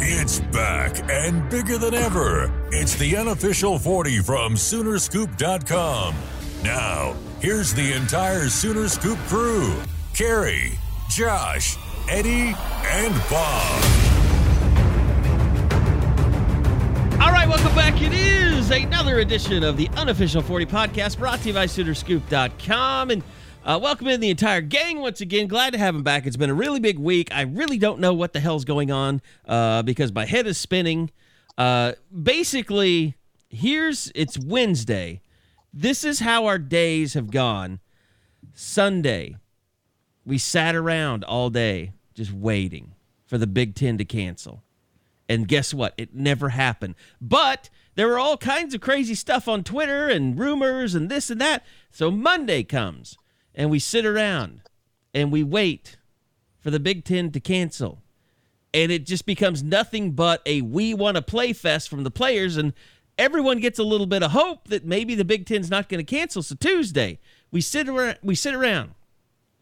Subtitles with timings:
[0.00, 2.52] It's back and bigger than ever.
[2.72, 6.14] It's the unofficial 40 from Soonerscoop.com.
[6.62, 9.74] Now, here's the entire Sooner Scoop crew
[10.14, 10.78] Carey,
[11.08, 11.76] Josh,
[12.08, 14.25] Eddie, and Bob.
[17.26, 18.00] All right, welcome back.
[18.00, 23.10] It is another edition of the unofficial 40 podcast brought to you by Soonerscoop.com.
[23.10, 23.24] And
[23.64, 25.48] uh, welcome in the entire gang once again.
[25.48, 26.24] Glad to have him back.
[26.24, 27.34] It's been a really big week.
[27.34, 31.10] I really don't know what the hell's going on uh, because my head is spinning.
[31.58, 33.16] Uh, basically,
[33.48, 35.20] here's it's Wednesday.
[35.74, 37.80] This is how our days have gone.
[38.54, 39.34] Sunday,
[40.24, 42.94] we sat around all day just waiting
[43.26, 44.62] for the Big Ten to cancel.
[45.28, 45.94] And guess what?
[45.96, 46.94] It never happened.
[47.20, 51.40] But there were all kinds of crazy stuff on Twitter and rumors and this and
[51.40, 51.64] that.
[51.90, 53.16] So Monday comes
[53.54, 54.62] and we sit around
[55.12, 55.96] and we wait
[56.60, 58.02] for the Big Ten to cancel.
[58.74, 62.56] And it just becomes nothing but a we want to play fest from the players.
[62.56, 62.74] And
[63.18, 66.16] everyone gets a little bit of hope that maybe the Big Ten's not going to
[66.16, 66.42] cancel.
[66.42, 67.18] So Tuesday,
[67.50, 68.92] we sit around, we sit around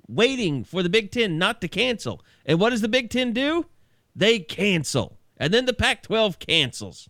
[0.09, 2.23] waiting for the Big Ten not to cancel.
[2.45, 3.67] And what does the Big Ten do?
[4.17, 5.19] They cancel.
[5.45, 7.07] And then the Pac 12 cancels.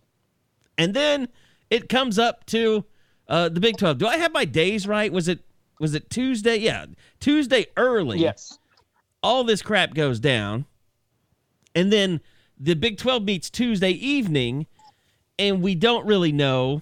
[0.77, 1.29] And then
[1.69, 2.83] it comes up to
[3.29, 3.97] uh, the Big 12.
[3.97, 5.09] Do I have my days right?
[5.09, 5.39] Was it
[5.79, 6.57] was it Tuesday?
[6.57, 6.87] Yeah,
[7.21, 8.19] Tuesday early.
[8.19, 8.59] Yes.
[9.23, 10.65] All this crap goes down.
[11.73, 12.19] And then
[12.59, 14.67] the Big 12 meets Tuesday evening,
[15.39, 16.81] and we don't really know.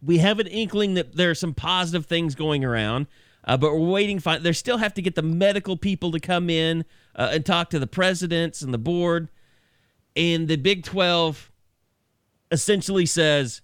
[0.00, 3.08] We have an inkling that there are some positive things going around,
[3.42, 4.20] uh, but we're waiting.
[4.20, 6.84] For, they still have to get the medical people to come in
[7.16, 9.28] uh, and talk to the presidents and the board.
[10.18, 11.52] And the Big 12
[12.50, 13.62] essentially says,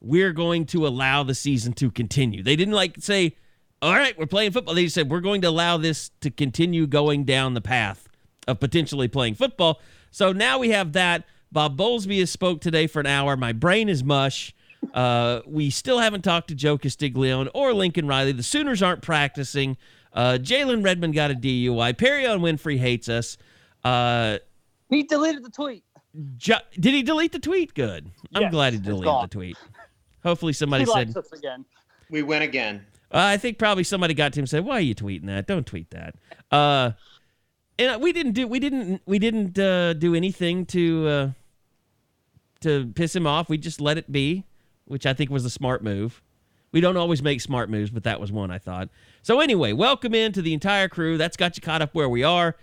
[0.00, 2.44] we're going to allow the season to continue.
[2.44, 3.36] They didn't like say,
[3.82, 4.74] all right, we're playing football.
[4.74, 8.08] They said, we're going to allow this to continue going down the path
[8.46, 9.80] of potentially playing football.
[10.12, 11.24] So now we have that.
[11.50, 13.36] Bob Bowlesby has spoke today for an hour.
[13.36, 14.54] My brain is mush.
[14.94, 18.30] Uh, we still haven't talked to Joe Castiglione or Lincoln Riley.
[18.30, 19.76] The Sooners aren't practicing.
[20.12, 21.94] Uh, Jalen Redmond got a DUI.
[21.94, 23.36] Perrion Winfrey hates us.
[23.82, 24.38] Uh,
[24.88, 25.82] he deleted the tweet.
[26.36, 27.74] Jo- did he delete the tweet?
[27.74, 28.10] Good.
[28.34, 29.56] I'm Yes, glad he deleted the tweet.
[30.22, 31.14] Hopefully somebody He said.
[31.14, 31.64] likes us again.
[32.10, 32.86] We win again.
[33.12, 35.46] Uh, I think probably somebody got to him and said, "Why are you tweeting that?
[35.46, 36.14] Don't tweet that."
[36.50, 36.92] Uh,
[37.78, 41.30] and we didn't do we didn't we didn't uh, do anything to uh,
[42.60, 43.48] to piss him off.
[43.48, 44.44] We just let it be,
[44.86, 46.22] which I think was a smart move.
[46.72, 48.88] We don't always make smart moves, but that was one I thought.
[49.22, 51.16] So anyway, welcome in to the entire crew.
[51.16, 52.56] That's got you caught up where we are.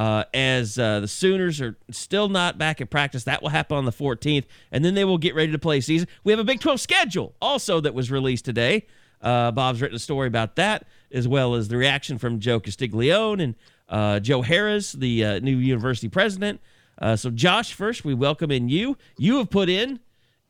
[0.00, 3.84] Uh, as uh, the Sooners are still not back at practice, that will happen on
[3.84, 6.08] the 14th, and then they will get ready to play season.
[6.24, 8.86] We have a Big 12 schedule also that was released today.
[9.20, 13.44] Uh, Bob's written a story about that, as well as the reaction from Joe Castiglione
[13.44, 13.54] and
[13.90, 16.62] uh, Joe Harris, the uh, new university president.
[16.96, 18.96] Uh, so, Josh, first we welcome in you.
[19.18, 20.00] You have put in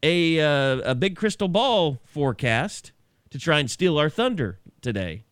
[0.01, 2.93] a a big crystal ball forecast
[3.31, 5.25] to try and steal our thunder today.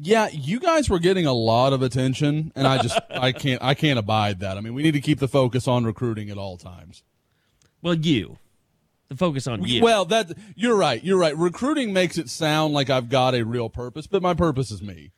[0.00, 3.74] Yeah, you guys were getting a lot of attention, and I just I can't I
[3.74, 4.56] can't abide that.
[4.56, 7.02] I mean, we need to keep the focus on recruiting at all times.
[7.82, 8.38] Well, you,
[9.08, 9.82] the focus on you.
[9.82, 11.02] Well, that you're right.
[11.02, 11.36] You're right.
[11.36, 15.10] Recruiting makes it sound like I've got a real purpose, but my purpose is me.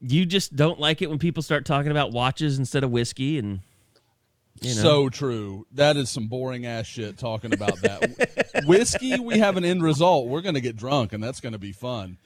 [0.00, 3.60] you just don't like it when people start talking about watches instead of whiskey, and
[4.60, 4.82] you know.
[4.82, 5.66] So true.
[5.72, 8.62] That is some boring ass shit talking about that.
[8.66, 10.28] Whiskey, we have an end result.
[10.28, 12.16] We're going to get drunk, and that's going to be fun.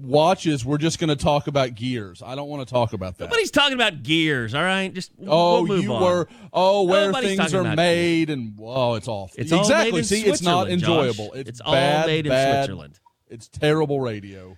[0.00, 2.22] Watches, we're just going to talk about gears.
[2.24, 3.24] I don't want to talk about that.
[3.24, 4.92] Nobody's talking about gears, all right?
[4.92, 6.02] Just Oh, we'll move you on.
[6.02, 6.28] were.
[6.54, 9.34] Oh, where Nobody's things are about made, and oh, it's awful.
[9.36, 9.92] It's all exactly.
[9.92, 10.88] made in See, it's not Switzerland, Josh.
[11.16, 11.32] enjoyable.
[11.34, 12.64] It's, It's all bad, made in bad.
[12.64, 12.98] Switzerland.
[13.28, 14.56] It's terrible radio.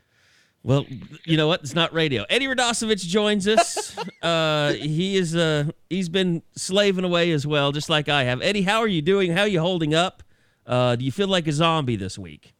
[0.62, 0.84] Well,
[1.24, 1.60] you know what?
[1.62, 2.24] It's not radio.
[2.28, 3.96] Eddie Radosevich joins us.
[4.22, 8.42] uh, he is uh, he's been slaving away as well, just like I have.
[8.42, 9.32] Eddie, how are you doing?
[9.32, 10.22] How are you holding up?
[10.66, 12.52] Uh, do you feel like a zombie this week?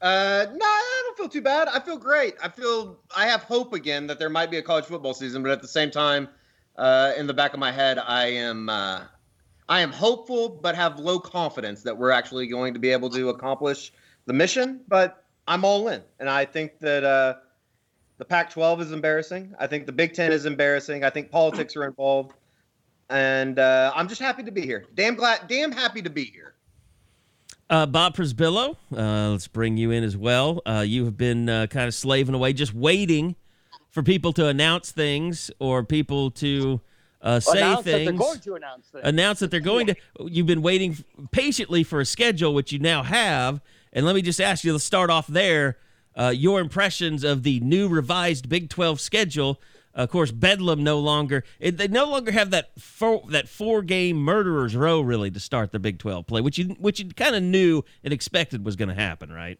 [0.00, 0.81] Uh, no, I
[1.12, 1.68] don't feel too bad.
[1.68, 2.34] I feel great.
[2.42, 5.52] I feel I have hope again that there might be a college football season, but
[5.52, 6.28] at the same time,
[6.76, 9.02] uh, in the back of my head, I am uh,
[9.68, 13.28] I am hopeful, but have low confidence that we're actually going to be able to
[13.28, 13.92] accomplish
[14.26, 14.80] the mission.
[14.88, 17.34] But I'm all in, and I think that uh,
[18.18, 19.54] the Pac-12 is embarrassing.
[19.58, 21.04] I think the Big Ten is embarrassing.
[21.04, 22.32] I think politics are involved,
[23.10, 24.86] and uh, I'm just happy to be here.
[24.94, 26.51] Damn glad, damn happy to be here.
[27.72, 30.60] Uh, Bob Przybylo, uh, let's bring you in as well.
[30.66, 33.34] Uh, you have been uh, kind of slaving away, just waiting
[33.88, 36.82] for people to announce things or people to
[37.22, 37.96] uh, say announce things.
[37.96, 39.04] that they're going to announce things.
[39.06, 39.94] announce that they're going to.
[40.20, 43.62] You've been waiting patiently for a schedule, which you now have.
[43.94, 44.72] And let me just ask you.
[44.72, 45.78] Let's start off there.
[46.14, 49.58] Uh, your impressions of the new revised Big Twelve schedule.
[49.94, 51.44] Of course, Bedlam no longer.
[51.60, 55.78] They no longer have that four, that four game murderers row really to start the
[55.78, 58.94] Big Twelve play, which you which you kind of knew and expected was going to
[58.94, 59.58] happen, right?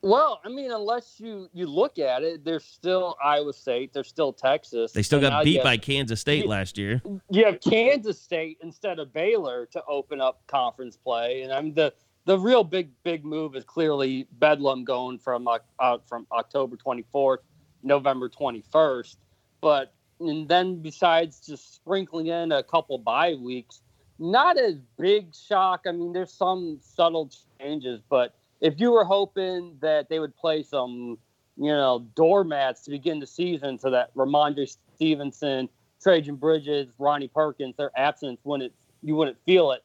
[0.00, 4.32] Well, I mean, unless you you look at it, there's still Iowa State, there's still
[4.32, 4.92] Texas.
[4.92, 7.02] They still got beat you by Kansas State last year.
[7.30, 11.74] You have Kansas State instead of Baylor to open up conference play, and I mean
[11.74, 11.92] the
[12.26, 17.38] the real big big move is clearly Bedlam going from uh, out from October 24th,
[17.82, 19.16] November 21st.
[19.60, 23.80] But and then besides just sprinkling in a couple bye weeks,
[24.18, 25.82] not as big shock.
[25.86, 30.62] I mean, there's some subtle changes, but if you were hoping that they would play
[30.62, 31.18] some,
[31.56, 35.68] you know, doormats to begin the season so that Rhamondre Stevenson,
[36.04, 38.72] Trejan Bridges, Ronnie Perkins, their absence wouldn't
[39.02, 39.84] you wouldn't feel it.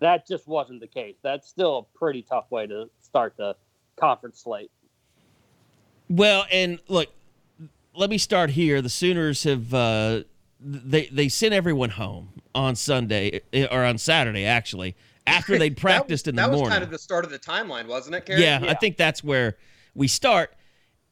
[0.00, 1.16] That just wasn't the case.
[1.22, 3.54] That's still a pretty tough way to start the
[3.96, 4.70] conference slate.
[6.08, 7.08] Well, and look,
[7.94, 8.82] let me start here.
[8.82, 10.22] The Sooners have uh,
[10.60, 14.96] they they sent everyone home on Sunday eh, or on Saturday actually
[15.26, 16.64] after they'd practiced that, in the that morning.
[16.64, 18.42] was kind of the start of the timeline, wasn't it, Karen?
[18.42, 19.56] yeah, I think that's where
[19.94, 20.54] we start,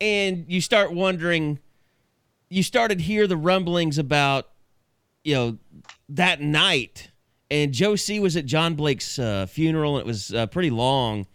[0.00, 1.58] and you start wondering.
[2.49, 4.50] You started to hear the rumblings about,
[5.25, 5.58] you know,
[6.11, 7.11] that night,
[7.50, 11.26] and Joe C was at John Blake's uh, funeral, and it was uh, pretty long,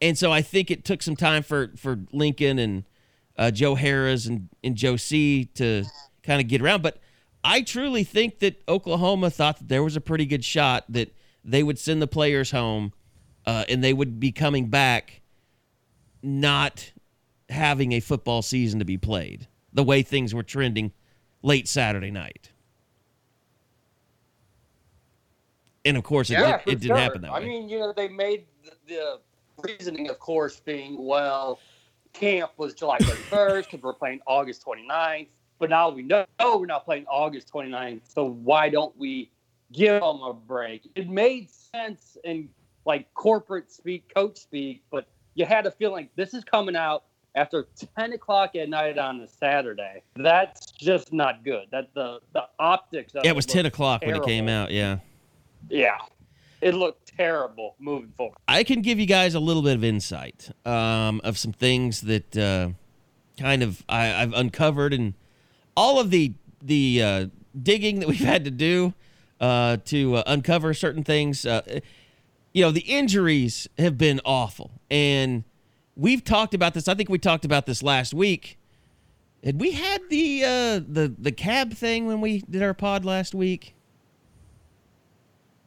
[0.00, 2.84] and so I think it took some time for for Lincoln and
[3.38, 5.84] uh, Joe Harris and and Joe C to
[6.22, 6.98] kind of get around, but
[7.44, 11.14] I truly think that Oklahoma thought that there was a pretty good shot that
[11.44, 12.92] they would send the players home,
[13.46, 15.22] uh, and they would be coming back,
[16.22, 16.92] not
[17.48, 20.92] having a football season to be played the way things were trending
[21.42, 22.50] late Saturday night.
[25.84, 26.96] And of course, it, Yeah, it, it didn't sure.
[26.96, 27.38] happen that way.
[27.38, 29.20] I mean, you know, they made the, the
[29.62, 31.60] reasoning, of course, being well,
[32.18, 35.28] camp was July 31st because we're playing August 29th.
[35.58, 38.00] But now we know we're not playing August 29th.
[38.12, 39.30] So why don't we
[39.72, 40.88] give them a break?
[40.94, 42.48] It made sense in
[42.84, 47.04] like corporate speak, coach speak, but you had a feeling this is coming out
[47.34, 50.02] after 10 o'clock at night on a Saturday.
[50.16, 51.66] That's just not good.
[51.70, 53.14] That the the optics.
[53.14, 54.70] Of yeah, it was 10 looked o'clock when it came out.
[54.70, 54.98] Yeah.
[55.68, 55.98] Yeah,
[56.60, 58.36] it looked terrible moving forward.
[58.46, 62.36] I can give you guys a little bit of insight um, of some things that
[62.36, 62.70] uh,
[63.38, 65.14] kind of I, I've uncovered and
[65.76, 66.32] all of the
[66.62, 67.26] the uh,
[67.60, 68.94] digging that we've had to do
[69.40, 71.46] uh, to uh, uncover certain things.
[71.46, 71.80] Uh,
[72.52, 75.44] you know, the injuries have been awful, and
[75.96, 76.88] we've talked about this.
[76.88, 78.58] I think we talked about this last week.
[79.44, 83.34] Had we had the uh, the the cab thing when we did our pod last
[83.34, 83.74] week?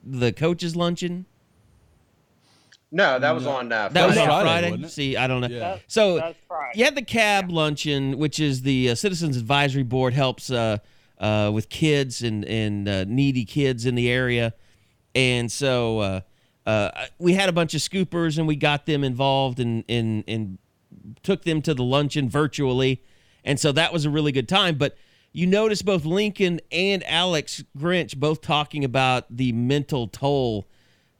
[0.03, 1.25] The coaches luncheon.
[2.94, 3.52] No, that was No.
[3.52, 4.21] on uh, That was Friday.
[4.21, 4.71] on Friday, Friday.
[4.71, 4.90] wasn't it?
[4.92, 5.47] See, I don't know.
[5.47, 5.59] Yeah.
[5.59, 6.76] That- So that's right.
[6.76, 10.78] you had the cab luncheon, which is the uh, Citizens Advisory Board helps uh,
[11.19, 14.54] uh, with kids and and uh, needy kids in the area,
[15.16, 16.21] and so uh,
[16.66, 20.57] uh, we had a bunch of scoopers and we got them involved and and and
[21.23, 23.02] took them to the luncheon virtually,
[23.45, 24.76] and so that was a really good time.
[24.78, 24.97] But
[25.33, 30.68] you notice both Lincoln and Alex Grinch both talking about the mental toll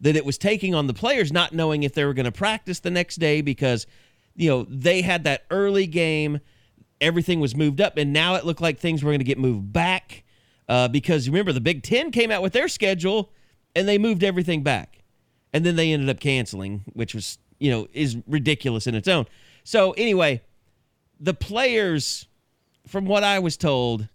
[0.02, 2.80] that it was taking on the players, not knowing if they were going to practice
[2.80, 3.86] the next day because,
[4.36, 6.40] you know, they had that early game,
[7.00, 9.72] everything was moved up, and now it looked like things were going to get moved
[9.72, 10.24] back
[10.68, 13.32] uh, because remember the Big Ten came out with their schedule
[13.76, 15.04] and they moved everything back,
[15.54, 19.26] and then they ended up canceling, which was you know is ridiculous in its own.
[19.64, 20.42] So anyway,
[21.20, 22.28] the players,
[22.88, 24.08] from what I was told,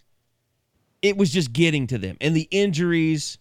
[1.03, 3.39] it was just getting to them, and the injuries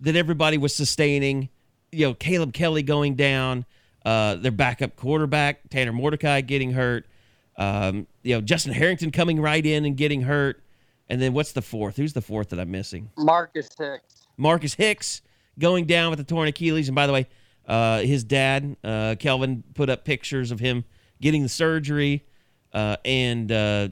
[0.00, 1.48] that everybody was sustaining.
[1.90, 3.64] You know, Caleb Kelly going down,
[4.04, 7.06] uh, their backup quarterback Tanner Mordecai getting hurt.
[7.56, 10.62] Um, you know, Justin Harrington coming right in and getting hurt,
[11.08, 11.96] and then what's the fourth?
[11.96, 13.10] Who's the fourth that I'm missing?
[13.16, 14.26] Marcus Hicks.
[14.36, 15.22] Marcus Hicks
[15.58, 16.88] going down with the torn Achilles.
[16.88, 17.26] And by the way,
[17.66, 20.84] uh, his dad, uh, Kelvin, put up pictures of him
[21.20, 22.24] getting the surgery
[22.72, 23.88] uh, and uh,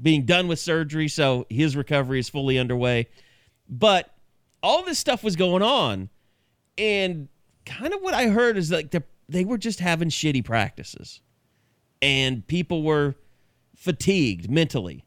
[0.00, 1.08] being done with surgery.
[1.08, 3.08] So his recovery is fully underway.
[3.68, 4.10] But
[4.62, 6.08] all this stuff was going on.
[6.78, 7.28] And
[7.66, 11.20] kind of what I heard is like the, they were just having shitty practices,
[12.00, 13.14] and people were
[13.76, 15.04] fatigued mentally.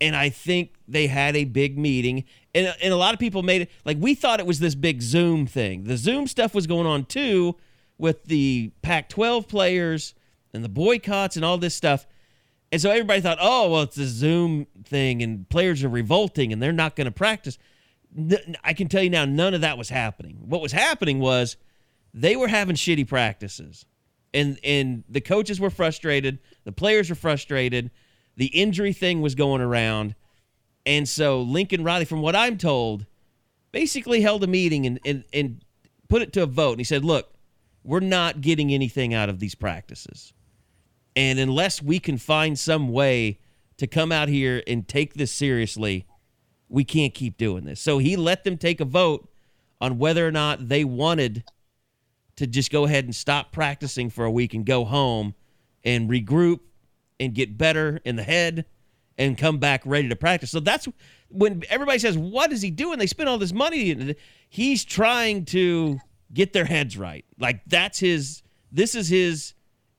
[0.00, 2.24] And I think they had a big meeting,
[2.54, 5.02] and, and a lot of people made it like we thought it was this big
[5.02, 5.84] Zoom thing.
[5.84, 7.56] The Zoom stuff was going on too
[7.96, 10.14] with the Pac 12 players
[10.54, 12.06] and the boycotts and all this stuff.
[12.70, 16.62] And so everybody thought, oh, well, it's a Zoom thing and players are revolting and
[16.62, 17.58] they're not going to practice.
[18.62, 20.36] I can tell you now, none of that was happening.
[20.46, 21.56] What was happening was
[22.12, 23.86] they were having shitty practices.
[24.34, 26.38] And, and the coaches were frustrated.
[26.64, 27.90] The players were frustrated.
[28.36, 30.14] The injury thing was going around.
[30.84, 33.06] And so Lincoln Riley, from what I'm told,
[33.72, 35.64] basically held a meeting and, and, and
[36.08, 36.72] put it to a vote.
[36.72, 37.32] And he said, look,
[37.82, 40.34] we're not getting anything out of these practices.
[41.18, 43.40] And unless we can find some way
[43.76, 46.06] to come out here and take this seriously,
[46.68, 47.80] we can't keep doing this.
[47.80, 49.28] So he let them take a vote
[49.80, 51.42] on whether or not they wanted
[52.36, 55.34] to just go ahead and stop practicing for a week and go home
[55.82, 56.60] and regroup
[57.18, 58.64] and get better in the head
[59.18, 60.52] and come back ready to practice.
[60.52, 60.86] So that's
[61.30, 63.00] when everybody says, What is he doing?
[63.00, 64.14] They spend all this money.
[64.48, 65.98] He's trying to
[66.32, 67.24] get their heads right.
[67.40, 69.54] Like that's his, this is his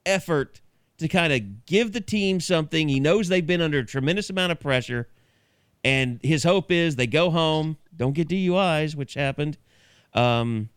[0.05, 0.61] effort
[0.99, 2.87] to kind of give the team something.
[2.87, 5.07] He knows they've been under a tremendous amount of pressure.
[5.83, 9.57] And his hope is they go home, don't get DUIs, which happened.
[10.13, 10.69] Um,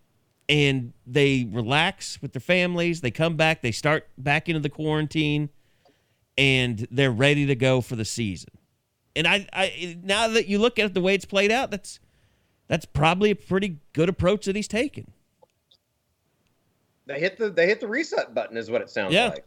[0.49, 3.01] and they relax with their families.
[3.01, 5.51] They come back, they start back into the quarantine
[6.39, 8.51] and they're ready to go for the season.
[9.15, 12.01] And I, I now that you look at it the way it's played out, that's
[12.69, 15.13] that's probably a pretty good approach that he's taken.
[17.07, 19.29] They hit the they hit the reset button is what it sounds yeah.
[19.29, 19.45] like.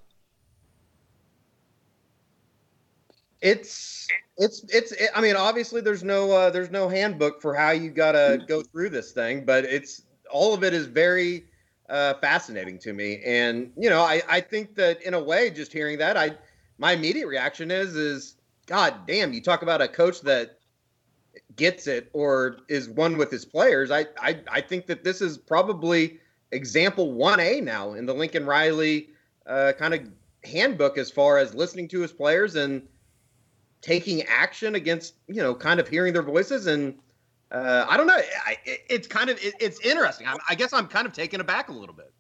[3.46, 7.70] It's it's it's it, I mean obviously there's no uh, there's no handbook for how
[7.70, 11.46] you got to go through this thing, but it's all of it is very
[11.88, 13.22] uh, fascinating to me.
[13.24, 16.32] And you know, I I think that in a way just hearing that I
[16.80, 18.36] my immediate reaction is is
[18.66, 20.58] God damn, you talk about a coach that
[21.56, 23.92] gets it or is one with his players.
[23.92, 26.20] I I, I think that this is probably
[26.52, 29.10] example 1A now in the Lincoln Riley
[29.46, 30.02] uh, kind of
[30.44, 32.88] handbook as far as listening to his players and
[33.86, 36.66] taking action against, you know, kind of hearing their voices.
[36.66, 36.96] And
[37.52, 38.18] uh, I don't know.
[38.18, 40.26] I, it, it's kind of, it, it's interesting.
[40.26, 42.12] I, I guess I'm kind of taken aback a little bit.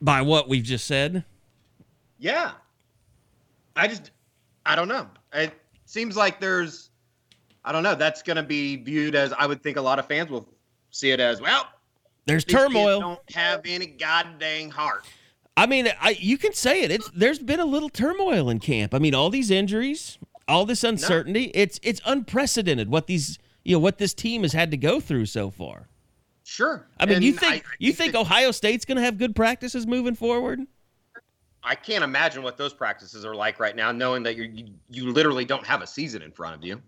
[0.00, 1.24] By what we've just said?
[2.18, 2.52] Yeah.
[3.76, 4.10] I just,
[4.66, 5.06] I don't know.
[5.32, 5.54] It
[5.86, 6.90] seems like there's,
[7.64, 7.94] I don't know.
[7.94, 10.48] That's going to be viewed as I would think a lot of fans will
[10.90, 11.68] see it as well.
[12.26, 12.98] There's turmoil.
[12.98, 15.04] don't have any goddamn heart.
[15.56, 16.90] I mean, I you can say it.
[16.90, 18.94] It's there's been a little turmoil in camp.
[18.94, 20.18] I mean, all these injuries,
[20.48, 21.46] all this uncertainty.
[21.46, 21.52] No.
[21.54, 25.26] It's it's unprecedented what these you know what this team has had to go through
[25.26, 25.88] so far.
[26.44, 26.86] Sure.
[26.98, 29.16] I mean, and you think I, I you think, think Ohio State's going to have
[29.16, 30.60] good practices moving forward?
[31.62, 35.44] I can't imagine what those practices are like right now, knowing that you you literally
[35.44, 36.82] don't have a season in front of you.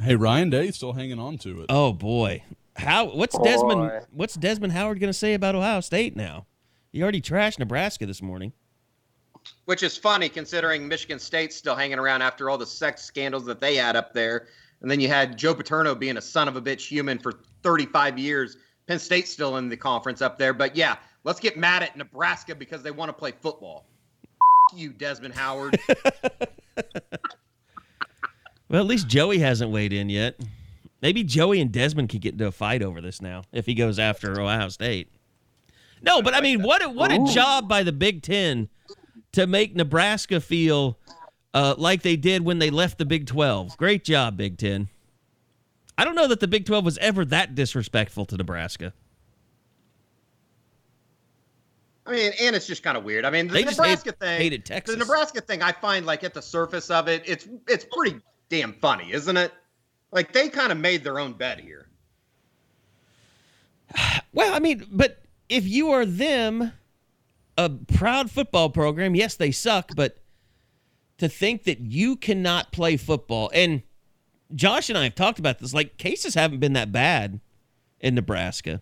[0.00, 1.66] Hey, Ryan Day still hanging on to it.
[1.68, 2.42] Oh boy,
[2.76, 3.14] how?
[3.14, 3.44] What's boy.
[3.44, 4.06] Desmond?
[4.12, 6.46] What's Desmond Howard going to say about Ohio State now?
[6.90, 8.54] He already trashed Nebraska this morning.
[9.64, 13.60] Which is funny considering Michigan State's still hanging around after all the sex scandals that
[13.60, 14.48] they had up there,
[14.82, 18.18] and then you had Joe Paterno being a son of a bitch human for 35
[18.18, 18.56] years.
[18.86, 22.54] Penn State's still in the conference up there, but yeah, let's get mad at Nebraska
[22.54, 23.86] because they want to play football.
[24.74, 25.78] you, Desmond Howard.
[28.70, 30.36] Well, at least Joey hasn't weighed in yet.
[31.02, 33.98] Maybe Joey and Desmond could get into a fight over this now if he goes
[33.98, 35.08] after Ohio State.
[36.02, 38.68] No, but I mean, what a, what a job by the Big Ten
[39.32, 40.98] to make Nebraska feel
[41.54, 43.76] uh, like they did when they left the Big Twelve.
[43.76, 44.88] Great job, Big Ten.
[45.96, 48.92] I don't know that the Big Twelve was ever that disrespectful to Nebraska.
[52.06, 53.24] I mean, and it's just kind of weird.
[53.24, 54.94] I mean, the they Nebraska hate, thing, hated Texas.
[54.94, 58.72] the Nebraska thing, I find like at the surface of it, it's it's pretty damn
[58.74, 59.52] funny, isn't it?
[60.10, 61.86] Like they kind of made their own bed here.
[64.32, 66.72] Well, I mean, but if you are them,
[67.64, 70.18] a proud football program, yes, they suck, but
[71.18, 73.82] to think that you cannot play football, and
[74.54, 77.40] Josh and I have talked about this, like cases haven't been that bad
[78.00, 78.80] in Nebraska.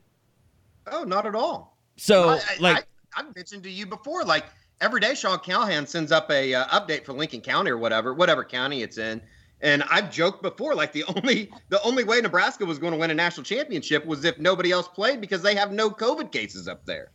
[0.87, 1.77] Oh, not at all.
[1.97, 4.45] So, I, like, I, have mentioned to you before, like
[4.81, 8.45] every day, Sean Callahan sends up a uh, update for Lincoln County or whatever, whatever
[8.45, 9.21] county it's in,
[9.61, 13.11] and I've joked before, like the only the only way Nebraska was going to win
[13.11, 16.87] a national championship was if nobody else played because they have no COVID cases up
[16.87, 17.11] there.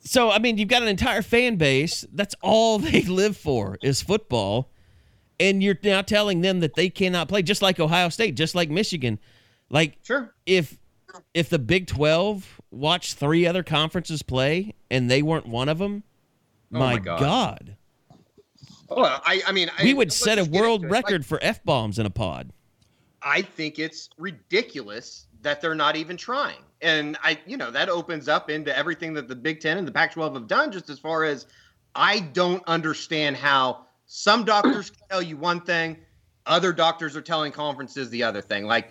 [0.00, 2.04] So I mean, you've got an entire fan base.
[2.12, 4.70] That's all they live for is football,
[5.38, 8.70] and you're now telling them that they cannot play, just like Ohio State, just like
[8.70, 9.18] Michigan.
[9.68, 10.34] Like Sure.
[10.46, 10.78] if
[11.34, 16.02] if the Big 12 watched three other conferences play and they weren't one of them,
[16.72, 17.20] Oh my, my God.
[17.20, 17.76] God.
[18.88, 20.90] Well, I, I mean, I, We would set a world it.
[20.90, 22.52] Like, record for F bombs in a pod.
[23.22, 26.58] I think it's ridiculous that they're not even trying.
[26.82, 29.92] And I, you know, that opens up into everything that the Big Ten and the
[29.92, 31.46] Pac 12 have done, just as far as
[31.94, 35.98] I don't understand how some doctors can tell you one thing,
[36.46, 38.64] other doctors are telling conferences the other thing.
[38.64, 38.90] Like,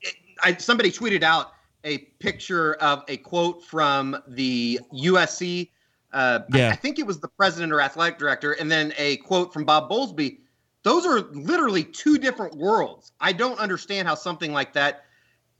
[0.00, 1.52] it, I, somebody tweeted out
[1.84, 5.70] a picture of a quote from the USC.
[6.12, 6.70] Uh, I- Yeah.
[6.70, 9.90] I think it was the president or athletic director, and then a quote from Bob
[9.90, 10.38] Bowlesby
[10.86, 13.10] those are literally two different worlds.
[13.20, 15.06] I don't understand how something like that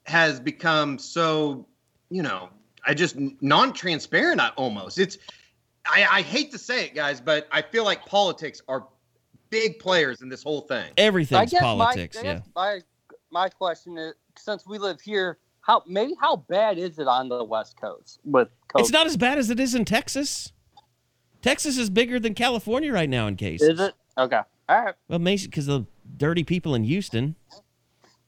[0.04, 1.66] has become so,
[2.10, 2.48] you know,
[2.86, 5.00] I just non-transparent almost.
[5.00, 5.18] It's
[5.84, 8.86] I, I hate to say it, guys, but I feel like politics are
[9.50, 10.92] big players in this whole thing.
[10.96, 12.14] Everything's politics.
[12.14, 12.34] My, I yeah.
[12.34, 12.80] guess my
[13.32, 17.42] my question is, since we live here, how maybe how bad is it on the
[17.42, 18.80] West Coast with COVID?
[18.80, 20.52] It's not as bad as it is in Texas.
[21.42, 23.70] Texas is bigger than California right now in cases.
[23.70, 24.42] Is it okay?
[24.68, 24.94] All right.
[25.08, 27.36] Well, Mason, because the dirty people in Houston.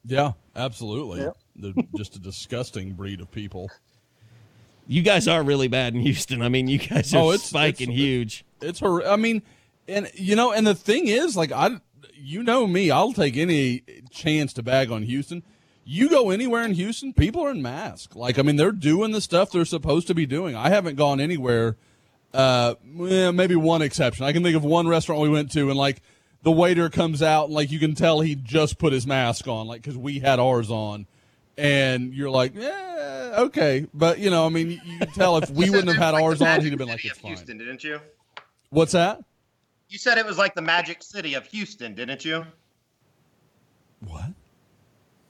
[0.05, 1.21] Yeah, absolutely.
[1.23, 1.37] Yep.
[1.57, 3.71] They're just a disgusting breed of people.
[4.87, 6.41] You guys are really bad in Houston.
[6.41, 8.45] I mean, you guys are Oh, it's- spiking it's- huge.
[8.61, 9.07] It's her.
[9.07, 9.43] I mean,
[9.87, 11.81] and you know, and the thing is, like, I,
[12.15, 15.43] you know me, I'll take any chance to bag on Houston.
[15.85, 18.15] You go anywhere in Houston, people are in masks.
[18.15, 20.55] Like, I mean, they're doing the stuff they're supposed to be doing.
[20.55, 21.77] I haven't gone anywhere.
[22.35, 24.25] Uh, well, maybe one exception.
[24.27, 26.03] I can think of one restaurant we went to, and like
[26.43, 29.67] the waiter comes out, and like you can tell he just put his mask on,
[29.67, 31.07] like because we had ours on,
[31.57, 35.71] and you're like, yeah, okay, but you know, I mean, you can tell if we
[35.71, 37.31] wouldn't have had was ours on, he'd have been like, it's fine.
[37.33, 38.01] Houston, didn't you?
[38.71, 39.23] What's that?
[39.89, 42.45] You said it was like the Magic City of Houston, didn't you?
[44.01, 44.31] What?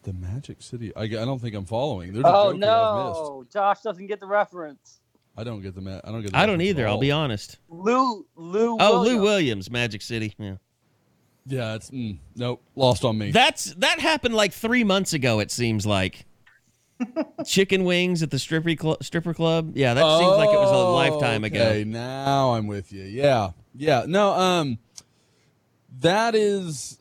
[0.02, 0.94] The Magic City?
[0.96, 2.12] I, I don't think I'm following.
[2.12, 3.20] There's Oh joke here I've missed.
[3.20, 5.00] no, Josh doesn't get the reference.
[5.36, 6.32] I don't get the ma- I don't get.
[6.32, 6.88] The I don't either.
[6.88, 7.58] I'll be honest.
[7.68, 8.76] Lou Lou.
[8.80, 9.23] Oh, Lou Williams.
[9.23, 10.34] Williams, Magic City.
[10.38, 10.56] Yeah.
[11.49, 13.30] Yeah, it's mm, nope, lost on me.
[13.30, 15.41] That's that happened like three months ago.
[15.41, 16.26] It seems like
[17.47, 19.02] chicken wings at the stripper club.
[19.02, 19.73] Stripper club.
[19.75, 21.91] Yeah, that seems like it was a Oh, lifetime Okay, ago.
[21.91, 23.04] now I'm with you.
[23.04, 24.04] Yeah, yeah.
[24.06, 24.78] No, um,
[26.00, 26.99] that is.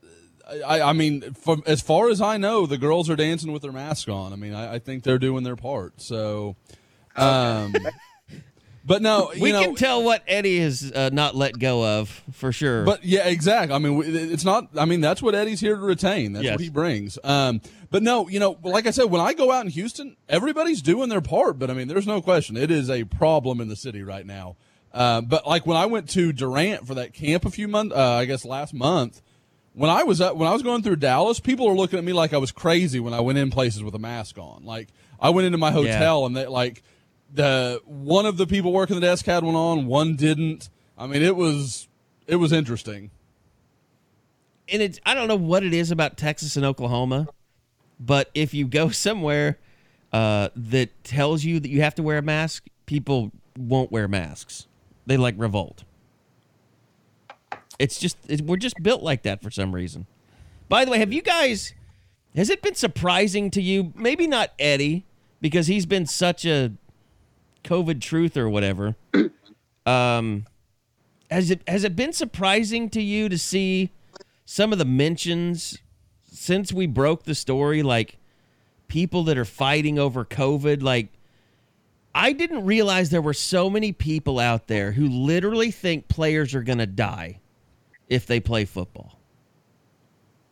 [0.65, 3.73] I, I mean, from as far as I know, the girls are dancing with their
[3.73, 4.31] mask on.
[4.31, 5.99] I mean, I, I think they're doing their part.
[6.01, 6.55] So,
[7.17, 7.75] um,
[8.87, 12.53] but no, We know, can tell what Eddie has uh, not let go of for
[12.53, 12.85] sure.
[12.85, 13.75] But yeah, exactly.
[13.75, 14.69] I mean, it's not.
[14.77, 16.31] I mean, that's what Eddie's here to retain.
[16.33, 16.53] That's Yes.
[16.53, 17.19] what he brings.
[17.23, 20.81] Um, but no, you know, like I said, when I go out in Houston, everybody's
[20.81, 21.59] doing their part.
[21.59, 24.55] But I mean, there's no question it is a problem in the city right now.
[24.93, 28.13] Uh, but like when I went to Durant for that camp a few months, uh,
[28.13, 29.21] I guess last month,
[29.73, 32.13] when I was up, when I was going through Dallas, people were looking at me
[32.13, 34.63] like I was crazy when I went in places with a mask on.
[34.63, 34.87] Like
[35.19, 36.81] I went into my hotel and they like
[37.33, 40.69] the one of the people working the desk had one on, one didn't.
[40.97, 41.87] I mean, it was
[42.27, 43.11] it was interesting.
[44.69, 47.27] and it's I don't know what it is about Texas and Oklahoma,
[47.99, 49.57] but if you go somewhere
[50.13, 54.67] uh, that tells you that you have to wear a mask, people won't wear masks.
[55.05, 55.83] They like revolt.
[57.79, 60.07] It's just it, we're just built like that for some reason.
[60.69, 61.73] By the way, have you guys?
[62.35, 63.93] Has it been surprising to you?
[63.95, 65.05] Maybe not Eddie
[65.41, 66.73] because he's been such a
[67.67, 68.95] COVID truth or whatever.
[69.85, 70.45] Um,
[71.31, 73.91] has it has it been surprising to you to see
[74.43, 75.77] some of the mentions
[76.29, 78.17] since we broke the story, like
[78.89, 80.81] people that are fighting over COVID?
[80.83, 81.07] Like,
[82.13, 86.63] I didn't realize there were so many people out there who literally think players are
[86.63, 87.39] going to die
[88.09, 89.19] if they play football.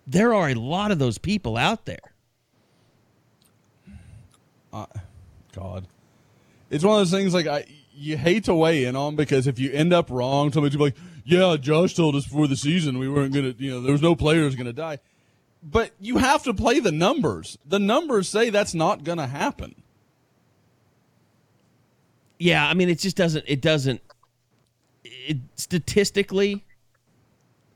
[0.08, 2.14] There are a lot of those people out there.
[5.54, 5.88] God,
[6.70, 9.58] it's one of those things like I you hate to weigh in on because if
[9.60, 13.34] you end up wrong, somebody's like, "Yeah, Josh told us before the season we weren't
[13.34, 15.00] gonna, you know, there was no players gonna die."
[15.64, 17.58] But you have to play the numbers.
[17.66, 19.76] The numbers say that's not gonna happen.
[22.38, 23.46] Yeah, I mean, it just doesn't.
[23.48, 24.02] It doesn't.
[25.04, 26.66] It, statistically,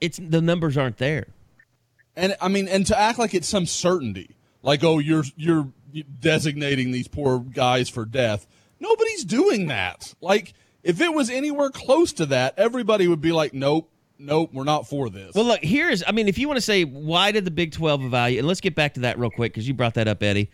[0.02, 1.28] it's the numbers aren't there.
[2.16, 5.70] And I mean, and to act like it's some certainty, like oh, you're you're
[6.20, 8.46] designating these poor guys for death.
[8.80, 10.14] Nobody's doing that.
[10.22, 14.64] Like if it was anywhere close to that, everybody would be like, nope, nope, we're
[14.64, 15.34] not for this.
[15.36, 18.06] Well, look, here's, I mean, if you want to say, why did the Big 12
[18.06, 20.50] evaluate, and let's get back to that real quick because you brought that up, Eddie.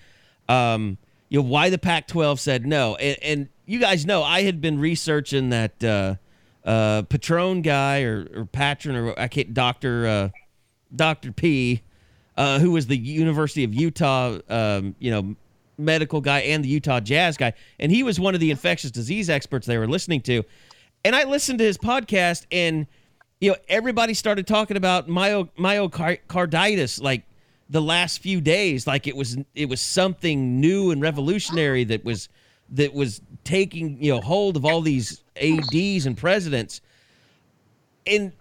[0.50, 0.98] Um,
[1.30, 2.96] you know, why the Pac 12 said no.
[2.96, 6.16] And, and you guys know I had been researching that uh,
[6.64, 10.08] uh, Patron guy or, or Patron or I can't, Dr.
[10.08, 10.30] Uh,
[10.96, 11.32] Dr.
[11.32, 11.82] P.
[12.38, 15.36] uh, who was the University of Utah, um, you know,
[15.78, 19.30] medical guy and the Utah Jazz guy, and he was one of the infectious disease
[19.30, 20.44] experts they were listening to.
[21.04, 22.88] And I listened to his podcast, and
[23.40, 27.24] you know, everybody started talking about myo, myocarditis like
[27.70, 32.30] the last few days, like it was it was something new and revolutionary that was
[32.70, 36.82] that was taking you know hold of all these ads and presidents,
[38.06, 38.32] and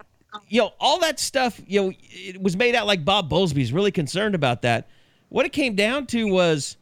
[0.47, 1.59] you know all that stuff.
[1.65, 4.87] You know, it was made out like Bob Bowlesby's really concerned about that.
[5.29, 6.77] What it came down to was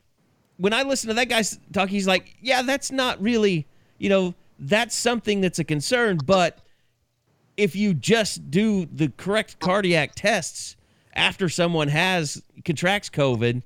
[0.63, 4.33] when I listen to that guy talk, he's like, yeah, that's not really, you know,
[4.57, 6.19] that's something that's a concern.
[6.25, 6.59] But
[7.57, 10.77] if you just do the correct cardiac tests
[11.15, 13.61] after someone has contracts COVID,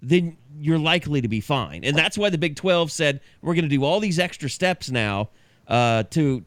[0.00, 1.84] then you're likely to be fine.
[1.84, 4.90] And that's why the Big 12 said we're going to do all these extra steps
[4.90, 5.28] now
[5.66, 6.42] uh, to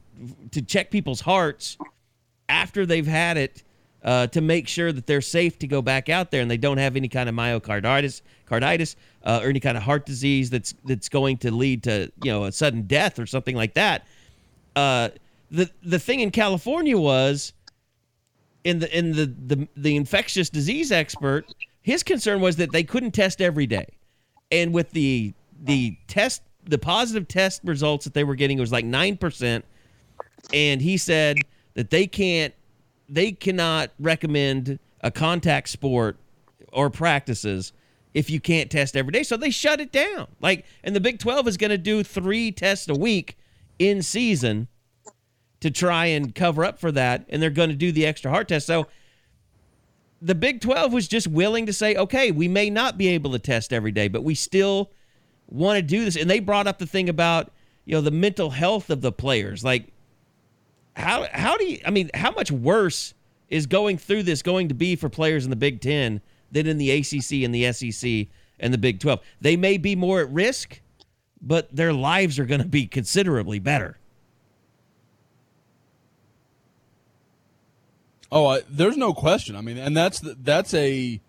[0.50, 1.78] to check people's hearts
[2.50, 3.62] after they've had it
[4.04, 6.80] uh, to make sure that they're safe to go back out there and they don't
[6.80, 11.10] have any kind of myocarditis, carditis, uh, or any kind of heart disease that's that's
[11.10, 14.06] going to lead to you know a sudden death or something like that.
[14.76, 15.10] Uh,
[15.50, 17.54] the the thing in California was
[18.64, 21.46] in the in the, the the infectious disease expert,
[21.82, 23.88] his concern was that they couldn't test every day,
[24.52, 25.34] and with the
[25.64, 29.66] the test the positive test results that they were getting it was like nine percent,
[30.54, 31.38] and he said
[31.74, 32.54] that they can't
[33.10, 36.18] they cannot recommend a contact sport
[36.72, 37.74] or practices
[38.14, 39.24] if you can't test every day.
[39.24, 40.28] So they shut it down.
[40.42, 43.38] Like, and the Big 12 is going to do three tests a week
[43.80, 44.68] in season
[45.62, 47.26] to try and cover up for that.
[47.30, 48.68] And they're going to do the extra heart test.
[48.68, 48.88] So
[50.22, 53.40] the Big 12 was just willing to say, okay, we may not be able to
[53.40, 54.92] test every day, but we still
[55.48, 56.16] want to do this.
[56.16, 57.52] And they brought up the thing about,
[57.86, 59.64] you know, the mental health of the players.
[59.64, 59.88] Like,
[60.96, 61.80] how how do you?
[61.86, 63.14] I mean, how much worse
[63.50, 66.22] is going through this going to be for players in the Big Ten
[66.52, 68.28] than in the ACC and the SEC
[68.60, 69.22] and the Big Twelve?
[69.40, 70.82] They may be more at risk,
[71.42, 73.98] but their lives are going to be considerably better.
[78.32, 79.56] Oh, uh, there's no question.
[79.56, 81.20] I mean, and that's that's a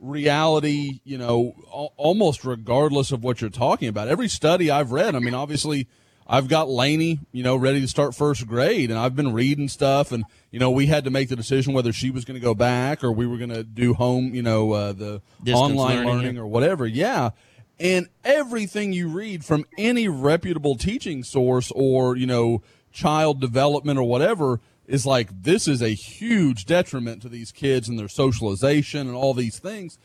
[0.00, 1.00] reality.
[1.04, 1.54] You know,
[1.96, 4.08] almost regardless of what you're talking about.
[4.08, 5.14] Every study I've read.
[5.14, 5.88] I mean, obviously
[6.32, 10.12] I've got Laney, you know, ready to start first grade, and I've been reading stuff,
[10.12, 12.54] and you know, we had to make the decision whether she was going to go
[12.54, 16.06] back or we were going to do home, you know, uh, the Distance online learning,
[16.06, 16.86] learning or whatever.
[16.86, 17.30] Yeah,
[17.78, 24.04] and everything you read from any reputable teaching source or you know, child development or
[24.04, 29.14] whatever is like this is a huge detriment to these kids and their socialization and
[29.14, 29.98] all these things.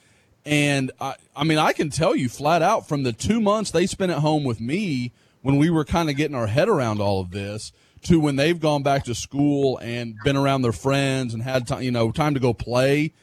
[0.45, 3.87] And I, I mean, I can tell you flat out from the two months they
[3.87, 5.13] spent at home with me
[5.47, 8.59] when we were kind of getting our head around all of this to when they've
[8.59, 12.33] gone back to school and been around their friends and had time, you know, time
[12.33, 13.13] to go play.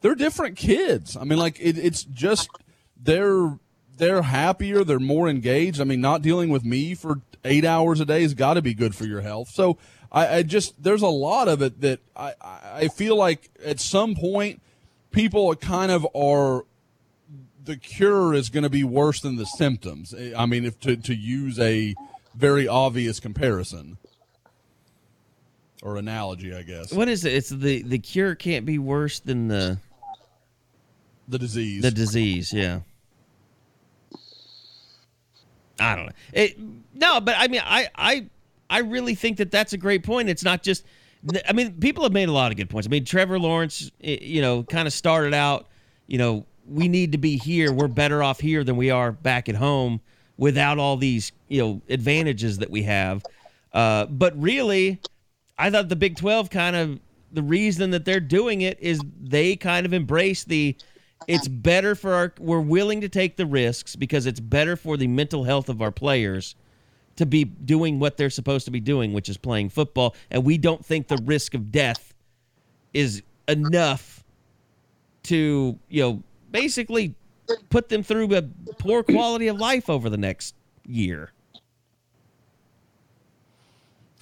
[0.00, 1.16] They're different kids.
[1.16, 2.48] I mean, like it, it's just
[2.96, 3.58] they're
[3.96, 5.80] they're happier, they're more engaged.
[5.80, 8.74] I mean, not dealing with me for eight hours a day has got to be
[8.74, 9.48] good for your health.
[9.48, 9.76] So
[10.12, 14.14] I, I just there's a lot of it that I I feel like at some
[14.14, 14.62] point
[15.10, 16.64] people kind of are
[17.64, 20.14] the cure is going to be worse than the symptoms.
[20.36, 21.94] I mean, if to, to use a
[22.34, 23.98] very obvious comparison
[25.82, 26.92] or analogy, I guess.
[26.92, 27.34] What is it?
[27.34, 29.78] It's the the cure can't be worse than the
[31.28, 31.82] the disease.
[31.82, 32.80] The disease, yeah.
[35.80, 36.12] I don't know.
[36.32, 36.58] It,
[36.94, 38.26] no, but I mean, I I
[38.70, 40.28] I really think that that's a great point.
[40.28, 40.84] It's not just.
[41.48, 42.88] I mean, people have made a lot of good points.
[42.88, 45.68] I mean, Trevor Lawrence, you know, kind of started out,
[46.08, 47.72] you know, we need to be here.
[47.72, 50.00] We're better off here than we are back at home
[50.36, 53.24] without all these you know advantages that we have.
[53.72, 55.00] Uh, but really,
[55.58, 57.00] I thought the Big Twelve kind of
[57.32, 60.76] the reason that they're doing it is they kind of embrace the
[61.28, 65.06] it's better for our we're willing to take the risks because it's better for the
[65.06, 66.54] mental health of our players
[67.16, 70.58] to be doing what they're supposed to be doing which is playing football and we
[70.58, 72.12] don't think the risk of death
[72.92, 74.24] is enough
[75.22, 76.22] to you know
[76.52, 77.14] basically
[77.70, 78.42] put them through a
[78.78, 80.54] poor quality of life over the next
[80.86, 81.32] year.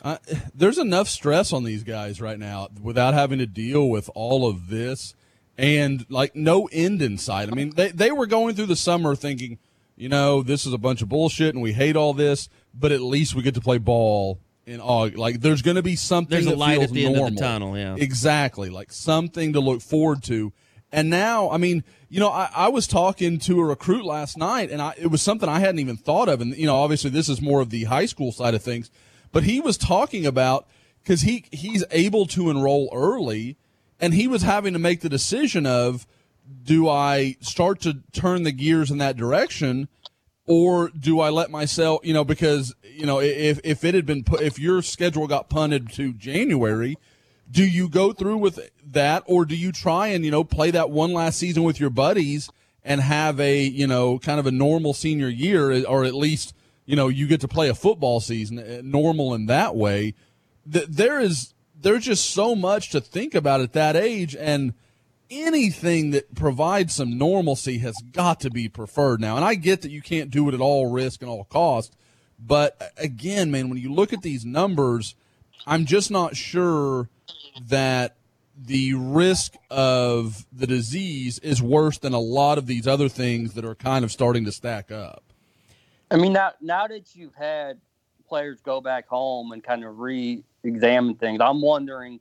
[0.02, 0.16] Uh,
[0.54, 4.68] there's enough stress on these guys right now without having to deal with all of
[4.68, 5.14] this
[5.58, 7.50] and like no end in sight.
[7.50, 9.58] I mean, they, they were going through the summer thinking,
[9.96, 13.02] you know, this is a bunch of bullshit and we hate all this, but at
[13.02, 15.18] least we get to play ball in August.
[15.18, 17.26] Like there's going to be something there's a light at the normal.
[17.26, 17.76] end of the tunnel.
[17.76, 18.70] Yeah, exactly.
[18.70, 20.52] Like something to look forward to.
[20.92, 24.70] And now, I mean, you know, I, I, was talking to a recruit last night,
[24.70, 26.40] and I, it was something I hadn't even thought of.
[26.40, 28.90] And you know, obviously, this is more of the high school side of things,
[29.30, 30.66] but he was talking about
[31.02, 33.56] because he he's able to enroll early,
[34.00, 36.06] and he was having to make the decision of
[36.64, 39.88] do I start to turn the gears in that direction?
[40.46, 44.24] Or do I let myself, you know, because, you know, if, if it had been
[44.24, 46.96] put, if your schedule got punted to January,
[47.50, 50.90] do you go through with that or do you try and, you know, play that
[50.90, 52.50] one last season with your buddies
[52.84, 56.54] and have a, you know, kind of a normal senior year or at least,
[56.86, 60.14] you know, you get to play a football season uh, normal in that way?
[60.64, 64.36] There is, there's just so much to think about at that age.
[64.36, 64.74] And,
[65.30, 69.36] anything that provides some normalcy has got to be preferred now.
[69.36, 71.96] And I get that you can't do it at all risk and all cost,
[72.38, 75.14] but again, man, when you look at these numbers,
[75.66, 77.08] I'm just not sure
[77.68, 78.16] that
[78.56, 83.64] the risk of the disease is worse than a lot of these other things that
[83.64, 85.24] are kind of starting to stack up.
[86.10, 87.80] I mean, now now that you've had
[88.28, 92.20] players go back home and kind of re-examine things, I'm wondering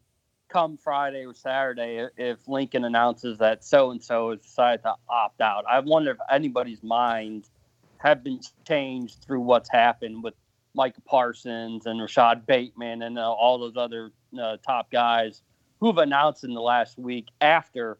[0.49, 5.41] come Friday or Saturday if Lincoln announces that so and so has decided to opt
[5.41, 5.63] out.
[5.69, 7.51] I wonder if anybody's minds
[7.97, 10.33] have been changed through what's happened with
[10.73, 15.41] Micah Parsons and Rashod Bateman and uh, all those other uh, top guys
[15.79, 17.97] who've announced in the last week after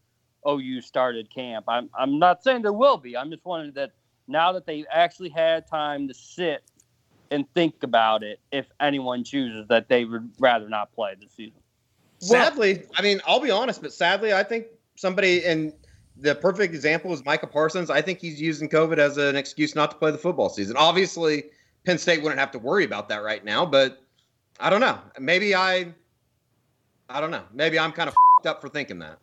[0.48, 1.66] OU started camp.
[1.68, 3.18] I'm, I'm not saying there will be.
[3.18, 3.92] I'm just wondering that
[4.28, 6.64] now that they've actually had time to sit
[7.32, 11.60] and think about it, if anyone chooses that they would rather not play this season.
[12.20, 15.74] Sadly, I mean, I'll be honest, but sadly, I think somebody and
[16.18, 17.90] the perfect example is Micah Parsons.
[17.90, 20.76] I think he's using COVID as an excuse not to play the football season.
[20.76, 21.46] Obviously,
[21.90, 24.00] Penn State wouldn't have to worry about that right now, but
[24.60, 25.00] I don't know.
[25.20, 25.92] Maybe I,
[27.10, 27.42] I don't know.
[27.52, 29.18] Maybe I'm kind of up for thinking that.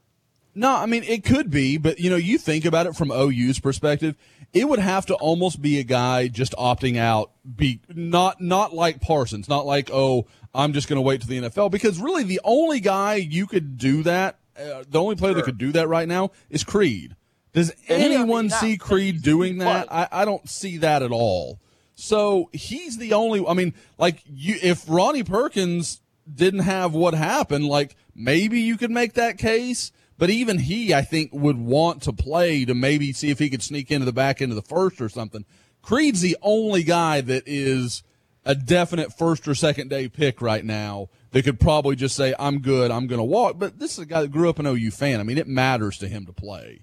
[0.53, 3.61] No, I mean it could be, but you know, you think about it from OU's
[3.61, 4.17] perspective,
[4.53, 9.01] it would have to almost be a guy just opting out, be not not like
[9.01, 12.41] Parsons, not like oh, I'm just going to wait to the NFL because really the
[12.43, 15.43] only guy you could do that, uh, the only player sure.
[15.43, 17.15] that could do that right now is Creed.
[17.53, 19.87] Does anyone see Creed doing that?
[19.89, 21.61] I, I don't see that at all.
[21.97, 23.45] So he's the only.
[23.45, 26.01] I mean, like you, if Ronnie Perkins
[26.33, 29.91] didn't have what happened, like maybe you could make that case.
[30.19, 33.63] But even he, I think, would want to play to maybe see if he could
[33.63, 35.45] sneak into the back end of the first or something.
[35.83, 38.03] Creed's the only guy that is
[38.45, 42.61] a definite first or second day pick right now that could probably just say, I'm
[42.61, 43.59] good, I'm going to walk.
[43.59, 45.21] But this is a guy that grew up an OU fan.
[45.21, 46.81] I mean, it matters to him to play.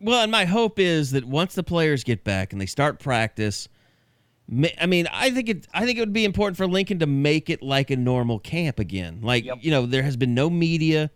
[0.00, 3.68] Well, and my hope is that once the players get back and they start practice,
[4.80, 5.68] I mean, I think it.
[5.72, 8.80] I think it would be important for Lincoln to make it like a normal camp
[8.80, 9.20] again.
[9.22, 9.58] Like yep.
[9.60, 11.10] you know, there has been no media.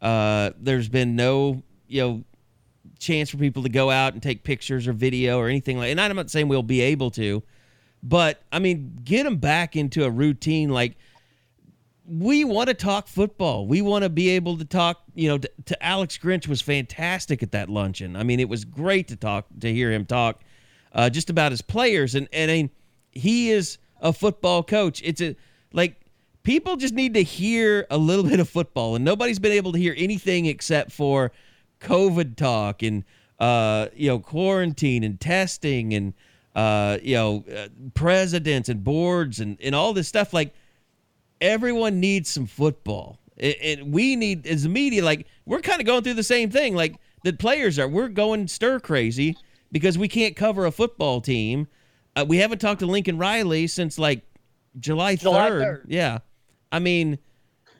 [0.00, 2.24] Uh, there's been no you know
[2.98, 5.90] chance for people to go out and take pictures or video or anything like.
[5.90, 7.42] And I'm not saying we'll be able to,
[8.02, 10.70] but I mean, get them back into a routine.
[10.70, 10.96] Like
[12.06, 13.66] we want to talk football.
[13.66, 15.02] We want to be able to talk.
[15.14, 18.16] You know, to, to, Alex Grinch was fantastic at that luncheon.
[18.16, 20.40] I mean, it was great to talk to hear him talk
[20.92, 22.14] uh, just about his players.
[22.14, 22.70] And and I mean,
[23.12, 25.00] he is a football coach.
[25.04, 25.36] It's a
[25.72, 26.00] like
[26.42, 29.78] people just need to hear a little bit of football, and nobody's been able to
[29.78, 31.32] hear anything except for
[31.80, 33.04] COVID talk and
[33.38, 36.14] uh, you know quarantine and testing and
[36.54, 40.32] uh, you know, uh, presidents and boards and, and all this stuff.
[40.32, 40.54] Like,
[41.40, 43.18] everyone needs some football.
[43.38, 46.74] And we need, as a media, like, we're kind of going through the same thing.
[46.74, 49.36] Like, the players are, we're going stir crazy
[49.72, 51.66] because we can't cover a football team.
[52.16, 54.22] Uh, we haven't talked to Lincoln Riley since like
[54.78, 55.20] July 3rd.
[55.20, 55.84] July 3rd.
[55.88, 56.18] Yeah.
[56.72, 57.18] I mean,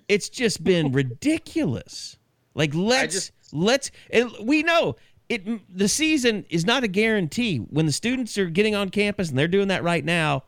[0.09, 2.17] it's just been ridiculous.
[2.55, 4.97] Like, let's, just, let's, and we know
[5.31, 7.59] it the season is not a guarantee.
[7.59, 10.43] When the students are getting on campus and they're doing that right now,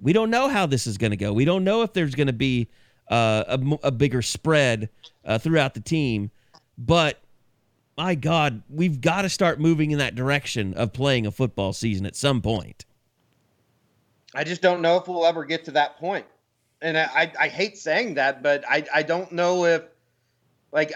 [0.00, 1.32] we don't know how this is going to go.
[1.32, 2.68] We don't know if there's going to be
[3.10, 4.90] uh, a, a, bigger spread
[5.24, 6.30] uh, throughout the team.
[6.76, 7.18] But
[7.98, 12.06] my God, we've got to start moving in that direction of playing a football season
[12.06, 12.86] at some point.
[14.34, 16.24] I just don't know if we'll ever get to that point.
[16.80, 19.82] And I, I, I hate saying that, but I, I don't know if,
[20.70, 20.94] like,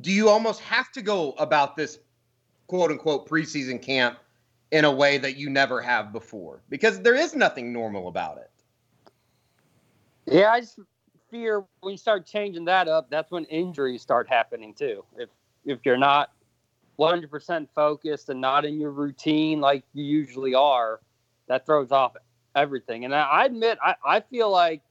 [0.00, 1.98] do you almost have to go about this
[2.68, 4.18] quote unquote preseason camp
[4.70, 8.50] in a way that you never have before because there is nothing normal about it.
[10.26, 10.78] Yeah, I just
[11.30, 15.04] fear when you start changing that up, that's when injuries start happening too.
[15.16, 15.28] If
[15.64, 16.32] if you're not
[16.98, 21.00] 100% focused and not in your routine like you usually are,
[21.48, 22.14] that throws off
[22.54, 23.04] everything.
[23.04, 24.82] And I admit, I, I feel like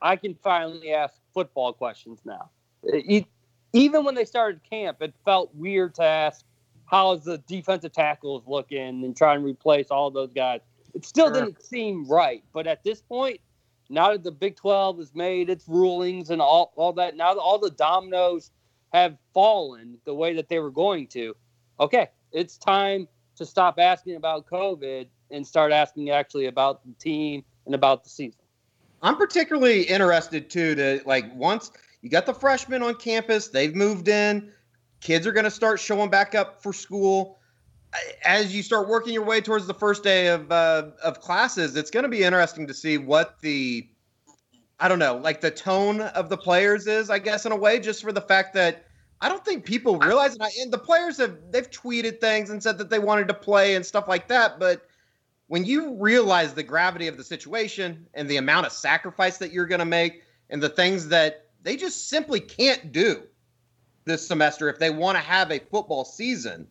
[0.00, 2.50] I can finally ask football questions now.
[2.82, 3.26] It,
[3.72, 6.44] even when they started camp, it felt weird to ask
[6.86, 10.60] how's the defensive tackles looking and try and replace all those guys.
[10.94, 11.34] It still sure.
[11.34, 12.42] didn't seem right.
[12.52, 13.40] But at this point,
[13.88, 17.40] now that the Big 12 has made its rulings and all, all that, now that
[17.40, 18.50] all the dominoes
[18.92, 21.36] have fallen the way that they were going to,
[21.80, 27.42] okay, it's time to stop asking about COVID and start asking actually about the team
[27.66, 28.40] and about the season.
[29.02, 34.08] I'm particularly interested too to like once you got the freshmen on campus, they've moved
[34.08, 34.52] in,
[35.00, 37.38] kids are going to start showing back up for school.
[38.24, 41.90] As you start working your way towards the first day of uh, of classes, it's
[41.90, 43.88] going to be interesting to see what the
[44.78, 47.80] I don't know, like the tone of the players is, I guess, in a way,
[47.80, 48.86] just for the fact that
[49.20, 52.62] I don't think people realize, and, I, and the players have they've tweeted things and
[52.62, 54.86] said that they wanted to play and stuff like that, but
[55.48, 59.66] when you realize the gravity of the situation and the amount of sacrifice that you're
[59.66, 63.22] going to make and the things that they just simply can't do
[64.04, 66.66] this semester if they want to have a football season,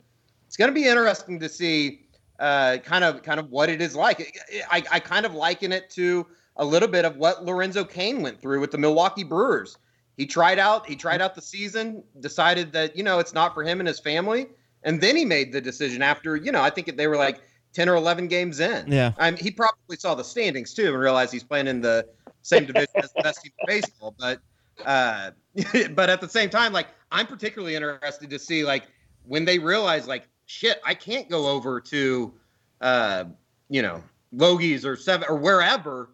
[0.47, 2.05] it's going to be interesting to see
[2.39, 4.33] uh, kind of kind of what it is like.
[4.71, 8.41] I, I kind of liken it to a little bit of what Lorenzo Cain went
[8.41, 9.77] through with the Milwaukee Brewers.
[10.19, 13.63] He tried out he tried out the season, decided that you know it's not for
[13.63, 14.47] him and his family,
[14.83, 17.41] and then he made the decision after you know I think they were like
[17.73, 18.91] 10 or 11 games in.
[18.91, 19.13] Yeah.
[19.17, 22.05] I mean, he probably saw the standings too and realized he's playing in the
[22.41, 24.13] same division as the best team in baseball.
[24.19, 24.41] But,
[24.85, 25.31] uh,
[25.91, 28.87] but at the same time, like, I'm particularly interested to see, like,
[29.25, 32.33] when they realize, like, shit, I can't go over to,
[32.81, 33.25] uh,
[33.69, 34.03] you know,
[34.33, 36.09] Logie's or seven or wherever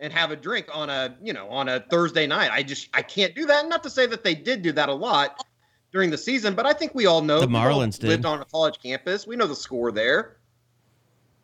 [0.00, 2.50] and have a drink on a, you know, on a Thursday night.
[2.52, 3.68] I just, I can't do that.
[3.68, 5.44] Not to say that they did do that a lot
[5.92, 8.08] during the season, but I think we all know The Marlins did.
[8.08, 9.26] lived on a college campus.
[9.26, 10.36] We know the score there.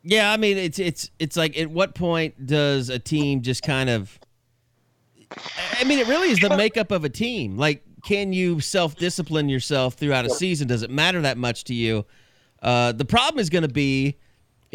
[0.07, 3.89] Yeah, I mean it's it's it's like at what point does a team just kind
[3.89, 4.19] of
[5.79, 7.57] I mean it really is the makeup of a team.
[7.57, 10.67] Like can you self-discipline yourself throughout a season?
[10.67, 12.05] Does it matter that much to you?
[12.61, 14.15] Uh, the problem is going to be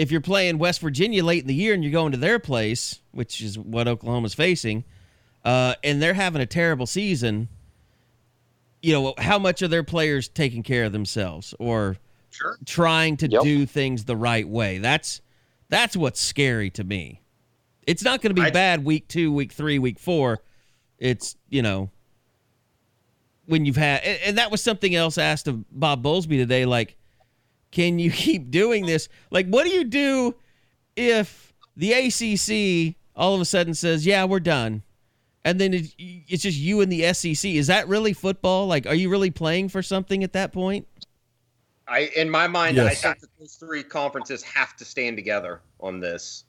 [0.01, 3.01] if you're playing West Virginia late in the year and you're going to their place,
[3.13, 4.85] which is what Oklahoma's facing,
[5.45, 7.49] uh, and they're having a terrible season.
[8.81, 11.99] You know, how much are their players taking care of themselves or
[12.31, 12.57] Sure.
[12.65, 13.43] trying to Yep.
[13.43, 14.79] do things the right way.
[14.79, 15.21] That's
[15.69, 17.21] that's what's scary to me.
[17.87, 20.41] It's not going to be I- bad week 2, week 3, week 4.
[20.99, 21.91] It's, you know,
[23.45, 26.97] when you've had and, and that was something else asked of Bob Bowlesby today like
[27.71, 29.09] can you keep doing this?
[29.31, 30.35] Like what do you do
[30.97, 34.83] if the ACC all of a sudden says, "Yeah, we're done."
[35.45, 37.51] And then it, it's just you and the SEC.
[37.51, 38.67] Is that really football?
[38.67, 40.87] Like are you really playing for something at that point?
[41.91, 42.87] I, in my mind, Yes.
[42.87, 46.45] I think that those three conferences have to stand together on this.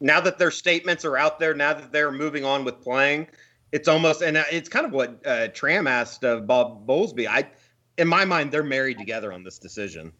[0.00, 3.28] Now that their statements are out there, now that they're moving on with playing,
[3.70, 7.28] it's almost and it's kind of what uh, Tram asked of Bob Bowlesby.
[7.28, 7.48] I,
[7.98, 10.12] in my mind, they're married together on this decision.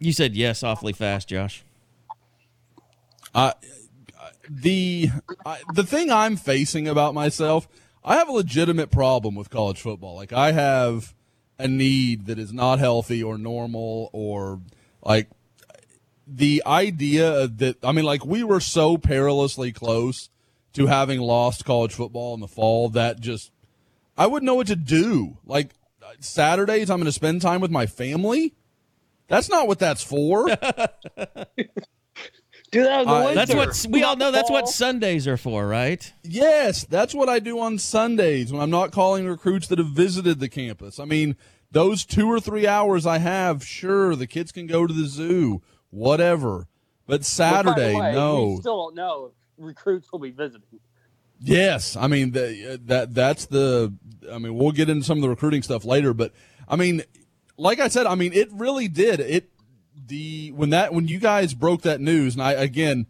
[0.00, 1.62] You said yes awfully fast, Josh.
[3.34, 3.52] I,
[4.48, 5.10] the
[5.46, 7.68] I, the thing I'm facing about myself,
[8.02, 10.16] I have a legitimate problem with college football.
[10.16, 11.14] Like I have
[11.58, 14.60] a need that is not healthy or normal or
[15.02, 15.28] like
[16.26, 20.30] the idea that I mean like we were so perilously close
[20.72, 23.52] to having lost college football in the fall that just
[24.16, 25.36] I wouldn't know what to do.
[25.44, 25.74] Like
[26.20, 28.54] Saturdays I'm going to spend time with my family.
[29.30, 30.48] That's not what that's for.
[32.72, 33.32] Do that Uh.
[33.34, 34.30] That's what we all know.
[34.30, 36.12] That's what Sundays are for, right?
[36.22, 40.38] Yes, that's what I do on Sundays when I'm not calling recruits that have visited
[40.38, 41.00] the campus.
[41.00, 41.36] I mean,
[41.70, 45.62] those two or three hours I have, sure, the kids can go to the zoo,
[45.90, 46.68] whatever.
[47.06, 48.50] But But Saturday, way, no.
[48.50, 50.80] We still don't know if recruits will be visiting.
[51.40, 53.92] Yes, I mean the, uh, that that's the.
[54.30, 56.32] I mean, we'll get into some of the recruiting stuff later, but
[56.68, 57.02] I mean,
[57.60, 59.50] like I said, I mean, it really did it.
[60.06, 63.06] The when that when you guys broke that news, and I again,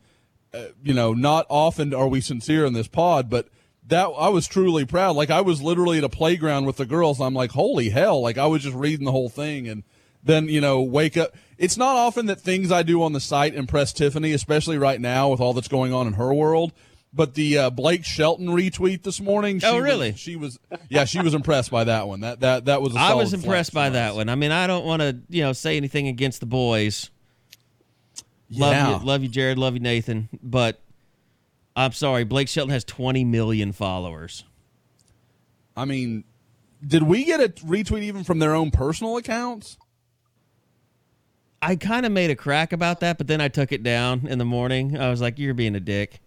[0.53, 3.49] uh, you know, not often are we sincere in this pod, but
[3.87, 5.17] that I was truly proud.
[5.17, 7.21] Like I was literally at a playground with the girls.
[7.21, 8.21] I'm like, holy hell!
[8.21, 9.85] Like I was just reading the whole thing, and
[10.23, 11.35] then you know, wake up.
[11.57, 15.29] It's not often that things I do on the site impress Tiffany, especially right now
[15.29, 16.73] with all that's going on in her world.
[17.13, 19.59] But the uh, Blake Shelton retweet this morning.
[19.59, 20.13] She Oh, was- really?
[20.15, 22.21] she was, yeah, she was impressed by that one.
[22.21, 22.95] That that that was.
[22.95, 24.29] I I was impressed by that one.
[24.29, 27.11] I mean, I don't want to, you know, say anything against the boys.
[28.53, 28.99] Love Yeah.
[29.01, 29.59] you, love you, Jared.
[29.59, 30.29] Love you, Nathan.
[30.43, 30.81] But
[31.75, 34.45] I'm sorry, Blake Shelton has 20 million followers.
[35.77, 36.25] I mean,
[36.87, 39.79] did we get a retweet even from their own personal accounts?
[41.63, 44.39] I kind of made a crack about that, but then I took it down in
[44.39, 44.97] the morning.
[44.97, 46.21] I was like, "You're being a dick."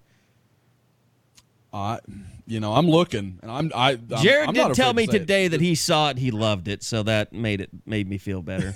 [1.73, 1.99] I,
[2.45, 3.93] you know, I'm looking, and I'm I.
[3.93, 5.19] I'm, Jared I'm not did tell me to say it.
[5.19, 8.41] today that he saw it, he loved it, so that made it made me feel
[8.41, 8.75] better.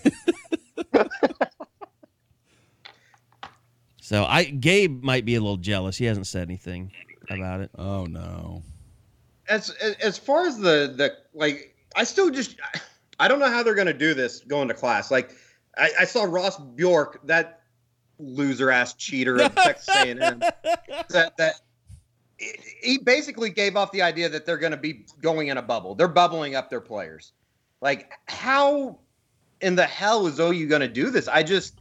[4.01, 5.97] so I Gabe might be a little jealous.
[5.97, 6.91] He hasn't said anything
[7.29, 7.69] about it.
[7.77, 8.63] Oh no.
[9.47, 12.57] as as far as the the like i still just
[13.19, 15.09] I don't know how they're going to do this going to class.
[15.09, 15.31] Like,
[15.77, 17.61] I, I saw Ross Bjork, that
[18.19, 21.55] loser ass cheater of Texas A&M, that that
[22.37, 25.95] he basically gave off the idea that they're going to be going in a bubble.
[25.95, 27.33] They're bubbling up their players.
[27.81, 28.99] Like, how
[29.61, 31.27] in the hell is OU going to do this?
[31.27, 31.79] I just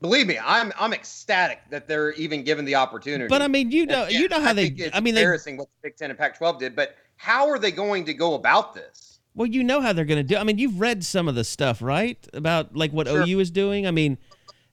[0.00, 3.28] believe me, I'm I'm ecstatic that they're even given the opportunity.
[3.28, 4.90] But I mean, you know, yeah, you know how I they.
[4.92, 5.22] I mean, they.
[5.22, 8.34] embarrassing what the Big Ten and Pac-12 did, but how are they going to go
[8.34, 9.20] about this?
[9.34, 10.36] Well, you know how they're going to do.
[10.36, 12.18] I mean, you've read some of the stuff, right?
[12.34, 13.22] About like what Sure.
[13.22, 13.86] OU is doing.
[13.86, 14.18] I mean,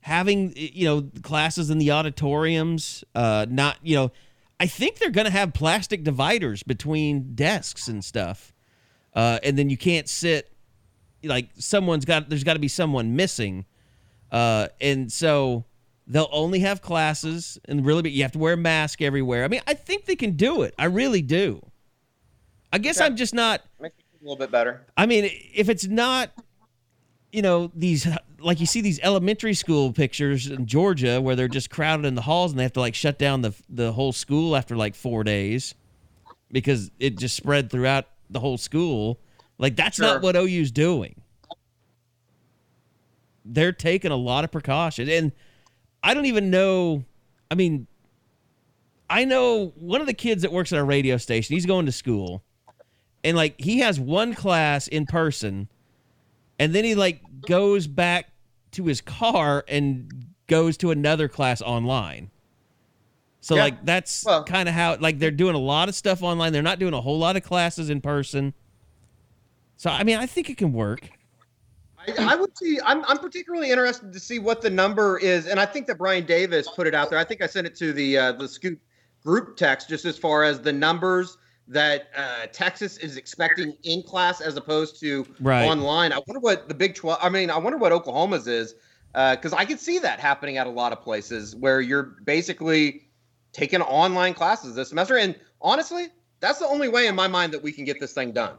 [0.00, 3.04] having you know classes in the auditoriums.
[3.14, 4.12] Uh, not you know,
[4.60, 8.52] I think they're going to have plastic dividers between desks and stuff.
[9.14, 10.52] Uh, and then you can't sit.
[11.24, 12.28] Like someone's got.
[12.28, 13.64] There's got to be someone missing.
[14.30, 15.64] Uh, and so
[16.06, 19.44] they'll only have classes, and really, but you have to wear a mask everywhere.
[19.44, 20.74] I mean, I think they can do it.
[20.78, 21.64] I really do.
[22.72, 23.06] I guess Okay.
[23.06, 23.62] I'm just not.
[23.80, 24.86] Makes me feel a little bit better.
[24.96, 26.30] I mean, if it's not,
[27.32, 28.06] you know, these
[28.40, 32.22] like you see these elementary school pictures in Georgia where they're just crowded in the
[32.22, 35.24] halls and they have to like shut down the the whole school after like four
[35.24, 35.74] days
[36.50, 39.18] because it just spread throughout the whole school.
[39.58, 40.06] Like that's Sure.
[40.06, 41.14] not what OU's doing.
[43.44, 45.32] They're taking a lot of precautions, and
[46.02, 47.04] I don't even know.
[47.50, 47.86] I mean,
[49.08, 51.54] I know one of the kids that works at our radio station.
[51.54, 52.42] He's going to school,
[53.24, 55.68] and like he has one class in person,
[56.58, 58.29] and then he like goes back
[58.72, 62.30] to his car and goes to another class online.
[63.40, 63.62] So Yeah.
[63.64, 66.52] like that's Well- kind of how like they're doing a lot of stuff online.
[66.52, 68.52] They're not doing a whole lot of classes in person.
[69.76, 71.08] So I mean, I think it can work.
[71.98, 72.78] I, I would see.
[72.84, 76.24] I'm, I'm particularly interested to see what the number is, and I think that Brian
[76.24, 77.18] Davis put it out there.
[77.18, 78.78] I think I sent it to the uh, the Scoop
[79.22, 81.36] group text just as far as the numbers
[81.70, 85.64] that uh, Texas is expecting in class as opposed to Right.
[85.64, 86.12] online.
[86.12, 87.18] I wonder what the Big Twelve.
[87.22, 88.74] I mean, I wonder what Oklahoma's is
[89.12, 93.08] because I could see that happening at a lot of places where you're basically
[93.52, 95.16] taking online classes this semester.
[95.16, 96.08] And honestly,
[96.40, 98.56] that's the only way in my mind that we can get this thing done.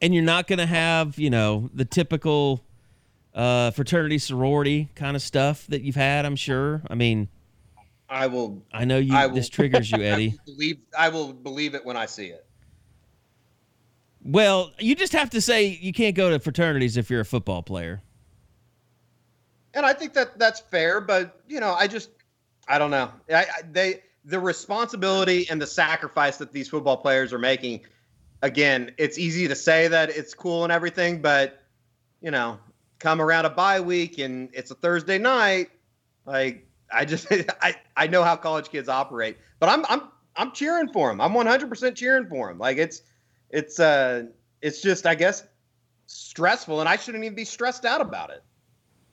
[0.00, 2.60] and you're not going to have you know the typical
[3.34, 6.24] uh, fraternity sorority kind of stuff that you've had.
[6.26, 6.82] I'm sure.
[6.90, 7.28] I mean,
[8.12, 9.14] I will I know you.
[9.14, 10.34] I will- this triggers you, Eddie.
[10.44, 10.78] believe.
[10.96, 12.44] I will believe it when I see it.
[14.24, 17.62] well, you just have to say you can't go to fraternities if you're a football
[17.62, 18.02] player.
[19.74, 21.00] and I think that that's fair.
[21.00, 22.10] But you know, I just
[22.68, 23.10] I don't know.
[23.30, 27.80] I, I, they the responsibility and the sacrifice that these football players are making.
[28.42, 31.62] Again, it's easy to say that it's cool and everything, but
[32.20, 32.58] you know,
[32.98, 35.70] come around a bye week and it's a Thursday night.
[36.26, 37.26] Like I just
[37.62, 41.20] I I know how college kids operate, but I'm I'm I'm cheering for them.
[41.20, 42.58] I'm 100% cheering for them.
[42.58, 43.02] Like it's
[43.50, 44.24] it's uh
[44.60, 45.44] it's just I guess
[46.06, 48.42] stressful, and I shouldn't even be stressed out about it.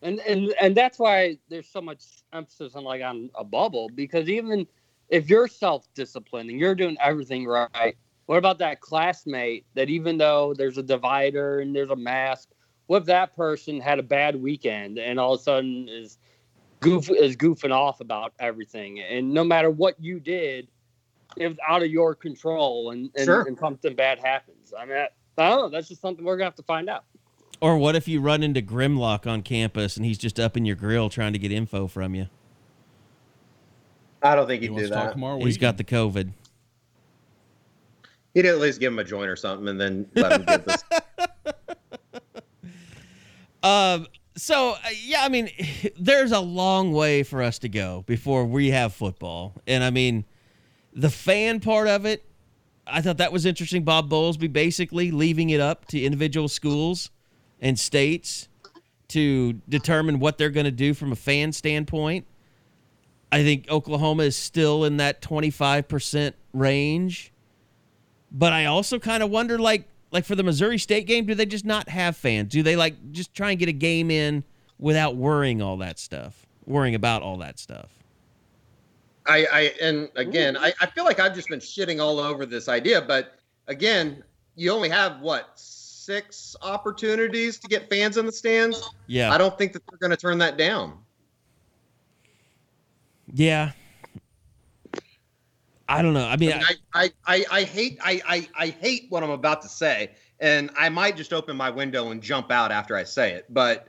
[0.02, 2.04] and and and that's why there's so much
[2.34, 4.68] emphasis on like on a bubble because even
[5.10, 10.54] if you're self-disciplined and you're doing everything right what about that classmate that even though
[10.54, 12.50] there's a divider and there's a mask
[12.88, 16.18] what if that person had a bad weekend and all of a sudden is
[16.80, 20.68] goof is goofing off about everything and no matter what you did
[21.38, 23.42] it was out of your control and and, Sure.
[23.44, 25.08] and something bad happens i mean I,
[25.38, 27.04] I don't know that's just something we're gonna have to find out
[27.62, 30.76] Or what if you run into Grimlock on campus and he's just up in your
[30.78, 32.28] grill trying to get info from you?
[34.24, 35.12] I don't think He he'd wants do that.
[35.14, 35.62] tomorrow He's week.
[35.62, 36.32] got the COVID.
[38.34, 40.84] He'd at least give him a joint or something, and then let him get this.
[43.62, 44.08] Um.
[44.40, 45.50] So uh, yeah, I mean,
[46.00, 50.26] there's a long way for us to go before we have football, and I mean,
[50.94, 52.26] the fan part of it.
[52.92, 53.84] I thought that was interesting.
[53.84, 57.12] Bob Bowlesby basically leaving it up to individual schools
[57.62, 58.48] and states
[59.10, 62.26] to determine what they're going to do from a fan standpoint.
[63.32, 67.32] I think Oklahoma is still in that 25% range.
[68.32, 71.46] But I also kind of wonder like like for the Missouri State game, do they
[71.46, 72.52] just not have fans?
[72.52, 74.44] Do they like just try and get a game in
[74.78, 76.46] without worrying all that stuff?
[76.66, 77.90] Worrying about all that stuff.
[79.26, 82.68] I, I and again, I, I feel like I've just been shitting all over this
[82.68, 83.36] idea, but
[83.68, 84.24] again,
[84.56, 85.52] you only have what
[86.10, 88.90] six opportunities to get fans in the stands.
[89.06, 89.32] Yeah.
[89.32, 90.98] I don't think that they're going to turn that down.
[93.32, 93.74] Yeah.
[95.90, 96.28] I don't know.
[96.28, 99.68] I mean, I, I, I, I hate I, I, I hate what I'm about to
[99.68, 103.46] say, and I might just open my window and jump out after I say it.
[103.50, 103.88] But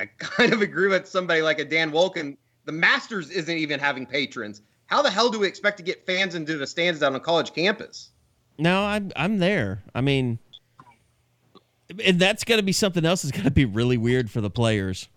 [0.00, 2.36] I kind of agree with somebody like a Dan Wolken.
[2.64, 4.62] The Masters isn't even having patrons.
[4.86, 7.54] How the hell do we expect to get fans into the stands down on college
[7.54, 8.10] campus?
[8.58, 9.80] No, I'm I'm there.
[9.94, 10.40] I mean,
[12.04, 14.50] and that's going to be something else that's going to be really weird for the
[14.50, 15.08] players.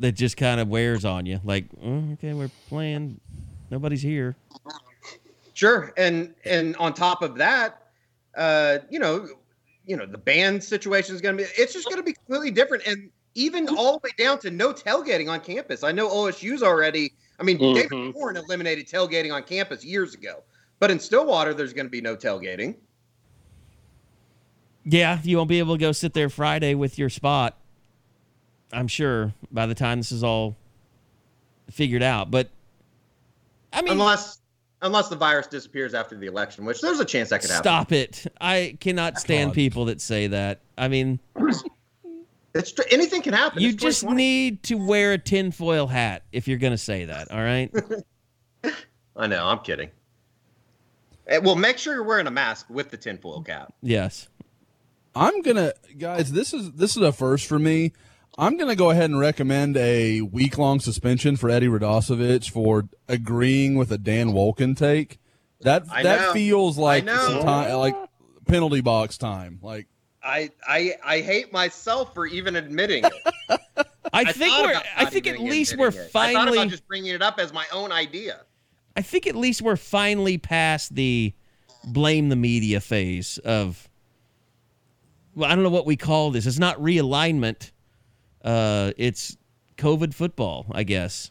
[0.00, 1.40] That just kind of wears on you.
[1.44, 3.20] Like, oh, okay, we're playing.
[3.70, 4.36] Nobody's here.
[5.54, 7.82] Sure, and and on top of that,
[8.36, 9.28] uh, you know,
[9.86, 11.48] you know, the band situation is going to be.
[11.56, 14.72] It's just going to be completely different, and even all the way down to no
[14.72, 15.82] tailgating on campus.
[15.82, 17.12] I know OSU's already.
[17.38, 18.12] I mean, David Mhm.
[18.12, 20.42] Horn eliminated tailgating on campus years ago,
[20.78, 22.76] but in Stillwater, there's going to be no tailgating.
[24.84, 27.56] Yeah, you won't be able to go sit there Friday with your spot.
[28.72, 30.56] I'm sure by the time this is all
[31.70, 32.30] figured out.
[32.30, 32.50] But
[33.74, 34.40] I mean, unless
[34.82, 37.62] unless the virus disappears after the election, which there's a chance that could happen.
[37.64, 38.26] stop it.
[38.40, 39.54] I cannot stand God.
[39.54, 40.60] people that say that.
[40.76, 41.20] I mean,
[42.54, 43.62] It's tr- anything can happen.
[43.62, 47.30] you It's just need to wear a tinfoil hat if you're going to say that.
[47.30, 47.72] All right.
[49.16, 49.44] I know.
[49.46, 49.90] I'm kidding.
[51.26, 53.72] Eh, Well, make sure you're wearing a mask with the tinfoil cap.
[53.82, 54.28] yes.
[55.16, 56.32] I'm gonna, guys.
[56.32, 57.92] This is this is a first for me.
[58.36, 63.76] I'm gonna go ahead and recommend a week long suspension for Eddie Radosevich for agreeing
[63.76, 65.18] with a Dan Wolken take.
[65.60, 66.32] That I that know.
[66.32, 67.96] feels like some time, like
[68.46, 69.60] penalty box time.
[69.62, 69.86] Like
[70.22, 73.60] I I I hate myself for even admitting it.
[74.12, 74.82] I think thought we're.
[74.96, 76.16] I think at least we're admitting it.
[76.16, 76.58] I finally.
[76.58, 78.40] about just bringing it up as my own idea.
[78.96, 81.32] I think at least we're finally past the
[81.84, 83.88] blame the media phase of
[85.34, 86.46] well, I don't know what we call this.
[86.46, 87.70] It's not realignment.
[88.44, 89.36] Uh it's
[89.76, 91.30] COVID football, I guess.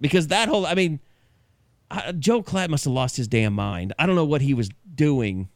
[0.00, 1.00] Because that whole I mean
[1.90, 3.92] I, Joe Klatt must have lost his damn mind.
[3.98, 5.48] I don't know what he was doing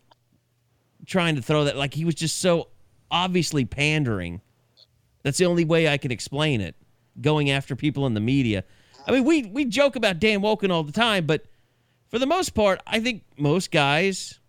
[1.06, 2.68] trying to throw that like he was just so
[3.10, 4.40] obviously pandering.
[5.22, 6.74] That's the only way I can explain it.
[7.20, 8.64] Going after people in the media.
[9.06, 11.44] I mean, we we joke about Dan Wolken all the time, but
[12.08, 14.40] for the most part, I think most guys,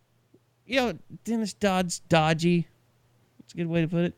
[0.65, 2.67] you know, Dennis Dodd's dodgy.
[3.39, 4.17] That's a good way to put it.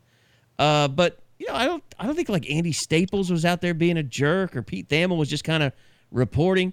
[0.58, 3.74] Uh, but you know, I don't I don't think like Andy Staples was out there
[3.74, 5.72] being a jerk or Pete Thamel was just kind of
[6.10, 6.72] reporting.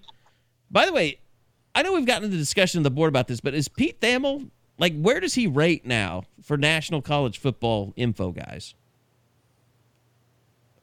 [0.70, 1.18] By the way,
[1.74, 4.50] I know we've gotten into discussion on the board about this, but is Pete Thamel
[4.78, 8.74] like where does he rate now for national college football info guys?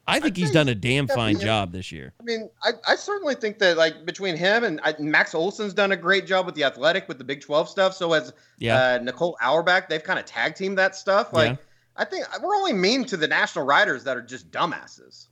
[0.07, 2.11] I think he's think done a damn fine job this year.
[2.19, 5.91] I mean, I, I certainly think that like between him and I, Max Olson's done
[5.91, 7.93] a great job with the athletic with the Big Twelve stuff.
[7.93, 8.77] So as Yeah.
[8.77, 11.31] uh, Nicole Auerbach, they've kind of tag teamed that stuff.
[11.33, 11.55] Like Yeah.
[11.95, 15.27] I think we're only mean to the national writers that are just dumbasses.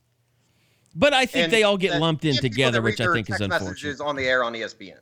[0.95, 3.37] But I think And they all get lumped in together, which I their think is
[3.37, 3.69] text unfortunate.
[3.69, 4.97] Messages on the air on ESPN.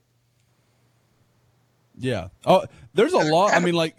[1.97, 2.27] Yeah.
[2.45, 3.53] Oh, there's a lot.
[3.53, 3.97] I mean, like,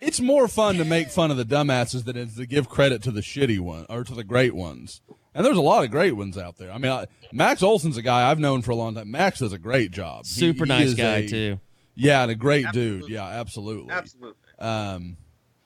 [0.00, 3.02] it's more fun to make fun of the dumbasses than it is to give credit
[3.04, 5.00] to the shitty one or to the great ones.
[5.34, 6.72] And there's a lot of great ones out there.
[6.72, 9.10] I mean, I, Max Olson's a guy I've known for a long time.
[9.10, 10.26] Max does a great job.
[10.26, 11.60] Super he nice is guy a- too.
[11.94, 13.08] Yeah, and a great dude.
[13.08, 13.92] Yeah, absolutely.
[13.92, 14.36] Absolutely.
[14.58, 15.16] Um,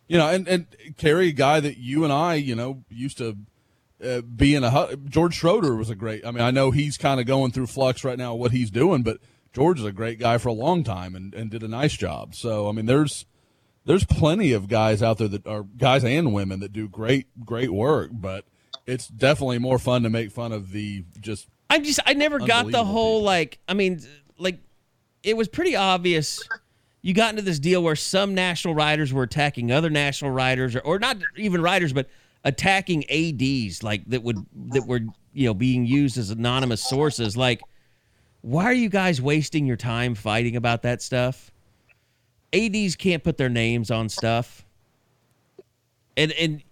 [0.08, 3.36] you know, and and Carey, a guy that you and I, you know, used to
[4.04, 6.26] uh, be in a George Schroeder was a great.
[6.26, 9.02] I mean, I know he's kind of going through flux right now what he's doing,
[9.02, 9.18] but
[9.52, 12.34] George is a great guy for a long time and and did a nice job.
[12.34, 13.24] So I mean, there's
[13.86, 17.70] there's plenty of guys out there that are guys and women that do great great
[17.70, 18.44] work, but
[18.86, 22.70] it's definitely more fun to make fun of the just I just I never got
[22.70, 23.26] the whole people.
[23.26, 24.00] like I mean
[24.38, 24.58] like
[25.22, 26.42] it was pretty obvious
[27.04, 30.80] you got into this deal where some national writers were attacking other national writers or,
[30.80, 32.08] or not even writers but
[32.44, 34.38] attacking ads like that would
[34.68, 35.00] that were
[35.34, 37.36] you know being used as anonymous sources.
[37.36, 37.60] Like
[38.40, 41.50] why are you guys wasting your time fighting about that stuff?
[42.54, 44.64] Ads can't put their names on stuff.
[46.16, 46.62] And and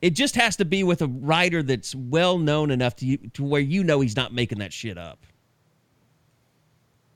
[0.00, 3.44] it just has to be with a writer that's well known enough to you, to
[3.44, 5.18] where you know he's not making that shit up.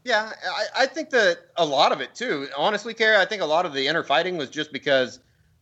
[0.07, 2.49] Yeah, I, I think that a lot of it too.
[2.57, 5.19] Honestly, Carey, I think a lot of the inner fighting was just because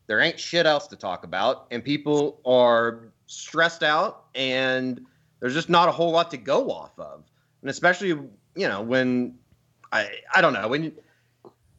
[0.06, 5.00] there ain't shit else to talk about, and people are stressed out, and
[5.40, 7.24] there's just not a whole lot to go off of.
[7.62, 8.28] And especially, you
[8.68, 9.36] know, when
[9.90, 10.92] I I don't know when you,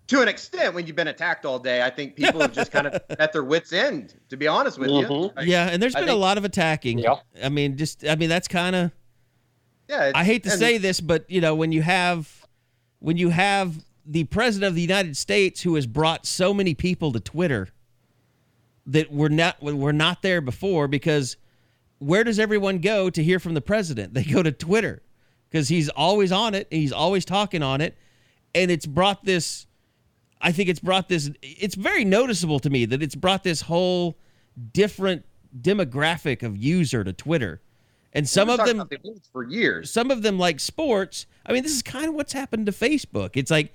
[0.08, 2.88] to an extent when you've been attacked all day, I think people have just kind
[2.88, 4.16] of at their wits end.
[4.30, 5.34] To be honest with you, Mhm.
[5.38, 6.98] I- yeah, and there's I been a lot of attacking.
[6.98, 7.18] Yeah.
[7.44, 8.92] I mean, just I mean that's kind of
[9.88, 10.12] yeah.
[10.16, 12.45] I hate to and- say this, but you know when you have
[13.06, 17.12] when you have the president of the United States who has brought so many people
[17.12, 17.70] to Twitter
[18.88, 21.38] that were not were not there before because
[22.00, 24.16] where does everyone go to hear from the president?
[24.16, 25.04] They go to Twitter
[25.48, 26.68] because he's always on it.
[26.72, 27.96] He's always talking on it,
[28.56, 29.68] and it's brought this.
[30.42, 31.30] I think it's brought this.
[31.44, 34.18] It's very noticeable to me that it's brought this whole
[34.74, 35.26] different
[35.56, 37.62] demographic of user to Twitter,
[38.16, 39.92] and some of them about the Olympics for years.
[39.92, 41.28] some of them like sports.
[41.46, 43.32] I mean, this is kind of what's happened to Facebook.
[43.36, 43.74] It's like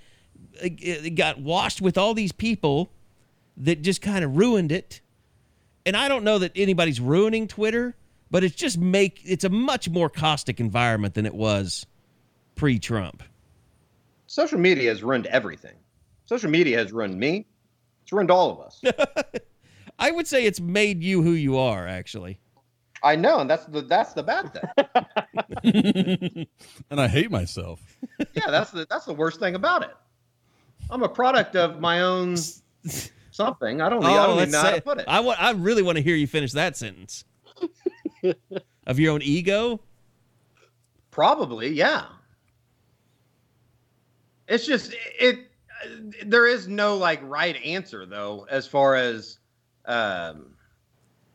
[0.61, 2.91] it it got washed with all these people
[3.59, 5.03] that just kind of ruined it.
[5.86, 7.97] And I don't know that anybody's ruining Twitter,
[8.30, 11.86] but it's just make it's a much more caustic environment than it was
[12.55, 13.22] pre-Trump.
[14.26, 15.74] Social media has ruined everything.
[16.24, 17.47] Social media has ruined me.
[18.03, 18.82] It's ruined all of us.
[19.99, 22.38] I would say it's made you who you are, actually.
[23.03, 26.46] I know, and that's the that's the bad thing.
[26.90, 27.80] and I hate myself.
[28.34, 29.94] yeah, that's the that's the worst thing about it.
[30.90, 32.36] I'm a product of my own
[33.30, 33.80] something.
[33.80, 35.05] I don't, I don't even know how to put it.
[35.09, 35.42] I want.
[35.42, 37.24] I really want to hear you finish that sentence.
[38.86, 39.80] of your own ego.
[41.11, 42.07] Probably, yeah.
[44.48, 45.46] It's just it.
[46.26, 49.38] There is no like right answer though, as far as
[49.86, 50.55] um,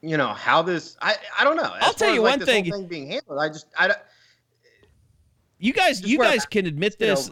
[0.06, 0.98] you know how this.
[1.02, 1.74] I I don't know.
[1.76, 2.72] As I'll tell you like, one thing.
[2.72, 3.40] thing being handled.
[3.40, 4.00] I just I don't.
[5.58, 7.32] You guys, you guys can admit know, this.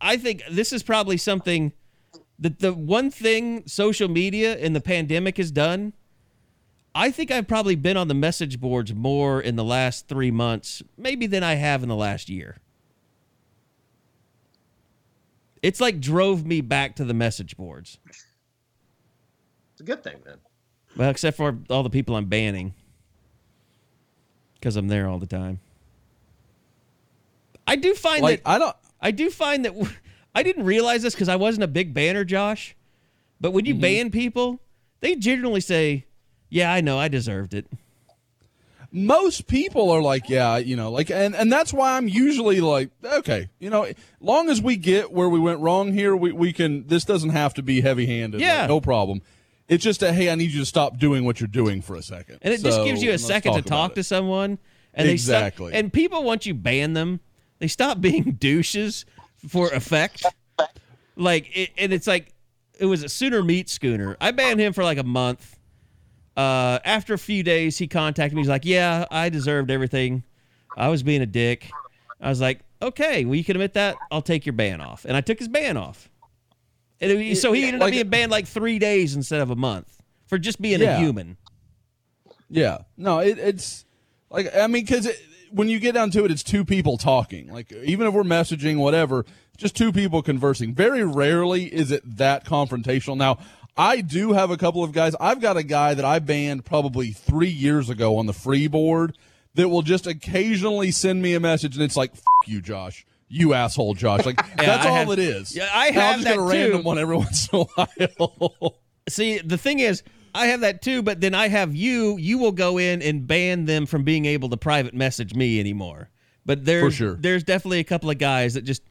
[0.00, 1.72] I think this is probably something
[2.38, 5.92] that the one thing social media and the pandemic has done.
[6.94, 10.82] I think I've probably been on the message boards more in the last three months,
[10.96, 12.58] maybe than I have in the last year.
[15.62, 17.98] It's like drove me back to the message boards.
[19.72, 20.38] It's a good thing then.
[20.98, 22.74] Well, except for all the people I'm banning
[24.54, 25.60] because I'm there all the time.
[27.66, 28.76] I do find Like that I don't.
[29.00, 29.74] I do find that
[30.34, 32.74] I didn't realize this because I wasn't a big banner, Josh.
[33.40, 33.80] But when you Mm-hmm.
[33.80, 34.60] ban people,
[35.00, 36.04] they generally say,
[36.50, 37.66] "Yeah, I know, I deserved it."
[38.90, 42.90] most people are like, yeah, you know, like, and and that's why I'm usually like,
[43.04, 43.86] okay, you know,
[44.20, 46.86] long as we get where we went wrong here, we we can.
[46.86, 48.40] This doesn't have to be heavy handed.
[48.40, 48.66] Yeah.
[48.66, 49.22] no problem.
[49.68, 52.02] It's just a hey, I need you to stop doing what you're doing for a
[52.02, 54.58] second, And it just gives you a second to talk to someone.
[54.94, 55.72] And They Exactly.
[55.72, 57.20] stop, and people once you ban them,
[57.58, 59.04] they stop being douches
[59.46, 60.24] for effect.
[61.16, 62.32] Like, it, and it's like
[62.78, 64.16] it was a Sooner Meat Schooner.
[64.20, 65.56] I banned him for like a month.
[66.36, 68.42] Uh, after a few days, he contacted me.
[68.42, 70.22] He's like, "Yeah, I deserved everything.
[70.76, 71.68] I was being a dick."
[72.20, 73.96] I was like, "Okay, well, you can admit that.
[74.12, 76.08] I'll take your ban off." And I took his ban off.
[77.00, 80.02] And it- so he ended up being banned like three days instead of a month
[80.26, 80.96] for just being Yeah.
[80.96, 81.36] a human.
[82.50, 83.84] Yeah, no, it, it's
[84.30, 85.08] like I mean, because
[85.50, 87.52] when you get down to it, it's two people talking.
[87.52, 89.26] Like even if we're messaging, whatever,
[89.56, 90.74] just two people conversing.
[90.74, 93.16] Very rarely is it that confrontational.
[93.16, 93.38] Now,
[93.76, 95.14] I do have a couple of guys.
[95.20, 99.16] I've got a guy that I banned probably three years ago on the free board
[99.54, 103.54] that will just occasionally send me a message, and it's like, "F- you, Josh." You
[103.54, 104.24] asshole, Josh.
[104.24, 105.54] Like that's I all have- it is.
[105.54, 107.58] Yeah, I have just that get a random one every once in
[108.18, 108.78] a while.
[109.08, 110.02] See, the thing is,
[110.34, 112.16] I have that too, but then I have you.
[112.18, 116.10] You will go in and ban them from being able to private message me anymore.
[116.46, 117.14] But there's sure.
[117.14, 118.82] there's definitely a couple of guys that just,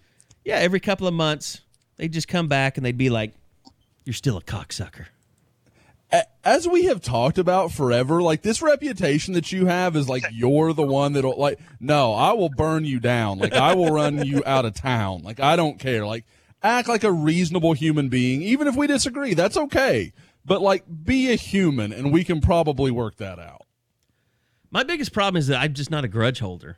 [0.46, 1.62] yeah, every couple of months
[1.98, 3.34] they just come back and they'd be like,
[4.06, 5.08] "You're still a cocksucker."
[6.44, 10.74] As we have talked about forever, like this reputation that you have is like you're
[10.74, 13.40] the one that'll like no, I will burn you down.
[13.40, 15.24] Like I will run you out of town.
[15.24, 16.06] Like I don't care.
[16.06, 16.26] Like
[16.64, 19.34] act like a reasonable human being, even if we disagree.
[19.34, 20.14] That's okay.
[20.46, 23.64] But like be a human and we can probably work that out.
[24.72, 26.78] My biggest problem is that I'm just not a grudge holder.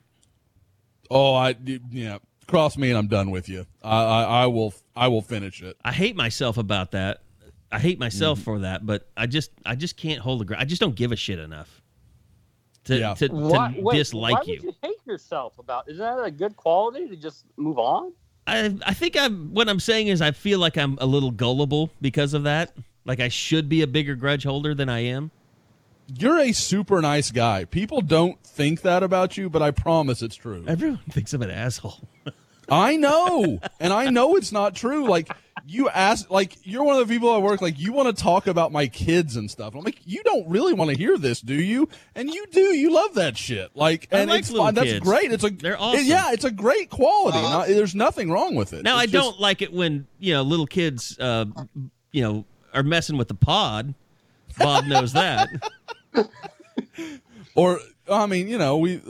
[1.10, 1.56] Oh, I
[1.92, 2.18] yeah.
[2.48, 3.68] Cross me and I'm done with you.
[3.84, 5.78] I I, I will I will finish it.
[5.86, 7.22] I hate myself about that.
[7.72, 8.46] I hate myself mm-hmm.
[8.46, 10.60] for that, but I just I just can't hold a grudge.
[10.60, 11.82] I just don't give a shit enough
[12.86, 13.14] to Yeah.
[13.14, 14.54] to, to Why, wait, dislike why you.
[14.54, 15.90] would you hate yourself about?
[15.90, 18.14] Isn't that a good quality to just move on?
[18.48, 21.92] I I think I'm what I'm saying is I feel like I'm a little gullible
[22.02, 22.76] because of that.
[23.06, 25.32] Like I should be a bigger grudge holder than I am.
[26.18, 27.66] You're a super nice guy.
[27.66, 30.64] People don't think that about you, but I promise it's true.
[30.68, 32.00] Everyone thinks I'm an asshole.
[32.72, 35.08] I know, and I know it's not true.
[35.08, 35.30] Like
[35.68, 37.62] you ask, like you're one of the people at work.
[37.62, 39.76] Like you want to talk about my kids and stuff.
[39.76, 41.90] I'm like, you don't really want to hear this, do you?
[42.16, 42.62] And you do.
[42.76, 43.70] You love that shit.
[43.76, 44.74] Like, I and like it's fine.
[44.74, 45.32] That's great.
[45.32, 46.06] It's a They're it- awesome.
[46.06, 47.42] yeah, it's a great quality.
[47.42, 48.84] Not- there's nothing wrong with it.
[48.84, 51.46] Now I just- don't like it when you know little kids, uh,
[52.12, 53.94] you know, are messing with the pod.
[54.58, 55.50] Bob knows that.
[57.56, 59.02] Or I mean, you know, we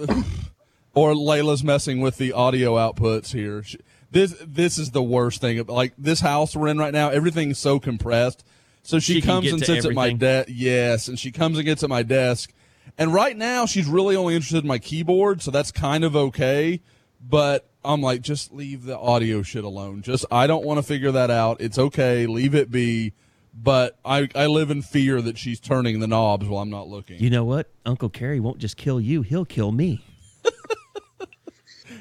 [0.93, 3.63] or Layla's messing with the audio outputs here.
[3.63, 3.79] She-
[4.11, 5.63] This this is the worst thing.
[5.67, 8.43] Like this house we're in right now, everything's so compressed.
[8.81, 10.49] So she, She comes and sits at my desk.
[10.51, 12.51] Yes, and she comes and gets at my desk.
[12.97, 16.81] And right now, she's really only interested in my keyboard, so that's kind of okay.
[17.21, 20.01] But I'm like, just leave the audio shit alone.
[20.01, 21.61] Just I don't want to figure that out.
[21.61, 23.13] It's okay, leave it be.
[23.53, 27.19] But I I live in fear that she's turning the knobs while I'm not looking.
[27.19, 27.69] You know what?
[27.85, 30.03] Uncle Carey won't just kill you; he'll kill me.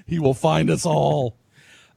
[0.07, 1.37] He will find us all.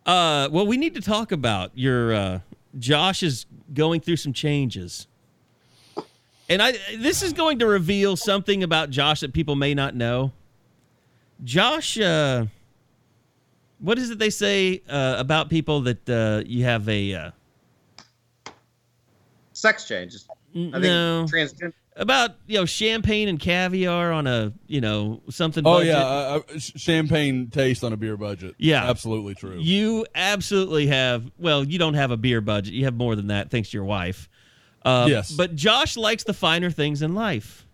[0.05, 2.13] Uh, well, we need to talk about your.
[2.13, 2.39] Uh,
[2.79, 5.07] Josh is going through some changes.
[6.49, 10.33] And I this is going to reveal something about Josh that people may not know.
[11.43, 12.45] Josh, uh,
[13.79, 17.31] what is it they say uh, about people that uh, you have a uh,
[19.53, 20.15] Sex change?
[20.15, 20.19] I
[20.53, 21.73] think no transgender.
[21.95, 25.65] About you know champagne and caviar on a you know something.
[25.65, 25.87] Oh budget?
[25.87, 28.55] yeah, uh, uh, champagne taste on a beer budget.
[28.57, 28.83] Yeah.
[28.89, 29.57] absolutely true.
[29.59, 31.29] You absolutely have.
[31.37, 32.73] Well, you don't have a beer budget.
[32.73, 34.29] You have more than that, thanks to your wife.
[34.83, 35.31] Uh, Yes.
[35.31, 37.67] But Josh likes the finer things in life,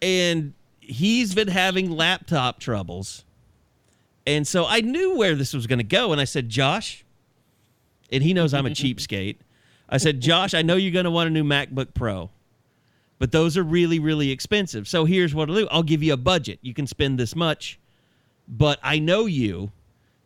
[0.00, 3.24] and he's been having laptop troubles,
[4.26, 7.04] and so I knew where this was going to go, and I said, Josh,
[8.12, 9.36] and he knows I'm a cheapskate.
[9.88, 12.30] I said, Josh, I know you're going to want a new MacBook Pro,
[13.20, 14.88] but those are really, really expensive.
[14.88, 16.58] So here's what I'll do: I'll give you a budget.
[16.62, 17.78] You can spend this much,
[18.48, 19.70] but I know you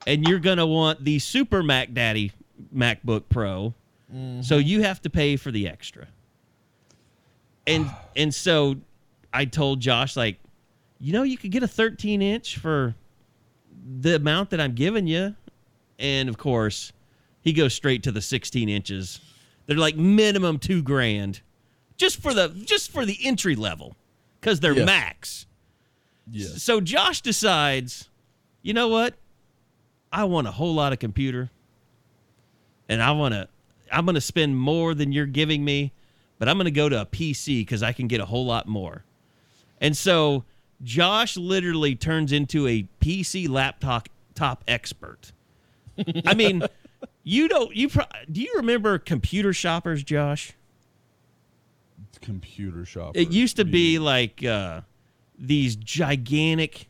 [0.07, 2.33] and you're going to want the Super Mac Daddy
[2.75, 3.75] MacBook Pro.
[4.15, 4.43] Mm-hmm.
[4.43, 6.07] So you have to pay for the extra.
[7.67, 8.77] And and so
[9.33, 10.39] I told Josh like,
[11.01, 12.95] you know, you could get a 13 inch for
[14.01, 15.35] the amount that I'm giving you.
[15.99, 16.93] And of course,
[17.43, 19.21] he goes straight to the 16 inches.
[19.67, 21.41] They're like minimum 2 grand
[21.97, 23.97] just for the just for the entry level
[24.41, 24.87] cuz they're Yes.
[24.87, 25.47] max.
[26.31, 26.63] yes.
[26.63, 28.09] So Josh decides,
[28.63, 29.15] you know what?
[30.13, 31.51] I want a whole lot of computer.
[32.89, 33.49] And I want to
[33.93, 35.93] I'm going to spend more than you're giving me,
[36.39, 38.67] but I'm going to go to a PC cuz I can get a whole lot
[38.67, 39.05] more.
[39.81, 40.45] And so
[40.83, 45.33] Josh literally turns into a PC laptop top expert.
[46.27, 46.63] I mean,
[47.25, 50.53] you don't you pro- do you remember computer shoppers, Josh?
[52.25, 53.17] Computer shop.
[53.17, 54.81] It used to be like uh,
[55.39, 56.89] these gigantic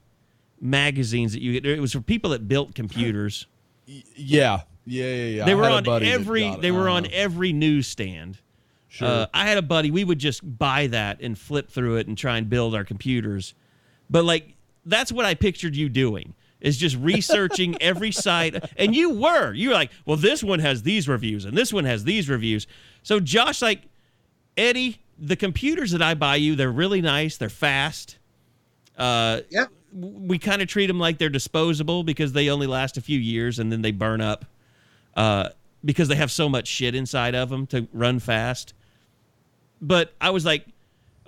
[0.60, 1.66] magazines that you get.
[1.66, 3.46] It was for people that built computers.
[3.86, 5.44] Yeah, yeah, yeah, yeah.
[5.44, 6.54] They were on every.
[6.56, 7.14] They were on Uh-huh.
[7.14, 8.38] every newsstand.
[8.88, 9.08] Sure.
[9.08, 9.90] Uh, I had a buddy.
[9.90, 13.54] We would just buy that and flip through it and try and build our computers.
[14.08, 14.54] But like
[14.86, 18.54] that's what I pictured you doing is just researching every site.
[18.76, 19.52] And you were.
[19.52, 22.66] You were like, well, this one has these reviews and this one has these reviews.
[23.02, 23.82] So Josh, like
[24.56, 27.36] Eddie, the computers that I buy you, they're really nice.
[27.36, 28.18] They're fast.
[28.96, 29.66] Uh, Yeah.
[29.92, 33.58] we kind of treat them like they're disposable because they only last a few years
[33.58, 34.44] and then they burn up
[35.16, 35.48] uh,
[35.84, 38.74] because they have so much shit inside of them to run fast.
[39.80, 40.66] But I was like,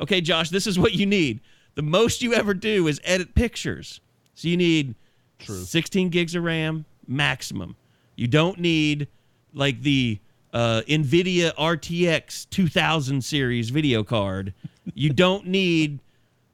[0.00, 1.40] okay, Josh, this is what you need.
[1.74, 4.00] The most you ever do is edit pictures.
[4.34, 4.94] So you need
[5.38, 5.56] True.
[5.56, 7.76] 16 gigs of RAM maximum.
[8.16, 9.08] You don't need
[9.52, 10.18] like the
[10.56, 14.54] uh, NVIDIA RTX 2000 series video card.
[14.94, 15.98] You don't need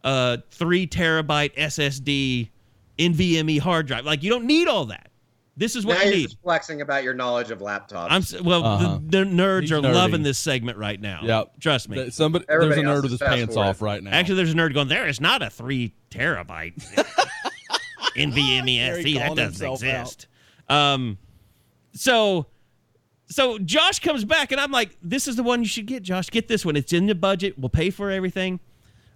[0.03, 2.49] a three terabyte SSD
[2.99, 4.05] NVMe hard drive.
[4.05, 5.09] Like you don't need all that.
[5.57, 6.23] This is what now you you're need.
[6.25, 8.09] just flexing about your knowledge of laptops.
[8.11, 8.65] I'm well.
[8.65, 8.99] Uh-huh.
[9.05, 9.95] The, the nerds He's are nerdy.
[9.95, 11.21] loving this segment right now.
[11.23, 11.61] Yep.
[11.61, 11.97] trust me.
[11.99, 13.69] Th- Somebody, Everybody there's a nerd with his pants forward.
[13.69, 14.11] off right now.
[14.11, 14.89] Actually, there's a nerd going.
[14.89, 16.75] There is not a three terabyte
[18.17, 20.27] NVMe SSD that doesn't exist.
[20.69, 21.19] Um,
[21.95, 22.47] so,
[23.33, 26.31] so Josh comes back, and I'm like, "This is the one you should get, Josh.
[26.31, 26.77] Get this one.
[26.77, 27.59] It's in the budget.
[27.59, 28.61] We'll pay for everything."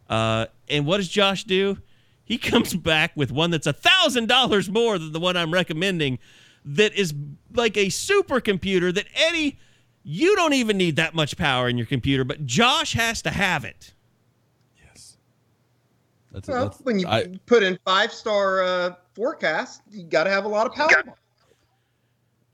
[0.08, 1.78] Uh, and what does Josh do?
[2.24, 6.18] He comes back with one that's a thousand dollars more than the one I'm recommending.
[6.64, 7.14] That is
[7.54, 9.56] like a supercomputer that Eddie,
[10.02, 13.64] you don't even need that much power in your computer, but Josh has to have
[13.64, 13.92] it.
[16.32, 20.30] that's, well, that's- when you I- put in five star uh, forecast, you got to
[20.30, 20.90] have a lot of power.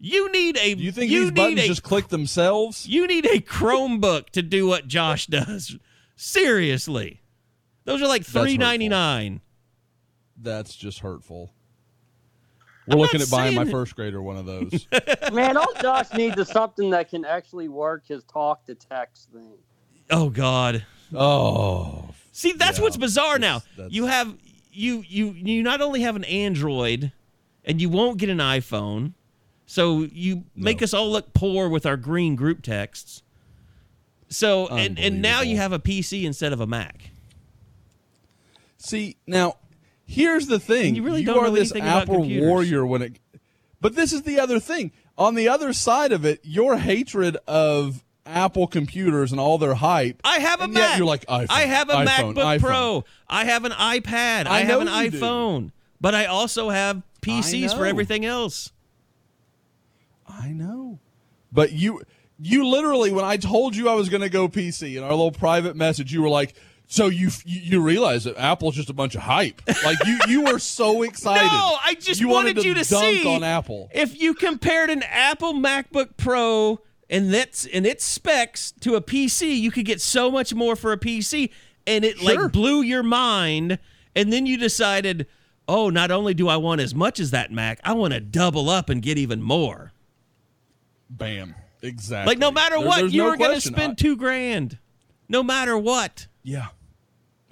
[0.05, 0.75] You need a.
[0.75, 2.89] you think you these need buttons a, just click themselves?
[2.89, 5.77] You need a Chromebook to do what Josh does.
[6.17, 7.21] Seriously,
[7.85, 8.43] those are like hurtful.
[8.43, 9.41] three ninety nine.
[10.37, 11.53] That's just hurtful.
[12.89, 14.89] We're looking not at buying my first grader one of those.
[15.33, 19.53] Man, all Josh needs is something that can actually work his talk to text thing.
[20.11, 20.85] Oh God.
[21.15, 23.59] oh, See, that's Yeah, what's bizarre now.
[23.59, 24.35] that's- that's- You have
[24.73, 27.13] you you you not only have an Android,
[27.65, 29.13] and you won't get an iPhone,
[29.67, 30.85] so you make No.
[30.85, 33.23] us all look poor with our green group texts.
[34.29, 37.11] So and and now you have a PC instead of a Mac.
[38.79, 39.57] See, now
[40.05, 40.89] here's the thing.
[40.89, 43.19] And you really you don't are this Apple warrior when it
[43.81, 44.93] But this is the other thing.
[45.19, 50.21] On the other side of it, your hatred of Apple computers and all their hype.
[50.25, 50.91] I have a Mac.
[50.93, 51.47] Yet you're like iPhone.
[51.51, 52.61] I have a iPhone, MacBook iPhone.
[52.61, 53.05] Pro.
[53.29, 54.47] I have an iPad.
[54.47, 55.21] I, I have an you do.
[55.21, 55.73] iPhone.
[56.01, 58.73] But I also have PCs for everything else.
[60.41, 60.99] I know.
[61.53, 62.03] But you
[62.39, 65.30] you literally when I told you I was going to go PC in our little
[65.33, 66.55] private message, you were like,
[66.87, 70.59] "So you you, realize that Apple's just a bunch of hype." Like you you were
[70.59, 71.47] so excited.
[71.47, 73.91] No, I just you wanted, wanted you to dunk see on Apple.
[73.93, 76.80] if you compared an Apple MacBook Pro
[77.11, 80.93] and that's and its specs to a PC, you could get so much more for
[80.93, 81.51] a PC,
[81.87, 82.43] and it Sure.
[82.45, 83.78] like blew your mind.
[84.14, 85.26] And then you decided,
[85.66, 88.68] oh, not only do I want as much as that Mac, I want to double
[88.68, 89.93] up and get even more.
[91.19, 91.55] Bam.
[91.83, 92.31] Exactly.
[92.33, 94.79] Like no matter There- what, you no were going to spend I- two grand,
[95.29, 96.27] no matter what.
[96.43, 96.69] Yeah.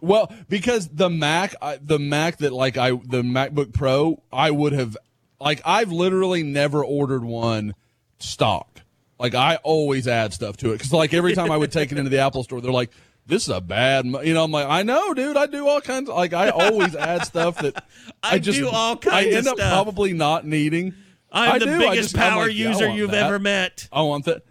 [0.01, 4.73] Well, because the Mac, I, the Mac that like I, the MacBook Pro, I would
[4.73, 4.97] have,
[5.41, 7.75] like, I've literally never ordered one
[8.19, 8.81] stock.
[9.19, 11.99] Like, I always add stuff to it because, like, every time I would take it
[11.99, 12.91] into the Apple Store, they're like,
[13.27, 14.43] "This is a bad," mo-" you know.
[14.45, 15.37] I'm like, I know, dude.
[15.37, 16.09] I do all kinds.
[16.09, 17.85] Of, like, I always add stuff that
[18.23, 19.15] I just do all kinds.
[19.15, 20.95] I end of up probably not needing.
[21.33, 23.25] I'm I the do, biggest I'm power like, yeah, user you've that.
[23.27, 23.89] ever met.
[23.93, 24.43] I want that.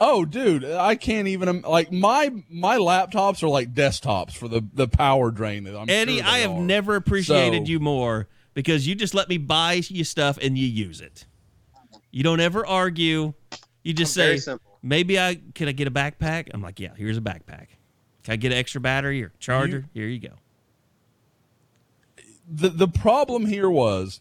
[0.00, 1.60] Oh, dude, I can't even.
[1.62, 5.88] Like my my laptops are like desktops for the the power drain that I'm.
[5.90, 6.60] Eddie, sure I have are.
[6.60, 10.66] never appreciated So- you more because you just let me buy you stuff and you
[10.66, 11.26] use it.
[12.10, 13.34] You don't ever argue.
[13.84, 16.48] You just I'm say, maybe I can I get a backpack?
[16.52, 17.66] I'm like, yeah, here's a backpack.
[18.24, 19.86] Can I get an extra battery or charger?
[19.94, 20.34] Here you go.
[22.48, 24.20] the the problem here was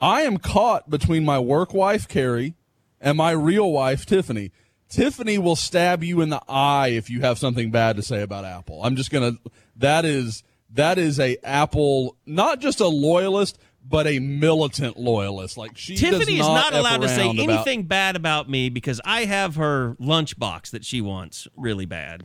[0.00, 2.54] I am caught between my work wife Carey
[3.00, 4.52] and my real wife Tiffany.
[4.88, 8.44] Tiffany will stab you in the eye if you have something bad to say about
[8.44, 8.82] Apple.
[8.82, 9.32] I'm just gonna.
[9.76, 10.42] That is
[10.72, 15.56] that is a Apple, not just a loyalist, but a militant loyalist.
[15.56, 18.48] Like she does Tiffany is not F allowed to say around about- anything bad about
[18.48, 22.24] me because I have her lunchbox that she wants really bad.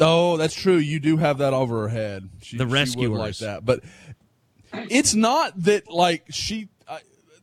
[0.00, 0.76] Oh, that's true.
[0.76, 2.28] You do have that over her head.
[2.42, 3.84] She, The would like that, but
[4.90, 6.68] it's not that like she.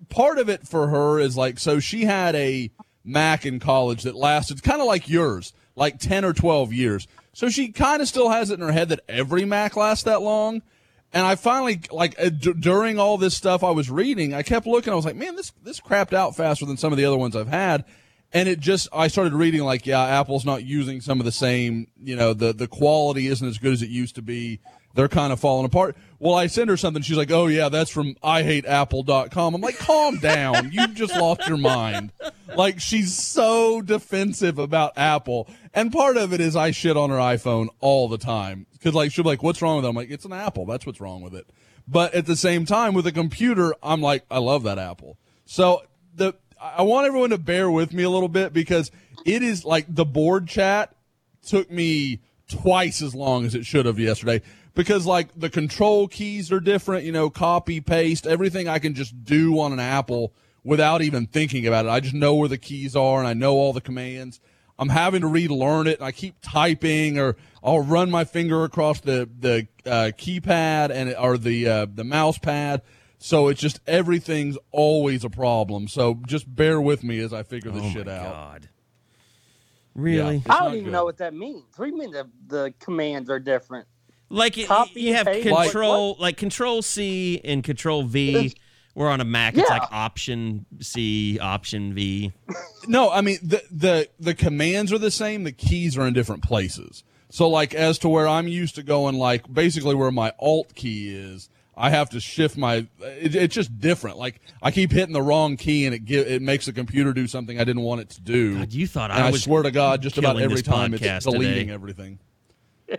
[0.09, 2.71] Part of it for her is like so she had a
[3.03, 7.07] Mac in college that lasted kind of like yours, like ten or twelve years.
[7.33, 10.21] So she kind of still has it in her head that every Mac lasts that
[10.21, 10.61] long.
[11.11, 14.67] And I finally like uh, d- during all this stuff I was reading, I kept
[14.67, 14.93] looking.
[14.93, 17.35] I was like, man, this this crapped out faster than some of the other ones
[17.35, 17.85] I've had.
[18.31, 21.87] And it just I started reading like, yeah, Apple's not using some of the same,
[22.03, 24.59] you know, the the quality isn't as good as it used to be.
[24.95, 25.95] They're kind of falling apart.
[26.19, 27.01] Well, I send her something.
[27.01, 29.55] She's like, oh yeah, that's from IHateApple.com.
[29.55, 30.71] I'm like, calm down.
[30.71, 32.11] You've just lost your mind.
[32.55, 35.47] Like she's so defensive about Apple.
[35.73, 38.65] And part of it is I shit on her iPhone all the time.
[38.83, 39.89] Cause like she'll be like, what's wrong with it?
[39.89, 40.65] I'm like, it's an Apple.
[40.65, 41.49] That's what's wrong with it.
[41.87, 45.17] But at the same time, with a computer, I'm like, I love that Apple.
[45.45, 45.83] So
[46.15, 48.91] the I want everyone to bear with me a little bit because
[49.25, 50.95] it is like the board chat
[51.45, 52.19] took me
[52.49, 54.41] twice as long as it should have yesterday
[54.75, 59.23] because like the control keys are different, you know, copy, paste, everything I can just
[59.23, 61.89] do on an Apple without even thinking about it.
[61.89, 64.39] I just know where the keys are and I know all the commands.
[64.77, 69.01] I'm having to relearn it and I keep typing or I'll run my finger across
[69.01, 72.81] the the uh, keypad and or the uh, the mouse pad.
[73.17, 75.89] So it's just everything's always a problem.
[75.89, 78.33] So just bear with me as I figure this oh shit my out.
[78.33, 78.69] God.
[79.93, 80.37] Really?
[80.37, 80.91] It's I don't not even good.
[80.93, 81.65] know what that means.
[81.75, 83.87] What do you mean the, the commands are different?
[84.29, 88.53] Like it, Copy you have and control, like control C and control V.
[88.95, 92.33] We're on a Mac, it's like Option C, Option V.
[92.87, 95.43] No, I mean the the the commands are the same.
[95.43, 97.03] The keys are in different places.
[97.29, 101.15] So like as to where I'm used to going, like basically where my Alt key
[101.15, 102.87] is, I have to shift my.
[102.99, 104.17] It, it's just different.
[104.17, 107.25] Like I keep hitting the wrong key, and it give, it makes the computer do
[107.25, 108.57] something I didn't want it to do.
[108.59, 111.17] God, you thought and I I, was swear to God, just about every time podcast
[111.17, 111.73] it's deleting today.
[111.73, 112.19] everything.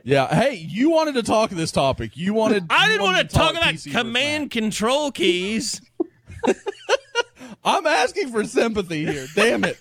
[0.05, 0.32] Yeah.
[0.34, 2.16] Hey, you wanted to talk this topic.
[2.16, 2.66] You wanted.
[2.70, 5.80] I didn't want to talk about PC command control keys.
[7.64, 9.26] I'm asking for sympathy here.
[9.34, 9.78] Damn it.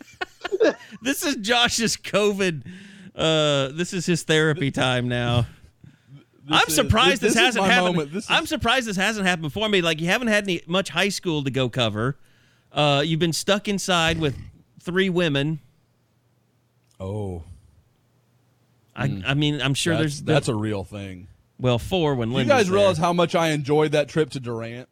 [1.01, 2.65] this is Josh's COVID.
[3.15, 5.45] Uh, this is his therapy time now.
[6.51, 8.11] I'm surprised this- this, this is hasn't happened.
[8.11, 9.69] This I'm surprised this hasn't happened before.
[9.69, 9.81] me.
[9.81, 12.17] like you haven't had any much high school to go cover.
[12.71, 14.35] Uh, you've been stuck inside with
[14.81, 15.59] three women.
[16.99, 17.43] Oh,
[18.99, 21.27] I, I mean, I'm sure that's, there's that's a real thing.
[21.59, 22.75] well four when You Linda's guys there.
[22.77, 24.89] realize how much I enjoyed that trip to Durant?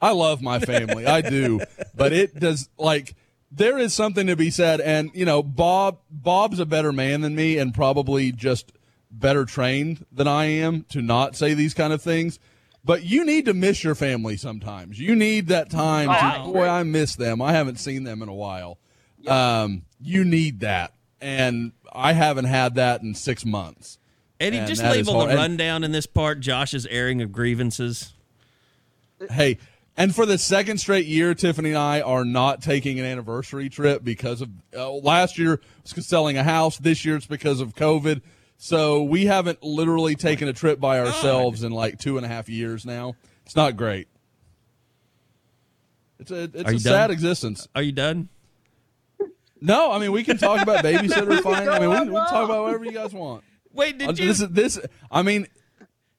[0.00, 1.60] I love my family, I do,
[1.94, 3.14] but it does like
[3.52, 7.34] there is something to be said, and you know, Bob Bob's a better man than
[7.34, 8.72] me, and probably just
[9.10, 12.38] better trained than I am to not say these kind of things.
[12.82, 14.98] But you need to miss your family sometimes.
[14.98, 16.08] You need that time.
[16.08, 17.42] Oh, to, I boy, I miss them.
[17.42, 18.78] I haven't seen them in a while.
[19.26, 23.98] Um, you need that, and I haven't had that in six months.
[24.38, 26.40] Eddie, and just label the rundown in this part.
[26.40, 28.14] Josh's airing of grievances.
[29.30, 29.58] Hey,
[29.96, 34.02] and for the second straight year, Tiffany and I are not taking an anniversary trip
[34.02, 35.60] because of uh, last year
[35.94, 36.78] was selling a house.
[36.78, 38.22] This year it's because of COVID.
[38.56, 42.48] So we haven't literally taken a trip by ourselves in like two and a half
[42.48, 43.14] years now.
[43.44, 44.08] It's not great.
[46.18, 47.10] It's a it's Are a sad done?
[47.10, 47.68] existence.
[47.74, 48.28] Are you done?
[49.60, 51.68] No, I mean we can talk about babysitter fine.
[51.68, 53.44] I mean we, we can talk about whatever you guys want.
[53.72, 54.26] Wait, Uh, did you?
[54.26, 54.80] This is this.
[55.10, 55.46] I mean,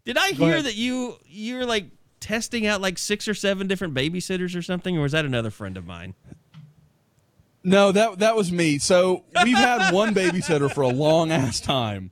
[0.06, 0.66] Did I hear ahead.
[0.66, 1.86] that you you're like
[2.20, 5.76] testing out like six or seven different babysitters or something, or was that another friend
[5.78, 6.14] of mine?
[7.64, 8.78] no, that that was me.
[8.80, 12.12] So we've had one babysitter for a long ass time.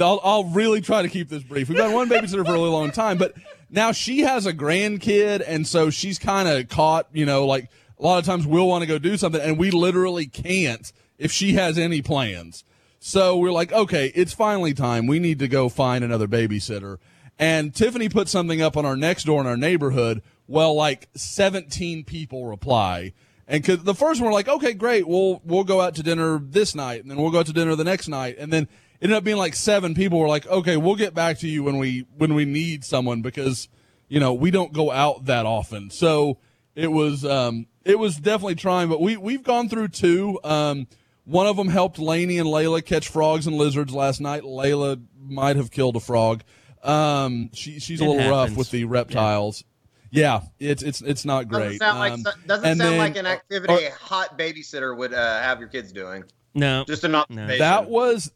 [0.00, 1.68] I'll, I'll really try to keep this brief.
[1.68, 3.34] We've had one babysitter for a really long time, but
[3.68, 7.08] now she has a grandkid, and so she's kind of caught.
[7.12, 7.70] You know, like
[8.02, 11.30] a lot of times we'll want to go do something, and we literally can't if
[11.30, 12.64] she has any plans.
[12.98, 15.06] So we're like, okay, it's finally time.
[15.06, 16.98] We need to go find another babysitter.
[17.38, 20.22] And Tiffany put something up on our next door in our neighborhood.
[20.46, 23.12] Well, like 17 people reply.
[23.48, 25.06] And 'cause the first one we're like, okay, great.
[25.06, 27.74] We'll, we'll go out to dinner this night and then we'll go out to dinner
[27.74, 28.36] the next night.
[28.38, 28.64] And then
[29.00, 31.64] it ended up being like seven people were like, okay, we'll get back to you
[31.64, 33.68] when we, when we need someone because,
[34.08, 35.90] you know, we don't go out that often.
[35.90, 36.38] So
[36.76, 40.38] it was, um, it was definitely trying, but we, we've gone through two.
[40.44, 40.86] Um,
[41.24, 44.42] one of them helped Laney and Layla catch frogs and lizards last night.
[44.42, 46.42] Layla might have killed a frog.
[46.82, 49.62] Um, she, she's a It little rough with the reptiles.
[50.10, 51.78] Yeah, it's it's it's not great.
[51.78, 51.80] Doesn't great.
[51.80, 55.14] sound like Um, so- doesn't and sound then- like an activity a hot babysitter would
[55.14, 56.24] uh, have your kids doing.
[56.54, 57.60] No, Just an observation.
[57.60, 58.30] That was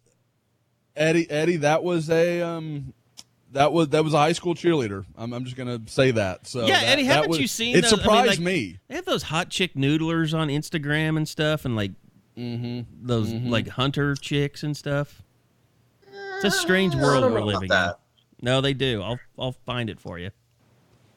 [0.94, 1.30] Eddie.
[1.30, 2.94] Eddie, that was a um,
[3.56, 5.04] that was that was a high school cheerleader.
[5.16, 6.46] I'm, I'm just gonna say that.
[6.46, 8.78] So Yeah, that- Eddie, haven't was- you seen It those- I mean, surprised like- me.
[8.88, 11.92] they have those hot chick noodlers on Instagram and stuff, and like
[12.38, 13.06] Mm-hmm.
[13.06, 15.22] those like hunter chicks and stuff.
[16.36, 17.92] It's a strange world we're know about living in.
[18.42, 19.00] No, they do.
[19.02, 20.30] I'll I'll find it for you.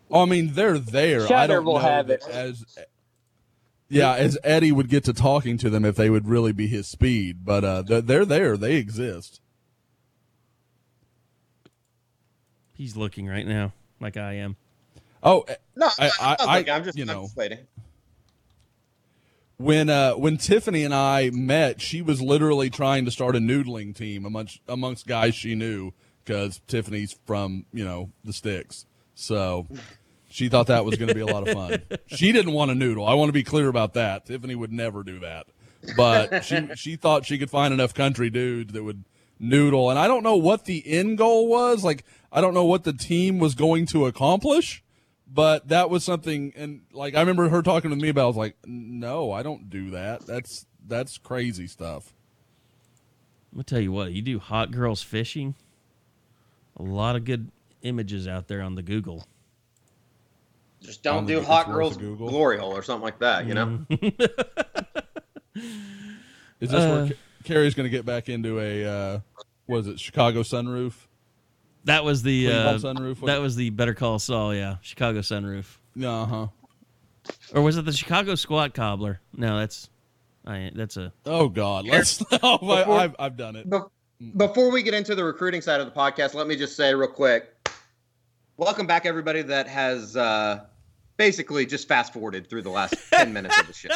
[0.09, 1.31] Oh, I mean, they're there.
[1.31, 2.23] I don't will know have it.
[2.31, 2.63] as.
[3.89, 6.87] Yeah, as Eddie would get to talking to them if they would really be his
[6.87, 8.55] speed, but uh, they're, they're there.
[8.55, 9.41] They exist.
[12.79, 14.55] He's looking right now, like I am.
[15.21, 17.27] Oh, No, I- I, I- I, I- am just you know.
[17.35, 17.59] waiting.
[19.57, 23.93] when uh when Tiffany and I met, she was literally trying to start a noodling
[23.95, 25.91] team amongst amongst guys she knew
[26.23, 29.67] because Tiffany's from you know the sticks, so
[30.29, 31.81] she thought that was going to be a lot of fun.
[32.07, 33.05] She didn't want to noodle.
[33.05, 34.25] I want to be clear about that.
[34.25, 35.47] Tiffany would never do that,
[35.97, 39.03] but she she thought she could find enough country dudes that would
[39.39, 41.83] noodle, and I don't know what the end goal was.
[41.83, 44.83] Like I don't know what the team was going to accomplish
[45.31, 48.27] but that was something and like i remember her talking to me about it, i
[48.27, 52.15] was like no i don't do that that's that's crazy stuff
[53.51, 54.11] I'm gonna tell you what.
[54.11, 55.55] You do hot girls fishing.
[56.77, 57.51] A lot of good
[57.81, 59.25] images out there on the Google.
[60.81, 62.29] Just don't don't do think hot girls Google.
[62.29, 63.47] glory hole or something like that.
[63.47, 63.85] You know.
[66.59, 69.19] is this where Ca- Carey's going to get back into a uh
[69.65, 71.07] what is it chicago sunroof
[71.85, 74.53] That was the Clean uh, Sunroof, that was the Better Call Saul.
[74.53, 76.47] Yeah, Chicago Sunroof, uh-huh
[77.53, 79.19] or was it the Chicago Squat Cobbler?
[79.35, 79.89] No, that's
[80.45, 80.71] I.
[80.73, 84.83] That's a oh god let's oh, I, Before- I've, I've done it Be- Before we
[84.83, 87.55] get into the recruiting side of the podcast, let me just say real quick
[88.57, 90.59] welcome back, everybody that has uh,
[91.17, 93.89] basically just fast forwarded through the last 10 minutes of the show.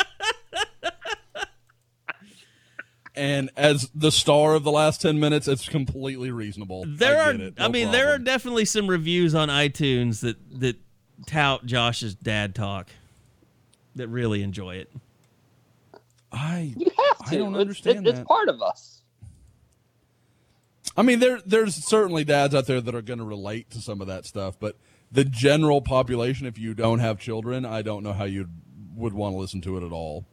[3.15, 7.31] And as the star of the last 10 minutes it's completely reasonable there I are.
[7.33, 7.53] get it.
[7.59, 10.77] I No mean, there are definitely some reviews on iTunes that that
[11.27, 12.89] tout Josh's dad talk.
[13.95, 14.91] That really enjoy it.
[16.31, 17.23] i You have to.
[17.25, 17.37] I to.
[17.37, 18.27] don't It's- understand It's that.
[18.27, 19.01] part of us.
[20.97, 24.01] I mean, there there's certainly dads out there that are going to relate to some
[24.01, 24.75] of that stuff, but
[25.11, 28.49] the general population, if you don't have children, I don't know how you
[28.95, 30.25] would want to listen to it at all.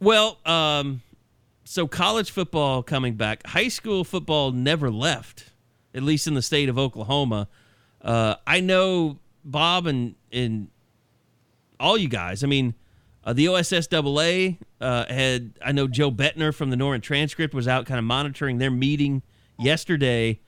[0.00, 1.00] Well, um,
[1.68, 3.46] so college football coming back.
[3.46, 5.50] High school football never left,
[5.94, 7.48] at least in the state of Oklahoma.
[8.00, 10.68] Uh, I know Bob and and
[11.80, 12.44] all you guys.
[12.44, 12.74] I mean,
[13.24, 15.58] uh, the OSSAA uh, had.
[15.64, 19.22] I know Joe Bettner from the Norman Transcript was out, kind of monitoring their meeting
[19.58, 20.38] yesterday.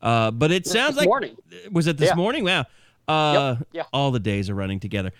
[0.00, 1.36] Uh, but it sounds this like morning.
[1.70, 2.14] was it this Yeah.
[2.14, 2.44] morning?
[2.44, 2.66] Wow.
[3.08, 3.82] Uh, Yep, yeah.
[3.92, 5.12] All the days are running together.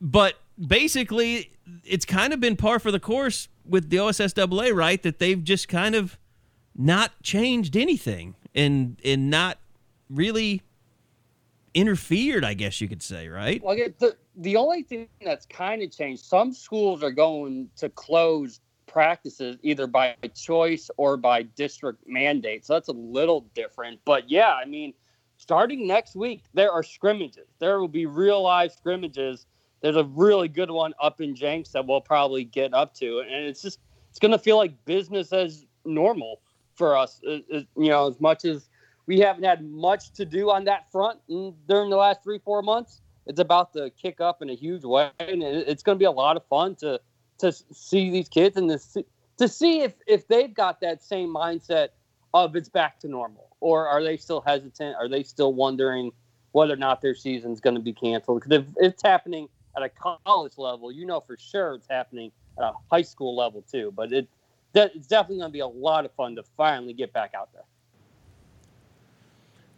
[0.00, 0.34] But
[0.64, 1.52] basically,
[1.84, 5.02] it's kind of been par for the course with the OSSAA, right?
[5.02, 6.18] That they've just kind of
[6.74, 9.58] not changed anything and and not
[10.10, 10.62] really
[11.74, 13.62] interfered, I guess you could say, right?
[13.62, 16.24] Well, the the only thing that's kind of changed.
[16.24, 22.64] Some schools are going to close practices either by choice or by district mandate.
[22.64, 24.00] So that's a little different.
[24.04, 24.94] But yeah, I mean,
[25.36, 27.48] starting next week, there are scrimmages.
[27.58, 29.46] There will be real live scrimmages.
[29.86, 33.44] There's a really good one up in Jenks that we'll probably get up to, and
[33.44, 33.78] it's just
[34.10, 36.40] it's going to feel like business as normal
[36.74, 37.20] for us.
[37.24, 38.68] Uh, uh, you know, as much as
[39.06, 42.62] we haven't had much to do on that front in, during the last three four
[42.62, 45.98] months it's about to kick up in a huge way and it- it's going to
[45.98, 47.00] be a lot of fun to
[47.38, 49.04] to see these kids and to see,
[49.36, 51.90] to see if if they've got that same mindset
[52.34, 54.96] of it's back to normal, or are they still hesitant?
[54.96, 56.10] Are they still wondering
[56.52, 58.42] whether or not their season's going to be canceled?
[58.42, 59.88] Because if it's happening at a
[60.24, 63.92] college level, you know for sure it's happening at a high school level too.
[63.94, 64.28] But it
[64.74, 67.62] it's definitely going to be a lot of fun to finally get back out there.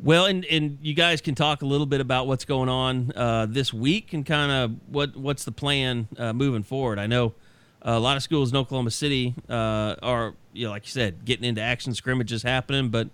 [0.00, 3.46] Well, and, and you guys can talk a little bit about what's going on uh,
[3.48, 6.98] this week and kind of what what's the plan uh, moving forward.
[6.98, 7.34] I know
[7.82, 11.44] a lot of schools in Oklahoma City uh, are, you know, like you said, getting
[11.44, 13.08] into action scrimmages happening, but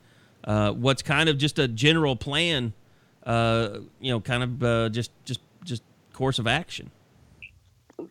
[0.45, 2.73] uh, what's kind of just a general plan,
[3.25, 5.41] uh, you know, kind of uh, just just
[6.15, 6.91] course of action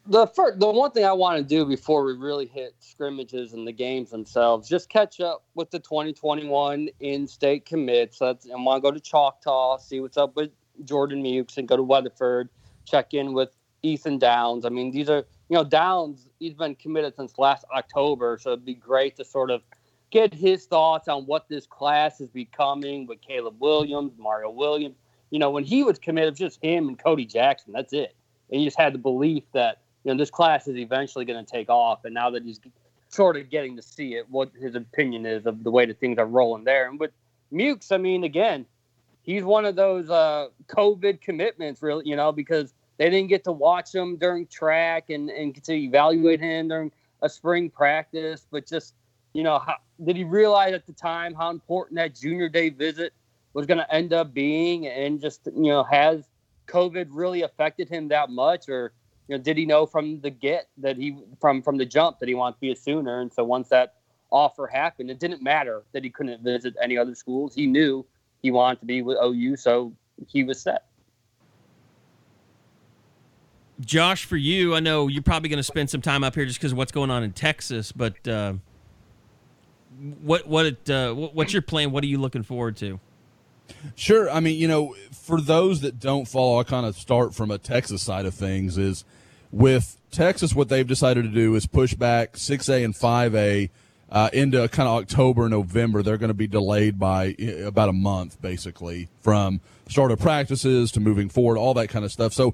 [0.07, 3.67] the first, the one thing I want to do before we really hit scrimmages and
[3.67, 8.19] the games themselves, just catch up with the 2021 in-state commits.
[8.19, 10.51] That's, I want to go to Choctaw, see what's up with
[10.85, 12.49] Jordan Mukes, and go to Weatherford,
[12.85, 13.49] check in with
[13.81, 14.65] Ethan Downs.
[14.65, 16.29] I mean, these are you know Downs.
[16.39, 19.61] He's been committed since last October, so it'd be great to sort of
[20.09, 24.95] get his thoughts on what this class is becoming with Caleb Williams, Mario Williams.
[25.33, 27.73] You know, when he was committed, it was just him and Cody Jackson.
[27.73, 28.15] That's it.
[28.51, 31.51] And he just had the belief that you know this class is eventually going to
[31.51, 32.05] take off.
[32.05, 32.59] And now that he's
[33.09, 36.19] sort of getting to see it, what his opinion is of the way that things
[36.19, 36.87] are rolling there.
[36.87, 37.09] And with
[37.51, 38.67] Mukes, I mean, again,
[39.23, 43.51] he's one of those uh, COVID commitments, really, you know, because they didn't get to
[43.51, 46.91] watch him during track and and to evaluate him during
[47.23, 48.93] a spring practice, but just
[49.33, 53.13] you know, how, did he realize at the time how important that junior day visit
[53.53, 56.23] was going to end up being, and just you know, has
[56.67, 58.93] COVID really affected him that much, or
[59.27, 62.27] you know, did he know from the get that he from from the jump that
[62.27, 63.21] he wanted to be a Sooner?
[63.21, 63.95] And so once that
[64.31, 67.53] offer happened, it didn't matter that he couldn't visit any other schools.
[67.53, 68.05] He knew
[68.41, 69.93] he wanted to be with OU, so
[70.27, 70.85] he was set.
[73.79, 76.59] Josh, for you, I know you're probably going to spend some time up here just
[76.59, 77.91] because of what's going on in Texas.
[77.91, 78.53] But uh,
[80.21, 81.91] what what it, uh, what's your plan?
[81.91, 82.99] What are you looking forward to?
[83.95, 84.29] Sure.
[84.29, 87.57] I mean, you know, for those that don't follow, I kind of start from a
[87.57, 88.77] Texas side of things.
[88.77, 89.05] Is
[89.51, 93.69] with Texas, what they've decided to do is push back 6A and 5A
[94.11, 96.03] uh, into kind of October, November.
[96.03, 99.59] They're going to be delayed by uh, about a month, basically, from
[99.89, 102.31] start of practices to moving forward, all that kind of stuff.
[102.31, 102.53] So,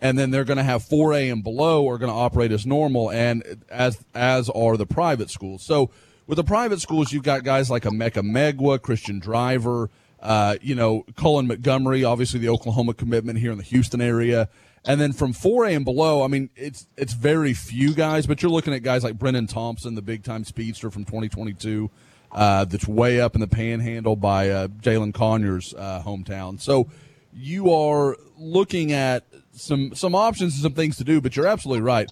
[0.00, 3.10] and then they're going to have 4A and below are going to operate as normal,
[3.10, 5.62] and as as are the private schools.
[5.62, 5.90] So,
[6.26, 9.90] with the private schools, you've got guys like Emeka Megwa, Christian Driver.
[10.20, 14.48] Uh, you know, Cullen Montgomery, obviously the Oklahoma commitment here in the Houston area.
[14.84, 18.52] And then from 4A and below, I mean, it's it's very few guys, but you're
[18.52, 21.90] looking at guys like Brennan Thompson, the big time speedster from 2022,
[22.30, 26.60] uh, that's way up in the panhandle by uh, Jalen Conyers' uh, hometown.
[26.60, 26.88] So
[27.32, 31.82] you are looking at some some options and some things to do, but you're absolutely
[31.82, 32.10] right.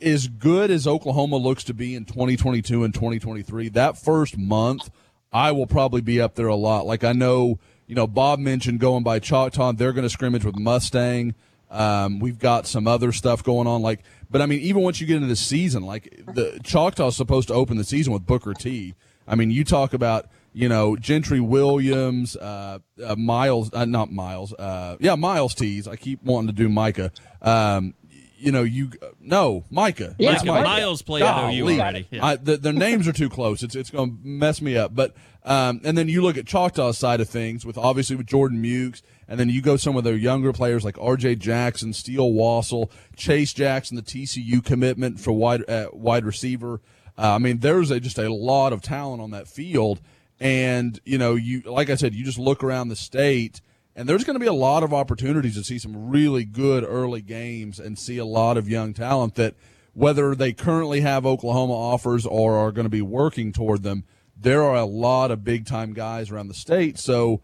[0.00, 4.90] As good as Oklahoma looks to be in 2022 and 2023, that first month–
[5.32, 6.86] I will probably be up there a lot.
[6.86, 9.72] Like I know, you know, Bob mentioned going by Choctaw.
[9.72, 11.34] They're going to scrimmage with Mustang.
[11.70, 13.80] Um, we've got some other stuff going on.
[13.80, 17.16] Like, but I mean, even once you get into the season, like the Choctaw is
[17.16, 18.94] supposed to open the season with Booker T.
[19.26, 24.52] I mean, you talk about you know Gentry Williams, uh, uh, Miles, uh, not Miles,
[24.54, 25.88] uh, yeah, Myles Tease.
[25.88, 27.10] I keep wanting to do Micah.
[27.40, 27.94] Um,
[28.42, 28.90] you know, you
[29.20, 30.16] no Micah.
[30.18, 30.46] Yeah, Micah.
[30.46, 30.64] Micah.
[30.64, 32.08] Miles played at OU already.
[32.10, 32.26] Yeah.
[32.26, 33.62] I, the, their names are too close.
[33.62, 34.94] It's it's going to mess me up.
[34.94, 35.14] But
[35.44, 39.02] um, and then you look at Choctaw's side of things with obviously with Jordan Mukes,
[39.28, 41.36] and then you go some of their younger players like R.J.
[41.36, 46.80] Jackson, Steele Wassel, Chase Jackson, the TCU commitment for wide uh, wide receiver.
[47.16, 50.00] Uh, I mean, there's a, just a lot of talent on that field,
[50.40, 53.60] and you know, you like I said, you just look around the state
[53.94, 57.20] and there's going to be a lot of opportunities to see some really good early
[57.22, 59.54] games and see a lot of young talent that,
[59.94, 64.04] whether they currently have Oklahoma offers or are going to be working toward them,
[64.34, 66.98] there are a lot of big time guys around the state.
[66.98, 67.42] So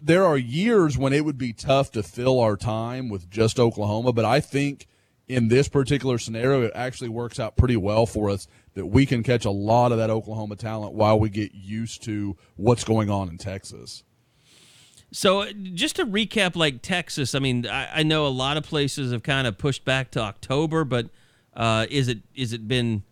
[0.00, 4.12] there are years when it would be tough to fill our time with just Oklahoma,
[4.12, 4.86] but I think
[5.28, 9.22] in this particular scenario, it actually works out pretty well for us that we can
[9.22, 13.28] catch a lot of that Oklahoma talent while we get used to what's going on
[13.28, 14.02] in Texas.
[15.12, 19.10] So just to recap, like Texas, I mean, I, I, know a lot of places
[19.10, 21.08] have kind of pushed back to October, but
[21.54, 23.02] uh, is it is it been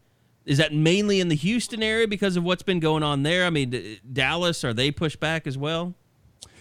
[0.45, 3.45] is that mainly in the Houston area because of what's been going on there?
[3.45, 5.95] I mean, Dallas are they pushed back as well?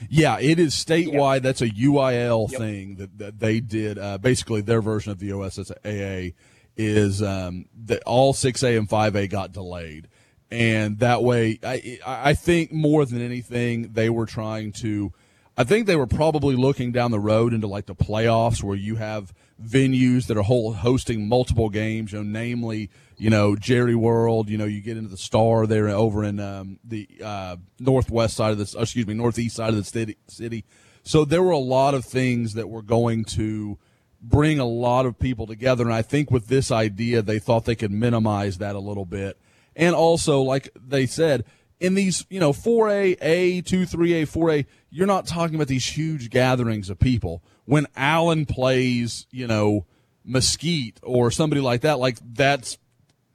[0.09, 1.35] Yeah, it is statewide.
[1.35, 1.43] Yep.
[1.43, 2.59] That's a UIL yep.
[2.59, 3.99] thing that, that they did.
[3.99, 6.33] Uh, basically, their version of the OSSAA
[6.75, 10.07] is um, that all 6A and 5A got delayed.
[10.51, 15.13] And that way, I, I think more than anything, they were trying to–
[15.59, 18.97] I think they were probably looking down the road into like the playoffs where you
[18.97, 24.49] have venues that are whole, hosting multiple games, you know, namely, you know, Jerry World,
[24.49, 28.51] you know, you get into the Star there over in um, the uh, northwest side
[28.51, 30.63] of this, excuse me, northeast side of the city, city.
[31.01, 33.79] So there were a lot of things that were going to
[34.21, 35.83] bring a lot of people together.
[35.83, 39.39] And I think with this idea, they thought they could minimize that a little bit.
[39.75, 41.45] And also, like they said,
[41.79, 46.29] in these, you know, 4A, A, 2, 3A, 4A, you're not talking about these huge
[46.29, 47.43] gatherings of people.
[47.65, 49.85] When Allen plays, you know,
[50.25, 52.77] Mesquite or somebody like that, like that's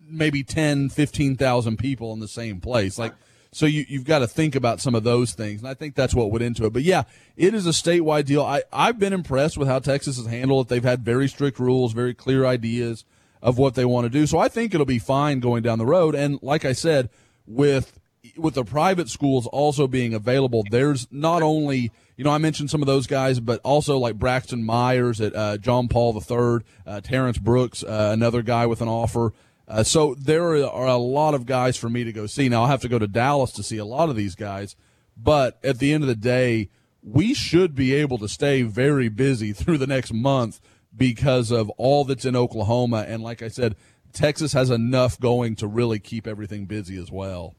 [0.00, 2.98] maybe 10, 15,000 people in the same place.
[2.98, 3.14] Like,
[3.52, 5.60] so you, you've got to think about some of those things.
[5.60, 6.72] And I think that's what went into it.
[6.72, 7.04] But yeah,
[7.36, 8.42] it is a statewide deal.
[8.42, 10.68] I, I've been impressed with how Texas has handled it.
[10.68, 13.04] They've had very strict rules, very clear ideas
[13.42, 14.26] of what they want to do.
[14.26, 16.14] So I think it'll be fine going down the road.
[16.14, 17.10] And like I said,
[17.46, 18.00] with
[18.36, 22.82] with the private schools also being available, there's not only you know I mentioned some
[22.82, 27.38] of those guys, but also like Braxton Myers at uh, John Paul III, uh, Terrence
[27.38, 29.32] Brooks, uh, another guy with an offer.
[29.66, 32.48] Uh, so there are a lot of guys for me to go see.
[32.48, 34.76] Now I'll have to go to Dallas to see a lot of these guys,
[35.16, 36.68] but at the end of the day,
[37.02, 40.60] we should be able to stay very busy through the next month
[40.94, 43.04] because of all that's in Oklahoma.
[43.08, 43.76] And like I said,
[44.12, 47.56] Texas has enough going to really keep everything busy as well.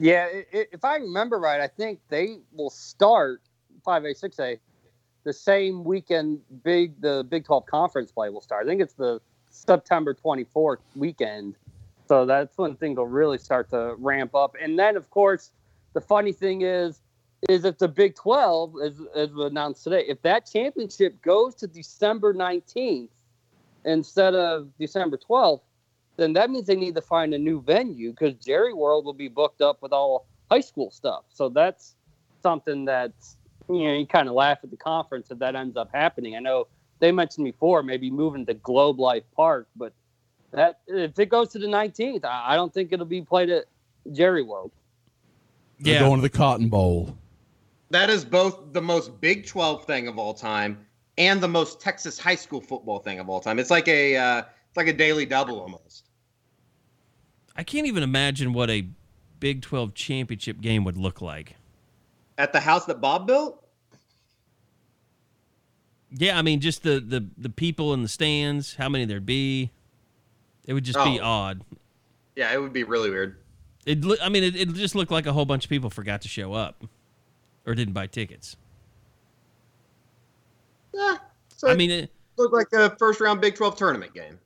[0.00, 3.42] Yeah, if I remember right, I think they will start
[3.86, 4.58] 5A, 6A
[5.24, 6.40] the same weekend.
[6.64, 8.64] Big the Big 12 conference play will start.
[8.64, 9.20] I think it's the
[9.50, 11.56] September 24th weekend.
[12.08, 14.56] So that's when things will really start to ramp up.
[14.60, 15.52] And then, of course,
[15.92, 17.02] the funny thing is,
[17.50, 22.32] is if the Big 12, as, as announced today, if that championship goes to December
[22.32, 23.10] 19th
[23.84, 25.60] instead of December 12th,
[26.20, 29.28] then that means they need to find a new venue because Jerry World will be
[29.28, 31.24] booked up with all high school stuff.
[31.30, 31.96] So that's
[32.42, 33.36] something that's
[33.68, 36.36] you know you kind of laugh at the conference if that ends up happening.
[36.36, 36.66] I know
[36.98, 39.92] they mentioned before maybe moving to Globe Life Park, but
[40.52, 43.64] that if it goes to the 19th, I, I don't think it'll be played at
[44.12, 44.72] Jerry World.
[45.78, 47.16] They're yeah, going to the Cotton Bowl.
[47.90, 50.86] That is both the most Big 12 thing of all time
[51.18, 53.58] and the most Texas high school football thing of all time.
[53.58, 56.09] It's like a uh, it's like a daily double almost.
[57.56, 58.86] I can't even imagine what a
[59.38, 61.56] Big 12 championship game would look like.
[62.36, 63.64] At the house that Bob built?
[66.12, 69.70] Yeah, I mean just the the the people in the stands, how many there'd be.
[70.66, 71.04] It would just oh.
[71.04, 71.62] be odd.
[72.36, 73.36] Yeah, it would be really weird.
[73.86, 76.28] It I mean it it just looked like a whole bunch of people forgot to
[76.28, 76.84] show up
[77.66, 78.56] or didn't buy tickets.
[80.92, 81.16] Yeah.
[81.56, 84.38] So I mean it looked like a first round Big 12 tournament game.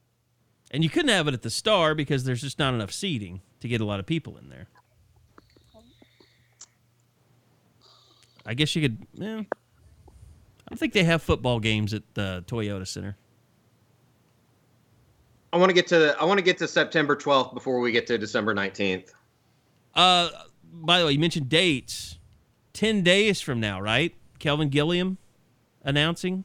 [0.75, 3.69] And you couldn't have it at the Star because there's just not enough seating to
[3.69, 4.67] get a lot of people in there.
[8.45, 9.07] I guess you could.
[9.15, 13.17] Yeah, I don't think they have football games at the Toyota Center.
[15.53, 18.09] I want to get to I want to get to September 12th before we get
[18.09, 19.13] to December 19th.
[19.95, 20.29] Uh,
[20.73, 22.19] by the way, you mentioned dates.
[22.73, 24.13] Ten days from now, right?
[24.41, 25.19] Kelvin Gilliam
[25.85, 26.45] announcing.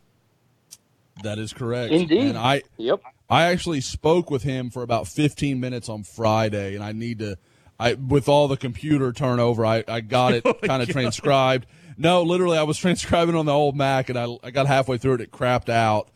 [1.23, 1.91] That is correct.
[1.91, 2.19] Indeed.
[2.19, 3.01] And I yep.
[3.30, 7.38] I actually spoke with him for about 15 minutes on Friday, and I need to,
[7.80, 11.68] I with all the computer turnover, I, I got it oh kind of transcribed.
[11.97, 15.15] No, literally, I was transcribing on the old Mac, and I, I got halfway through
[15.15, 16.10] it, it crapped out,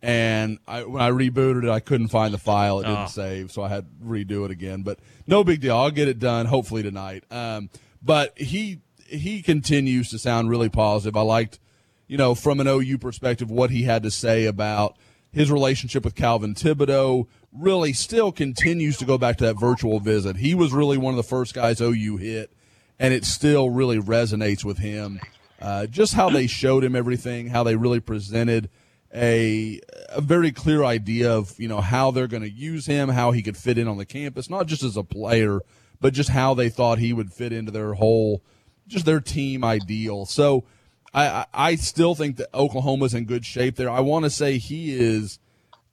[0.00, 2.80] and I, when I rebooted it, I couldn't find the file.
[2.80, 3.06] It didn't oh.
[3.06, 4.82] save, so I had to redo it again.
[4.82, 5.76] But no big deal.
[5.76, 7.24] I'll get it done hopefully tonight.
[7.32, 7.68] Um,
[8.00, 11.16] but he he continues to sound really positive.
[11.16, 11.58] I liked,
[12.06, 14.96] you know, from an OU perspective, what he had to say about–
[15.32, 20.36] his relationship with Calvin Thibodeaux really still continues to go back to that virtual visit.
[20.36, 22.52] He was really one of the first guys OU hit,
[22.98, 25.20] and it still really resonates with him.
[25.60, 28.70] Uh, just how they showed him everything, how they really presented
[29.14, 33.32] a a very clear idea of you know how they're going to use him, how
[33.32, 35.60] he could fit in on the campus, not just as a player,
[36.00, 38.42] but just how they thought he would fit into their whole,
[38.86, 40.24] just their team ideal.
[40.26, 40.64] So
[41.12, 43.90] I, I still think that Oklahoma's in good shape there.
[43.90, 45.38] I want to say he is.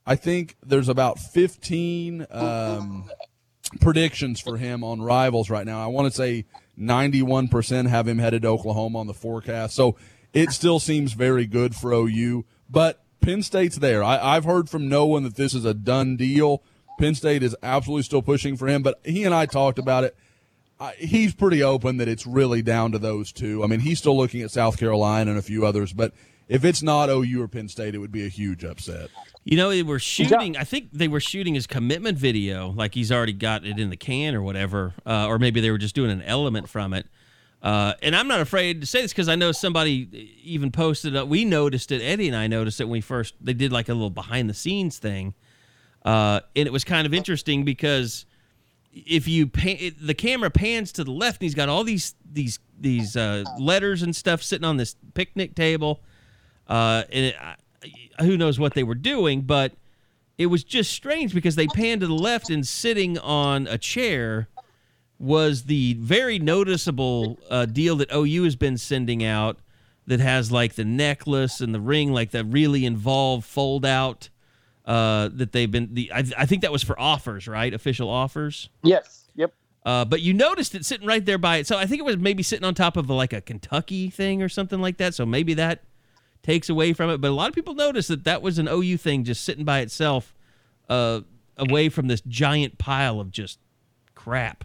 [0.06, 3.10] I think there's about 15 um,
[3.80, 5.82] predictions for him on rivals right now.
[5.82, 6.46] I want to say
[6.78, 9.74] 91% have him headed to Oklahoma on the forecast.
[9.74, 9.96] So
[10.32, 12.44] it still seems very good for OU.
[12.70, 14.02] But Penn State's there.
[14.02, 16.62] I, I've heard from no one that this is a done deal.
[16.98, 20.16] Penn State is absolutely still pushing for him, but he and I talked about it
[20.96, 23.64] he's pretty open that it's really down to those two.
[23.64, 26.12] I mean, he's still looking at South Carolina and a few others, but
[26.48, 29.10] if it's not OU or Penn State, it would be a huge upset.
[29.44, 30.56] You know, they were shooting.
[30.56, 33.96] I think they were shooting his commitment video, like he's already got it in the
[33.96, 37.06] can or whatever, uh, or maybe they were just doing an element from it.
[37.60, 41.16] Uh, and I'm not afraid to say this because I know somebody even posted.
[41.16, 42.00] Uh, we noticed it.
[42.00, 43.34] Eddie and I noticed it when we first.
[43.40, 45.34] They did like a little behind the scenes thing,
[46.04, 48.26] uh, and it was kind of interesting because
[48.92, 52.58] if you pan, the camera pans to the left, and he's got all these these
[52.78, 56.00] these uh, letters and stuff sitting on this picnic table,
[56.68, 57.36] uh, and it,
[58.20, 59.72] who knows what they were doing, but
[60.36, 64.48] it was just strange because they panned to the left and sitting on a chair
[65.18, 69.58] was the very noticeable uh, deal that OU has been sending out
[70.06, 74.30] that has like the necklace and the ring, like the really involved fold out
[74.88, 75.90] uh, that they've been.
[75.92, 77.72] The I, I think that was for offers, right?
[77.72, 78.70] Official offers.
[78.82, 79.28] Yes.
[79.36, 79.52] Yep.
[79.84, 81.66] Uh, but you noticed it sitting right there by it.
[81.66, 84.42] So I think it was maybe sitting on top of a, like a Kentucky thing
[84.42, 85.14] or something like that.
[85.14, 85.84] So maybe that
[86.42, 87.20] takes away from it.
[87.20, 89.80] But a lot of people noticed that that was an OU thing just sitting by
[89.80, 90.34] itself,
[90.88, 91.20] uh,
[91.58, 93.58] away from this giant pile of just
[94.14, 94.64] crap.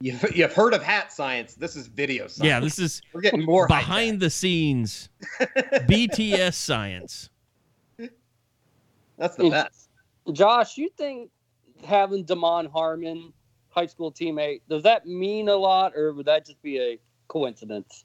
[0.00, 1.54] You've, you've heard of hat science.
[1.54, 2.46] This is video science.
[2.48, 5.08] Yeah, this is We're getting more behind the scenes
[5.40, 7.30] BTS science.
[9.18, 9.90] That's the best.
[10.32, 11.30] Josh, you think
[11.84, 13.32] having Damon Harmon,
[13.68, 18.04] high school teammate, does that mean a lot, or would that just be a coincidence?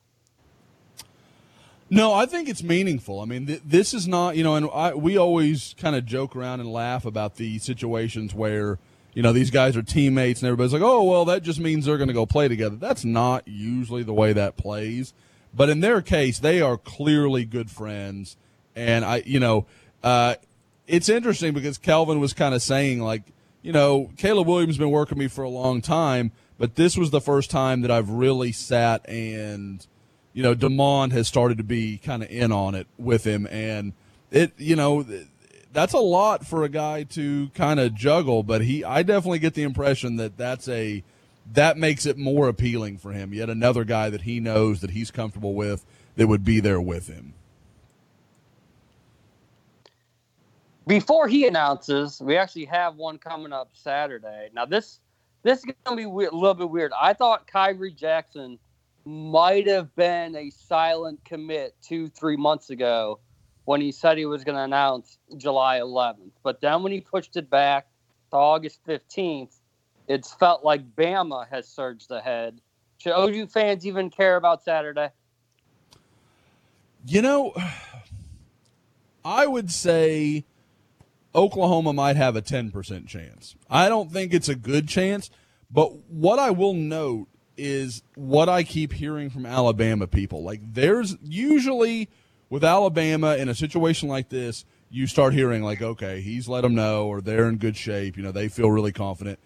[1.90, 3.20] No, I think it's meaningful.
[3.20, 6.36] I mean, th- this is not, you know, and I, we always kind of joke
[6.36, 8.80] around and laugh about the situations where,
[9.14, 11.98] you know, these guys are teammates and everybody's like, oh, well, that just means they're
[11.98, 12.78] going to go play together.
[12.78, 15.14] That's not usually the way that plays.
[15.54, 18.38] But in their case, they are clearly good friends.
[18.76, 19.68] And I, you know,
[20.04, 20.36] uh,
[20.88, 23.24] it's interesting because Calvin was kind of saying, like,
[23.62, 27.12] you know, Caleb Williams has been working me for a long time, but this was
[27.12, 29.86] the first time that I've really sat and,
[30.34, 33.48] you know, Demond has started to be kind of in on it with him.
[33.50, 33.94] And
[34.32, 35.06] it, you know,
[35.72, 39.54] that's a lot for a guy to kind of juggle, but he, I definitely get
[39.54, 41.04] the impression that that's a,
[41.54, 43.34] that makes it more appealing for him.
[43.34, 45.86] Yet another guy that he knows that he's comfortable with
[46.16, 47.34] that would be there with him.
[50.86, 54.50] Before he announces, we actually have one coming up Saturday.
[54.54, 55.00] Now this
[55.44, 56.92] this is gonna be weird, a little bit weird.
[57.00, 58.60] I thought Kyrie Jackson
[59.06, 63.20] might have been a silent commit two three months ago
[63.66, 66.32] when he said he was going to announce July 11th.
[66.44, 67.88] But then when he pushed it back
[68.32, 69.56] to August 15th,
[70.08, 72.60] it's felt like Bama has surged ahead.
[72.98, 75.10] Should OU fans even care about Saturday?
[77.06, 77.54] You know,
[79.26, 80.44] I would say
[81.36, 83.56] Oklahoma might have a 10% chance.
[83.70, 85.30] I don't think it's a good chance,
[85.72, 87.28] but what I will note
[87.58, 90.44] is what I keep hearing from Alabama people.
[90.44, 92.10] Like, there's usually
[92.50, 96.76] with Alabama in a situation like this, you start hearing, like, okay, he's let them
[96.76, 98.16] know, or they're in good shape.
[98.16, 99.40] You know, they feel really confident.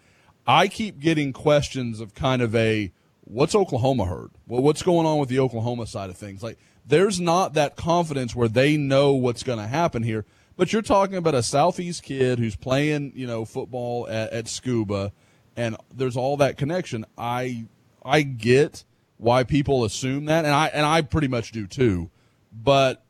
[0.46, 2.92] I keep getting questions of kind of a,
[3.22, 4.30] what's Oklahoma heard?
[4.46, 6.42] Well, what's going on with the Oklahoma side of things?
[6.42, 10.26] Like, there's not that confidence where they know what's going to happen here.
[10.58, 15.12] But you're talking about a Southeast kid who's playing, you know, football at, at Scuba,
[15.56, 17.06] and there's all that connection.
[17.16, 17.66] I
[18.04, 18.84] I get
[19.18, 22.10] why people assume that, and I and I pretty much do too.
[22.52, 23.04] But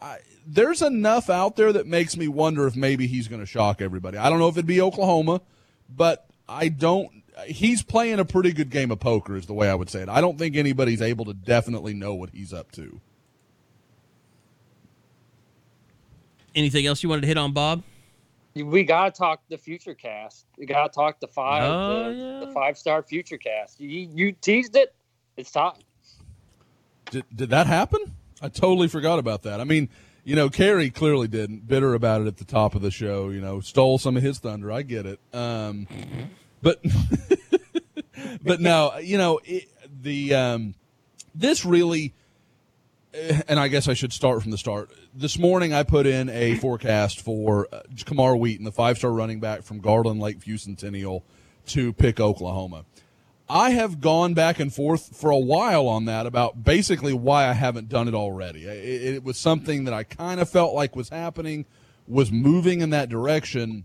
[0.00, 3.82] I, there's enough out there that makes me wonder if maybe he's going to shock
[3.82, 4.16] everybody.
[4.16, 5.40] I don't know if it'd be Oklahoma,
[5.88, 7.10] but I don't.
[7.46, 10.08] He's playing a pretty good game of poker, is the way I would say it.
[10.08, 13.00] I don't think anybody's able to definitely know what he's up to.
[16.54, 17.82] Anything else you wanted to hit on, Bob?
[18.54, 20.46] We got to talk the future cast.
[20.56, 22.46] We got to talk the five, Oh, the, yeah.
[22.46, 23.80] the five star future cast.
[23.80, 24.94] You, you teased it.
[25.36, 25.80] It's time.
[27.10, 28.14] Did, did that happen?
[28.40, 29.60] I totally forgot about that.
[29.60, 29.88] I mean,
[30.22, 31.66] you know, Carey clearly didn't.
[31.66, 33.30] Bitter about it at the top of the show.
[33.30, 34.70] You know, stole some of his thunder.
[34.70, 35.18] I get it.
[35.32, 35.88] Um,
[36.62, 36.80] but
[38.42, 39.68] but no, you know, it,
[40.02, 40.74] the um,
[41.34, 42.14] this really,
[43.14, 44.90] and I guess I should start from the start.
[45.14, 49.62] This morning, I put in a forecast for uh, Kamar Wheaton, the five-star running back
[49.62, 51.24] from Garland Lakeview Centennial,
[51.66, 52.84] to pick Oklahoma.
[53.48, 57.52] I have gone back and forth for a while on that about basically why I
[57.52, 58.64] haven't done it already.
[58.64, 61.66] It, it was something that I kind of felt like was happening,
[62.08, 63.84] was moving in that direction,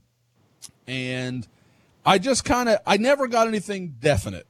[0.88, 1.48] and
[2.06, 4.48] I just kind of I never got anything definite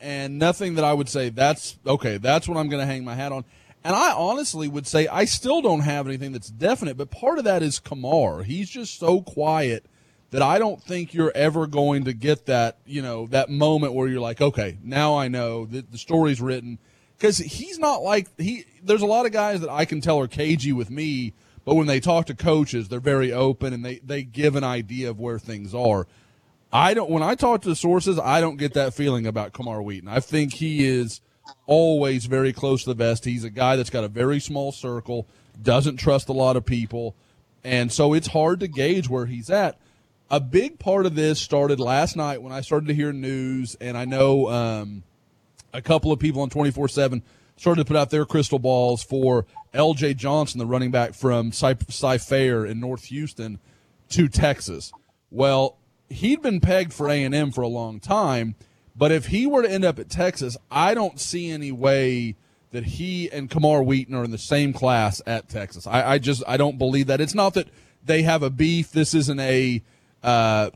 [0.00, 3.14] and nothing that I would say that's okay, that's what I'm going to hang my
[3.14, 3.44] hat on.
[3.82, 7.44] And I honestly would say I still don't have anything that's definite, but part of
[7.44, 8.42] that is Kamar.
[8.42, 9.86] He's just so quiet
[10.30, 14.06] that I don't think you're ever going to get that, you know, that moment where
[14.06, 16.78] you're like, okay, now I know that the story's written.
[17.16, 18.64] Because he's not like he.
[18.82, 21.34] There's a lot of guys that I can tell are cagey with me,
[21.66, 25.10] but when they talk to coaches, they're very open and they they give an idea
[25.10, 26.06] of where things are.
[26.72, 27.10] I don't.
[27.10, 30.08] When I talk to sources, I don't get that feeling about Kamar Wheaton.
[30.08, 31.20] I think he is
[31.66, 33.24] always very close to the vest.
[33.24, 35.26] He's a guy that's got a very small circle,
[35.62, 37.14] doesn't trust a lot of people,
[37.64, 39.78] and so it's hard to gauge where he's at.
[40.30, 43.96] A big part of this started last night when I started to hear news, and
[43.98, 45.02] I know um,
[45.72, 47.22] a couple of people on twenty four seven
[47.56, 49.44] started to put out their crystal balls for
[49.74, 50.14] L.J.
[50.14, 53.58] Johnson, the running back from Cy Fair in North Houston,
[54.08, 54.92] to Texas.
[55.30, 55.76] Well,
[56.08, 58.54] he'd been pegged for A&M for a long time,
[59.00, 62.36] but if he were to end up at Texas, I don't see any way
[62.70, 65.86] that he and Kamar Wheaton are in the same class at Texas.
[65.86, 67.18] I, I just I don't believe that.
[67.18, 67.68] It's not that
[68.04, 68.92] they have a beef.
[68.92, 69.82] This isn't a
[70.22, 70.68] uh,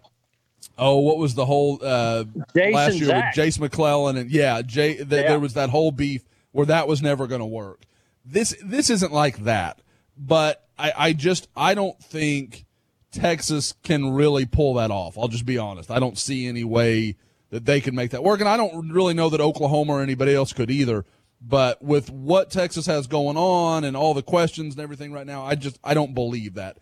[0.78, 2.24] oh, what was the whole uh,
[2.54, 3.36] last year Zach.
[3.36, 4.94] with Jase McClellan and yeah, Jay.
[4.94, 5.28] Th- Yeah.
[5.28, 6.22] There was that whole beef
[6.52, 7.82] where that was never going to work.
[8.24, 9.82] This this isn't like that,
[10.16, 12.64] but I, I just I don't think
[13.12, 15.18] Texas can really pull that off.
[15.18, 15.90] I'll just be honest.
[15.90, 17.16] I don't see any way
[17.54, 20.34] that they can make that work, and I don't really know that Oklahoma or anybody
[20.34, 21.04] else could either.
[21.40, 25.44] But with what Texas has going on and all the questions and everything right now,
[25.44, 26.78] I just I don't believe that.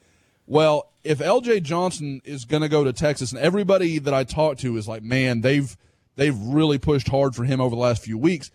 [0.46, 4.56] Well, if LJ Johnson is going to go to Texas, and everybody that I talk
[4.58, 5.76] to is like, man, they've
[6.16, 8.50] they've really pushed hard for him over the last few weeks.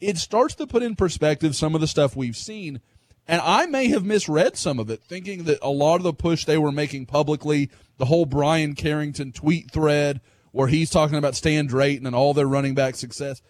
[0.00, 2.80] It starts to put in perspective some of the stuff we've seen,
[3.28, 6.44] and I may have misread some of it, thinking that a lot of the push
[6.44, 10.20] they were making publicly, the whole Bryan Carrington tweet thread
[10.52, 13.42] where he's talking about Stan Drayton and all their running back success,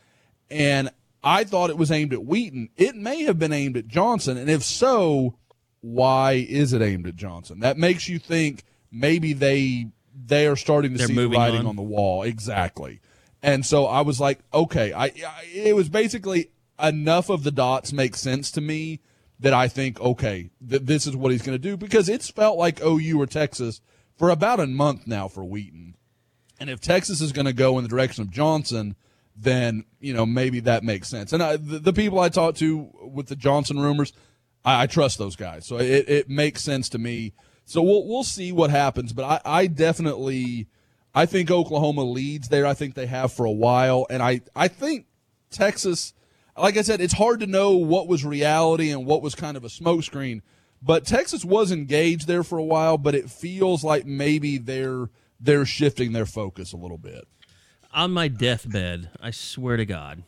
[0.51, 0.91] and
[1.23, 2.71] I thought it was aimed at Wheaton.
[2.77, 5.37] It may have been aimed at Johnson, and if so,
[5.81, 7.61] why is it aimed at Johnson?
[7.61, 9.87] That makes you think maybe they
[10.27, 11.67] they are starting to They're see the writing on.
[11.67, 12.23] on the wall.
[12.23, 13.01] Exactly.
[13.43, 16.51] And so I was like, okay, I, I it was basically
[16.83, 19.01] enough of the dots make sense to me
[19.39, 22.59] that I think, okay, th- this is what he's going to do because it's felt
[22.59, 23.81] like OU or Texas
[24.17, 25.95] for about a month now for Wheaton.
[26.61, 28.95] And if Texas is going to go in the direction of Johnson,
[29.35, 31.33] then you know maybe that makes sense.
[31.33, 34.13] And I, the, the people I talked to with the Johnson rumors,
[34.65, 37.33] I, I trust those guys, so it, it makes sense to me.
[37.65, 40.69] So we'll we'll see what happens, but I, I definitely
[41.15, 42.67] I think Oklahoma leads there.
[42.67, 45.07] I think they have for a while, and I I think
[45.51, 46.15] Texas.
[46.59, 49.65] Like I said, it's hard to know what was reality and what was kind of
[49.65, 50.43] a smokescreen.
[50.83, 55.09] But Texas was engaged there for a while, but it feels like maybe they're
[55.41, 57.27] they're shifting their focus a little bit.
[57.93, 60.23] on my deathbed, I swear to God,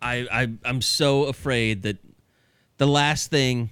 [0.00, 1.98] I, I I'm so afraid that
[2.78, 3.70] the last thing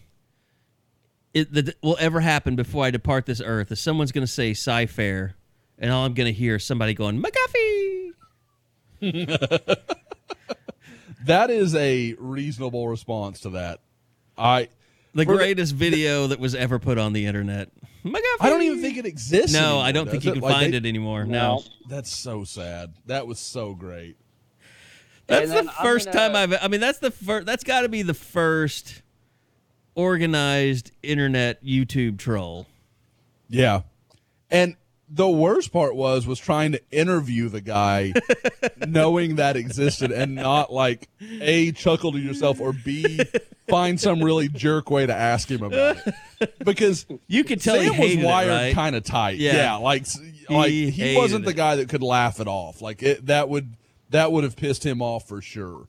[1.34, 4.54] it, that will ever happen before I depart this earth is someone's going to say
[4.54, 5.34] Cy Fair,
[5.78, 8.12] and all I'm going to hear is somebody going McGuffey.
[11.24, 13.80] That is a reasonable response to that.
[14.36, 14.68] I
[15.14, 17.70] the- greatest video that was ever put on the internet.
[18.04, 18.20] McGuffey.
[18.40, 19.52] I don't even think it exists.
[19.52, 20.34] No, anymore, I don't think you it?
[20.34, 21.24] can Like, find they- it anymore.
[21.24, 21.56] No.
[21.58, 21.64] No.
[21.88, 22.94] That's so sad.
[23.06, 24.16] That was so great.
[25.28, 26.58] That's the first gonna- time I've.
[26.62, 27.46] I mean, that's the first.
[27.46, 29.02] That's got to be the first
[29.94, 32.66] organized internet YouTube troll.
[33.48, 33.82] Yeah.
[34.50, 34.76] And
[35.14, 38.12] the worst part was was trying to interview the guy
[38.86, 43.20] knowing that existed and not like A chuckle to yourself or B
[43.68, 45.98] find some really jerk way to ask him about
[46.40, 46.55] it.
[46.64, 48.74] Because You could tell Sam he was wired right?
[48.74, 49.36] kind of tight.
[49.39, 49.55] Yeah.
[49.55, 50.06] Yeah, like
[50.48, 52.80] like He he, wasn't hated the guy that could laugh it off.
[52.80, 53.74] Like it that would
[54.10, 55.84] that would have pissed him off for sure.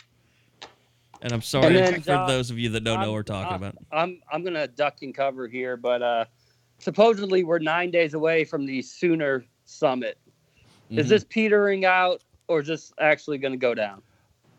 [1.21, 3.13] And I'm sorry And then, for John, those of you that don't know I'm- what
[3.15, 3.75] we're talking I'm- about.
[3.91, 6.25] I'm I'm gonna duck and cover here, but uh,
[6.83, 10.17] supposedly we're nine days away from the Sooner Summit.
[10.85, 10.99] Mm-hmm.
[10.99, 14.01] Is this petering out, or just actually going to go down?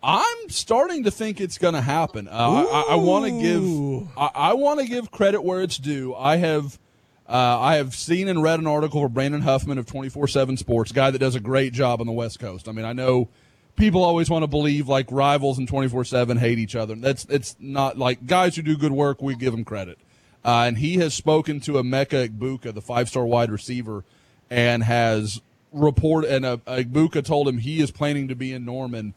[0.03, 2.29] I'm starting to think it's going to happen.
[2.29, 2.33] Uh,
[2.71, 6.15] I, I, want to give I, I want to give credit where it's due.
[6.15, 6.79] I have
[7.27, 11.11] uh, I have seen and read an article for Brandon Huffman of 24/7 Sports, guy
[11.11, 12.69] that does a great job on the West Coast.
[12.69, 13.31] I mean, I know
[13.77, 16.95] people always want to believe like rivals and 24/7 hate each other.
[16.95, 19.23] That's it's not like guys who do good work.
[19.23, 19.99] We give them credit.
[20.45, 24.05] Uh, and he has spoken to Emeka Egbuka, the five-star wide receiver,
[24.51, 25.41] and has
[25.73, 29.15] reported, and uh, Egbuka told him he is planning to be in Norman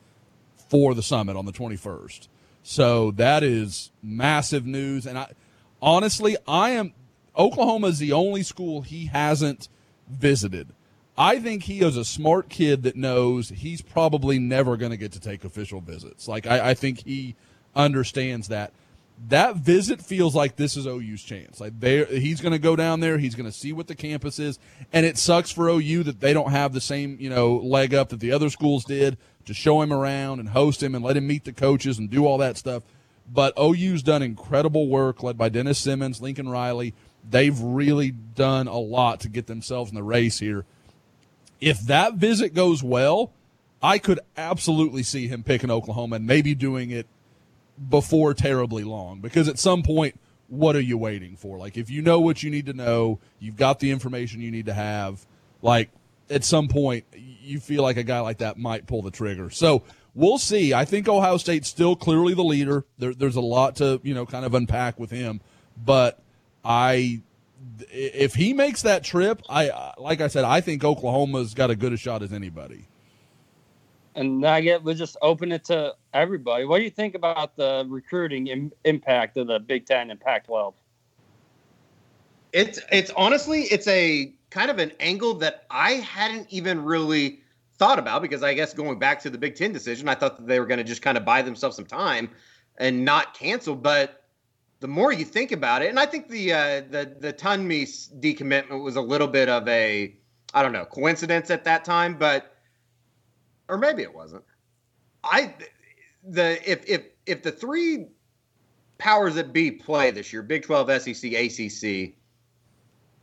[0.70, 2.28] for the summit on the 21st.
[2.64, 5.06] So that is massive news.
[5.06, 5.32] And I
[5.82, 6.94] honestly, I am
[7.38, 9.70] Oklahoma is the only school he hasn't
[10.10, 10.70] visited.
[11.18, 15.12] I think he is a smart kid that knows he's probably never going to get
[15.14, 16.28] to take official visits.
[16.28, 17.36] Like I, I think he
[17.76, 18.72] understands that.
[19.30, 21.60] That visit feels like this is OU's chance.
[21.60, 23.18] Like they, he's going to go down there.
[23.18, 24.60] He's going to see what the campus is,
[24.94, 28.10] and it sucks for OU that they don't have the same you know leg up
[28.10, 31.26] that the other schools did to show him around and host him and let him
[31.26, 32.84] meet the coaches and do all that stuff.
[33.32, 36.94] But OU's done incredible work, led by Dennis Simmons, Lincoln Riley.
[37.30, 40.66] They've really done a lot to get themselves in the race here.
[41.60, 43.34] If that visit goes well,
[43.82, 47.08] I could absolutely see him picking Oklahoma and maybe doing it
[47.90, 51.58] before terribly long because at some point what are you waiting for?
[51.58, 54.66] Like if you know what you need to know you've got the information you need
[54.68, 55.26] to have
[55.62, 55.90] like
[56.30, 59.50] at some point you feel like a guy like that might pull the trigger.
[59.50, 59.84] So
[60.16, 60.74] we'll see.
[60.74, 62.86] I think ohio state's still clearly the leader.
[62.98, 65.42] There, there's a lot to you know kind of unpack with him.
[65.84, 66.20] But
[66.66, 67.22] i
[67.92, 71.94] if he makes that trip i like i said i think oklahoma's got a good
[71.94, 72.86] a shot as anybody.
[74.16, 76.66] And I get we'll just open it to everybody.
[76.66, 80.74] What do you think about the recruiting Im- impact of the Big Ten and Pac-12?
[82.54, 87.42] It's it's honestly it's a kind of an angle that I hadn't even really
[87.78, 90.48] thought about because I guess going back to the Big Ten decision, I thought that
[90.48, 92.30] they were going to just kind of buy themselves some time
[92.78, 93.76] and not cancel.
[93.76, 94.24] But
[94.80, 97.86] the more you think about it, and I think the uh, the the Tunme
[98.20, 100.16] decommitment was a little bit of a
[100.54, 102.56] I don't know coincidence at that time, but
[103.68, 104.44] or maybe it wasn't.
[105.24, 105.54] I
[106.28, 108.08] the if if if the three
[108.98, 112.14] powers that be play this year, Big 12, SEC, ACC,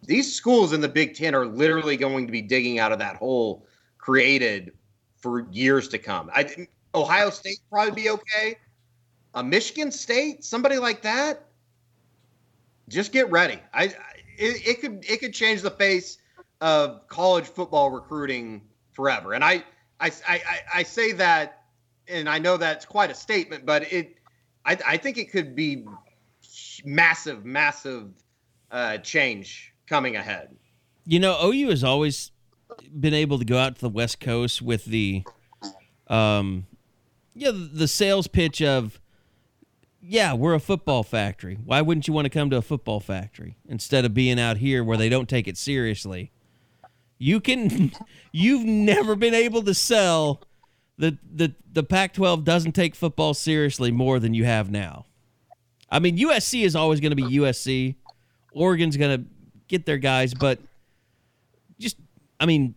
[0.03, 3.17] these schools in the Big 10 are literally going to be digging out of that
[3.17, 3.67] hole
[3.99, 4.73] created
[5.17, 6.31] for years to come.
[6.35, 8.57] I Ohio State probably be okay.
[9.35, 11.47] A Michigan State, somebody like that,
[12.89, 13.59] just get ready.
[13.73, 13.85] I
[14.39, 16.19] it, it could it could change the face
[16.61, 18.63] of college football recruiting
[18.93, 19.33] forever.
[19.33, 19.65] And I
[20.01, 20.41] I, I,
[20.75, 21.64] I say that,
[22.09, 24.19] and I know that's quite a statement, but it,
[24.65, 25.85] I, I think it could be
[26.85, 28.11] massive, massive
[28.71, 30.55] uh, change coming ahead.
[31.07, 32.31] You know, OU has always
[32.99, 35.23] been able to go out to the West Coast with the,
[36.09, 36.67] um,
[37.35, 39.01] yeah, the sales pitch of,
[40.01, 41.59] yeah, we're a football factory.
[41.65, 44.85] Why wouldn't you want to come to a football factory instead of being out here
[44.85, 46.31] where they don't take it seriously?
[47.19, 47.93] You can
[48.33, 50.43] you've never been able to sell
[50.99, 55.07] the the the Pac-12 doesn't take football seriously more than you have now.
[55.91, 57.97] I mean, USC is always going to be USC.
[58.53, 59.29] Oregon's going to
[59.69, 60.59] get their guys, but
[61.79, 61.97] just
[62.39, 62.75] I mean,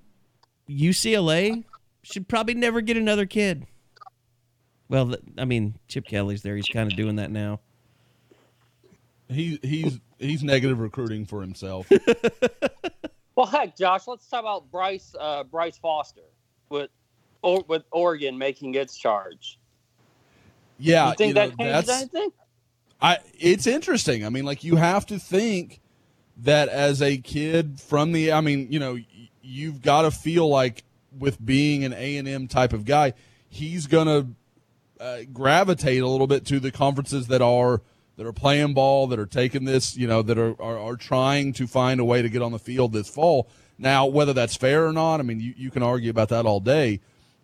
[0.69, 1.63] UCLA
[2.03, 3.65] should probably never get another kid.
[4.89, 6.55] Well, I mean, Chip Kelly's there.
[6.55, 7.59] He's kind of doing that now.
[9.29, 11.89] He he's he's negative recruiting for himself.
[13.37, 16.23] Well, heck, Josh, let's talk about Bryce uh, Bryce Foster
[16.69, 16.89] with
[17.41, 19.59] or, with Oregon making its charge.
[20.79, 22.31] Yeah, you think you that know, changes that's, anything?
[23.01, 24.25] I it's interesting.
[24.25, 25.81] I mean, like you have to think
[26.37, 28.97] that as a kid from the I mean, you know,
[29.41, 30.83] you've got to feel like
[31.17, 33.13] with being an A&M type of guy,
[33.49, 37.81] he's going to uh, gravitate a little bit to the conferences that are
[38.17, 41.53] that are playing ball, that are taking this, you know, that are, are, are trying
[41.53, 43.47] to find a way to get on the field this fall.
[43.77, 46.59] Now, whether that's fair or not, I mean, you, you can argue about that all
[46.59, 46.99] day,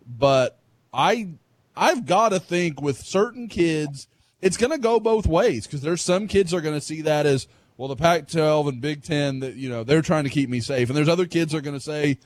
[0.06, 0.58] but
[0.92, 1.30] I
[1.76, 4.06] I've got to think with certain kids,
[4.40, 7.26] it's going to go both ways because there's some kids are going to see that
[7.26, 10.60] as well, the Pac-12 and Big Ten that you know they're trying to keep me
[10.60, 12.18] safe, and there's other kids are going to say,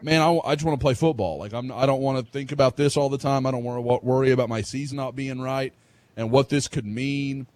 [0.00, 1.38] "Man, I, I just want to play football.
[1.38, 3.44] Like I'm, I don't want to think about this all the time.
[3.44, 5.74] I don't want to worry about my season not being right
[6.16, 7.46] and what this could mean."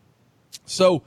[0.66, 1.02] So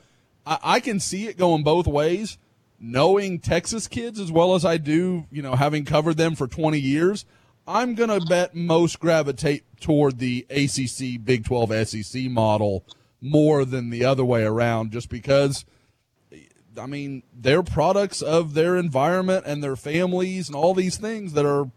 [0.46, 2.38] I, I can see it going both ways.
[2.84, 6.80] Knowing Texas kids as well as I do, you know, having covered them for 20
[6.80, 7.26] years,
[7.68, 12.86] I'm going to bet most gravitate toward the ACC Big 12 SEC model
[13.22, 15.66] more than the other way around just because
[16.80, 21.46] I mean, they're products of their environment and their families and all these things that
[21.46, 21.70] are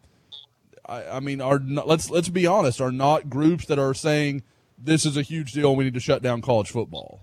[0.87, 4.43] I, I mean, are not, let's let's be honest, are not groups that are saying
[4.79, 7.21] this is a huge deal and we need to shut down college football.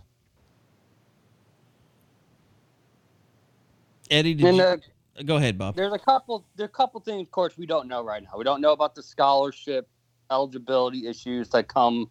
[4.09, 4.77] Eddie, did And, you, uh,
[5.25, 5.75] go ahead, Bob.
[5.75, 6.45] There's a couple.
[6.55, 8.37] There are a couple things, of course, we don't know right now.
[8.37, 9.89] We don't know about the scholarship
[10.29, 12.07] eligibility issues that come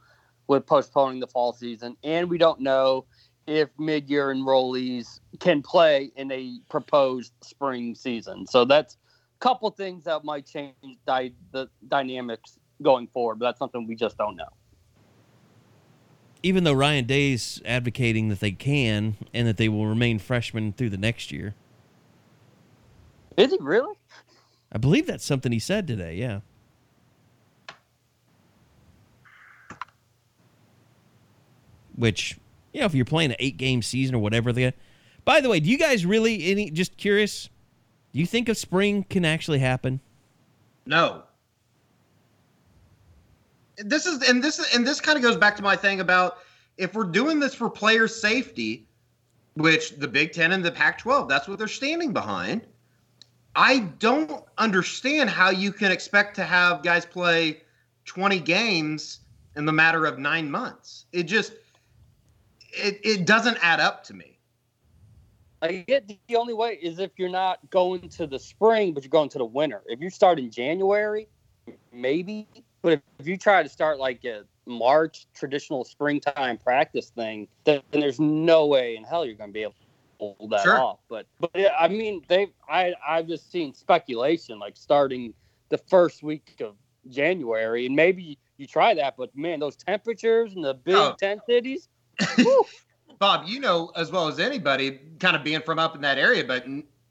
[0.46, 3.06] with postponing the fall season, and we don't know
[3.46, 8.46] if mid-year enrollees can play in a proposed spring season.
[8.46, 10.74] So that's a couple things that might change
[11.06, 13.38] di- the dynamics going forward.
[13.38, 14.48] But that's something we just don't know.
[16.42, 20.90] Even though Ryan Day's advocating that they can and that they will remain freshmen through
[20.90, 21.54] the next year.
[23.36, 23.94] Is he really?
[24.72, 26.14] I believe that's something he said today.
[26.14, 26.40] Yeah.
[31.96, 32.38] Which,
[32.72, 34.72] you know, if you're playing an eight game season or whatever, the.
[35.24, 36.70] By the way, do you guys really any?
[36.70, 37.50] Just curious.
[38.12, 40.00] Do you think a spring can actually happen?
[40.86, 41.24] No.
[43.76, 46.38] This is and this and this kind of goes back to my thing about
[46.76, 48.86] if we're doing this for player safety,
[49.54, 52.62] which the Big Ten and the Pac-12, that's what they're standing behind.
[53.56, 57.62] I don't understand how you can expect to have guys play
[58.04, 59.20] 20 games
[59.56, 61.06] in the matter of nine months.
[61.12, 61.54] It just
[62.72, 64.38] it, it doesn't add up to me.
[65.62, 69.10] I get the only way is if you're not going to the spring, but you're
[69.10, 69.82] going to the winter.
[69.86, 71.28] If you start in January,
[71.92, 72.48] maybe.
[72.82, 78.18] But if, you try to start like a March traditional springtime practice thing, then there's
[78.18, 79.74] no way in hell you're going to be able
[80.50, 80.78] that Sure.
[80.78, 81.00] off.
[81.08, 85.34] But but yeah, I mean, they I I've just seen speculation like starting
[85.68, 86.76] the first week of
[87.08, 89.16] January, and maybe you try that.
[89.16, 91.14] But man, those temperatures in the Big Oh.
[91.18, 91.88] Ten cities.
[93.18, 96.44] Bob, you know as well as anybody, kind of being from up in that area,
[96.44, 96.66] but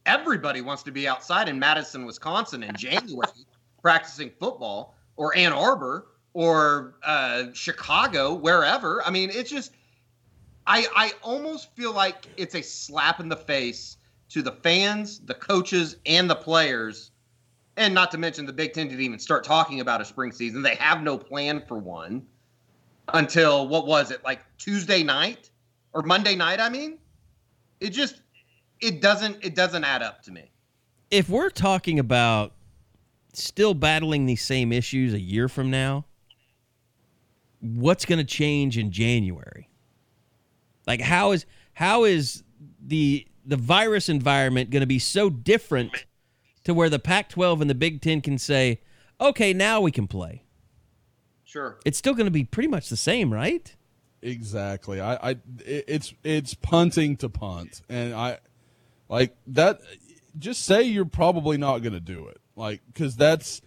[0.06, 3.32] everybody wants to be outside in Madison, Wisconsin in January
[3.82, 9.04] practicing football, or Ann Arbor, or uh, Chicago, wherever.
[9.06, 9.72] I mean, it's just,
[10.70, 13.98] I, I almost feel like it's a slap in the face
[14.30, 17.12] to the fans, the coaches, and the players.
[17.76, 20.62] And not to mention the Big Ten didn't even start talking about a spring season.
[20.62, 22.26] They have no plan for one
[23.14, 25.50] until what was it, like Tuesday night?
[25.94, 26.60] or Monday night.
[26.60, 26.98] I mean,
[27.80, 28.22] it just
[28.80, 30.52] it doesn't it doesn't add up to me.
[31.12, 32.54] if we're talking about
[33.34, 36.06] still battling these same issues a year from now,
[37.60, 39.70] what's going to change in January?
[40.90, 42.44] Like how is how is
[42.84, 45.92] the the virus environment going to be so different
[46.64, 48.82] to where the Pac-12 and the Big 10 can say,
[49.22, 50.46] "Okay, now we can play."
[51.46, 51.78] Sure.
[51.86, 53.76] It's still going to be pretty much the same, right?
[54.24, 55.00] Exactly.
[55.00, 58.40] I, I it's it's punting to punt, and I
[59.10, 59.82] like that.
[60.40, 63.62] Just say you're probably not going to do it, like because that's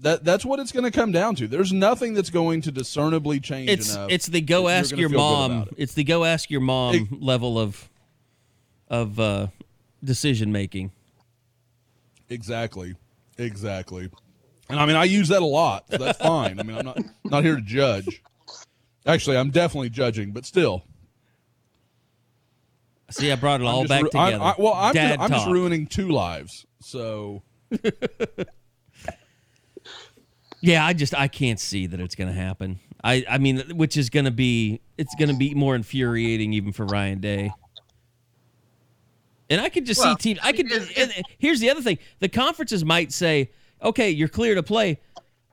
[0.00, 1.48] that that's what it's going to come down to.
[1.48, 4.10] There's nothing that's going to discernibly change It's enough.
[4.10, 5.62] it's the go ask your mom.
[5.62, 5.68] it.
[5.76, 7.88] It's the go ask your mom Ex- level of
[8.88, 9.48] of uh,
[10.02, 10.92] decision making.
[12.28, 12.94] Exactly.
[13.38, 14.08] Exactly.
[14.70, 16.60] And I mean, I use that a lot, so that's fine.
[16.60, 18.22] I mean, I'm not not here to judge.
[19.06, 20.84] Actually, I'm definitely judging, but still.
[23.10, 24.38] See, I brought it all back ru- together.
[24.42, 26.66] I, well, I'm, just, I'm just ruining two lives.
[26.80, 27.42] So
[30.60, 32.80] Yeah, I just I can't see that it's going to happen.
[33.04, 36.72] I I mean, which is going to be it's going to be more infuriating even
[36.72, 37.52] for Ryan Day.
[39.50, 40.40] And I could just Well, see teams.
[40.42, 40.70] I could.
[40.70, 43.50] it's- and here's the other thing: the conferences might say,
[43.82, 44.98] "Okay, you're clear to play."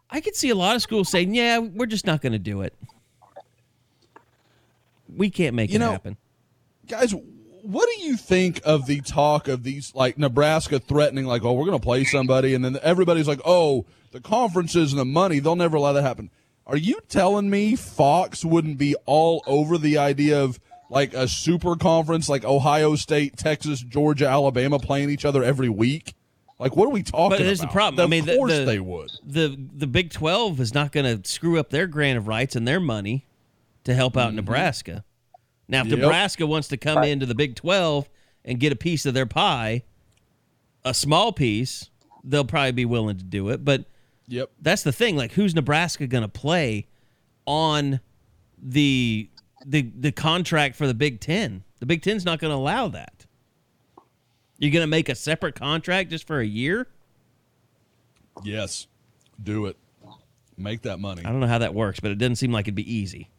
[0.09, 2.61] I could see a lot of schools saying, "Yeah, we're just not going to do
[2.61, 2.73] it.
[5.07, 6.17] We can't make You it know, happen."
[6.87, 7.13] guys,
[7.65, 11.65] what do you think of the talk of these like Nebraska threatening, like, oh, we're
[11.65, 15.55] going to play somebody, and then everybody's like, oh, the conferences and the money, they'll
[15.55, 16.29] never allow that happen.
[16.67, 20.59] Are you telling me Fox wouldn't be all over the idea of
[20.89, 26.13] like a super conference, like Ohio State, Texas, Georgia, Alabama playing each other every week?
[26.57, 27.45] Like, what are we talking But about?
[27.45, 28.03] here's the problem.
[28.05, 29.11] I mean, of the- course the- they would.
[29.25, 32.67] the the Big Twelve is not going to screw up their grant of rights and
[32.67, 33.25] their money
[33.83, 34.37] to help out mm-hmm.
[34.37, 35.03] Nebraska.
[35.67, 35.99] Now, if Yep.
[35.99, 38.07] Nebraska wants to come into the Big Twelve
[38.43, 39.83] and get a piece of their pie,
[40.83, 41.89] a small piece,
[42.23, 43.65] they'll probably be willing to do it.
[43.65, 43.85] But
[44.27, 44.51] Yep.
[44.61, 45.15] that's the thing.
[45.15, 46.87] Like, who's Nebraska going to play
[47.45, 47.99] on
[48.61, 49.29] the
[49.65, 51.63] the the contract for the Big Ten?
[51.79, 53.25] The Big Ten's not going to allow that.
[54.59, 56.87] You're going to make a separate contract just for a year?
[58.43, 58.87] Yes.
[59.41, 59.77] Do it.
[60.57, 61.23] Make that money.
[61.25, 63.29] I don't know how that works, but it doesn't seem like it'd be easy.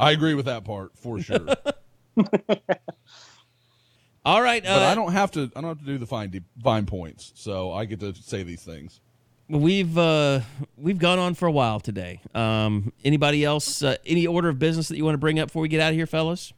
[0.00, 1.46] I agree with that part for sure.
[4.24, 5.50] All right, but uh, I don't have to.
[5.54, 8.62] I don't have to do the fine fine points, so I get to say these
[8.62, 9.00] things.
[9.48, 10.40] we've uh,
[10.76, 12.20] we've gone on for a while today.
[12.34, 13.82] Um, anybody else?
[13.82, 15.90] Uh, any order of business that you want to bring up before we get out
[15.90, 16.52] of here, fellas?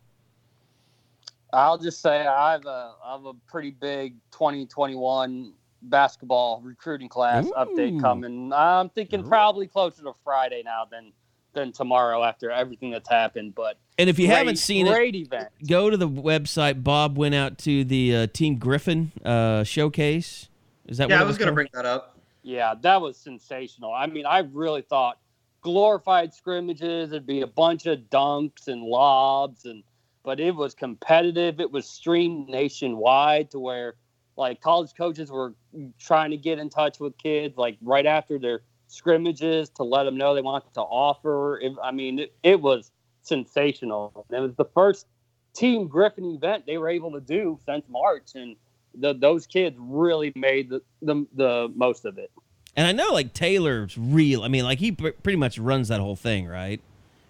[1.52, 5.52] I'll just say I have a I have a pretty big 2021
[5.82, 7.54] basketball recruiting class Ooh.
[7.56, 8.52] update coming.
[8.52, 11.12] I'm thinking probably closer to Friday now than
[11.54, 13.54] than tomorrow after everything that's happened.
[13.54, 15.48] But And if you great, haven't seen it, great event.
[15.66, 16.82] go to the website.
[16.82, 20.48] Bob went out to the uh, Team Griffin uh, showcase.
[20.86, 22.18] Is that Yeah, what I it was going to bring that up.
[22.42, 23.92] Yeah, that was sensational.
[23.92, 25.18] I mean, I really thought
[25.60, 27.12] glorified scrimmages.
[27.12, 29.84] It'd be a bunch of dunks and lobs, and
[30.24, 31.60] but it was competitive.
[31.60, 33.94] It was streamed nationwide to where
[34.36, 35.54] like college coaches were
[36.00, 38.62] trying to get in touch with kids like right after their
[38.92, 41.58] scrimmages to let them know they wanted to offer.
[41.60, 42.90] It, I mean, it, it was
[43.22, 44.26] sensational.
[44.30, 45.06] It was the first
[45.54, 48.56] Team Griffin event they were able to do since March, and
[48.94, 52.30] the, those kids really made the, the the most of it.
[52.76, 54.42] And I know like Taylor's real.
[54.42, 56.80] I mean, like he pr- pretty much runs that whole thing, right?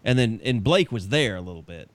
[0.04, 1.88] And then and Blake was there a little bit.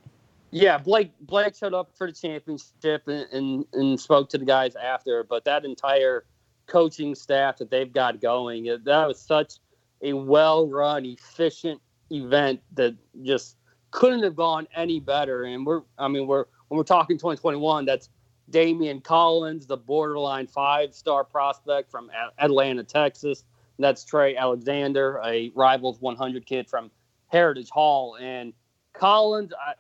[0.52, 4.76] Yeah, Blake Blake showed up for the championship and, and, and spoke to the guys
[4.76, 6.24] after, but that entire
[6.68, 9.56] coaching staff that they've got going, that was such
[10.02, 11.82] a well run, efficient
[12.12, 13.58] event that just
[13.92, 15.44] couldn't have gone any better.
[15.44, 18.10] And we're, I mean, we're when we're talking 2021, that's
[18.50, 23.44] Damian Collins, the borderline five star prospect from Atlanta, Texas.
[23.80, 26.90] That's Trey Alexander, a Rivals 100 kid from
[27.28, 28.18] Heritage Hall.
[28.20, 28.54] And
[28.94, 29.74] Collins, I,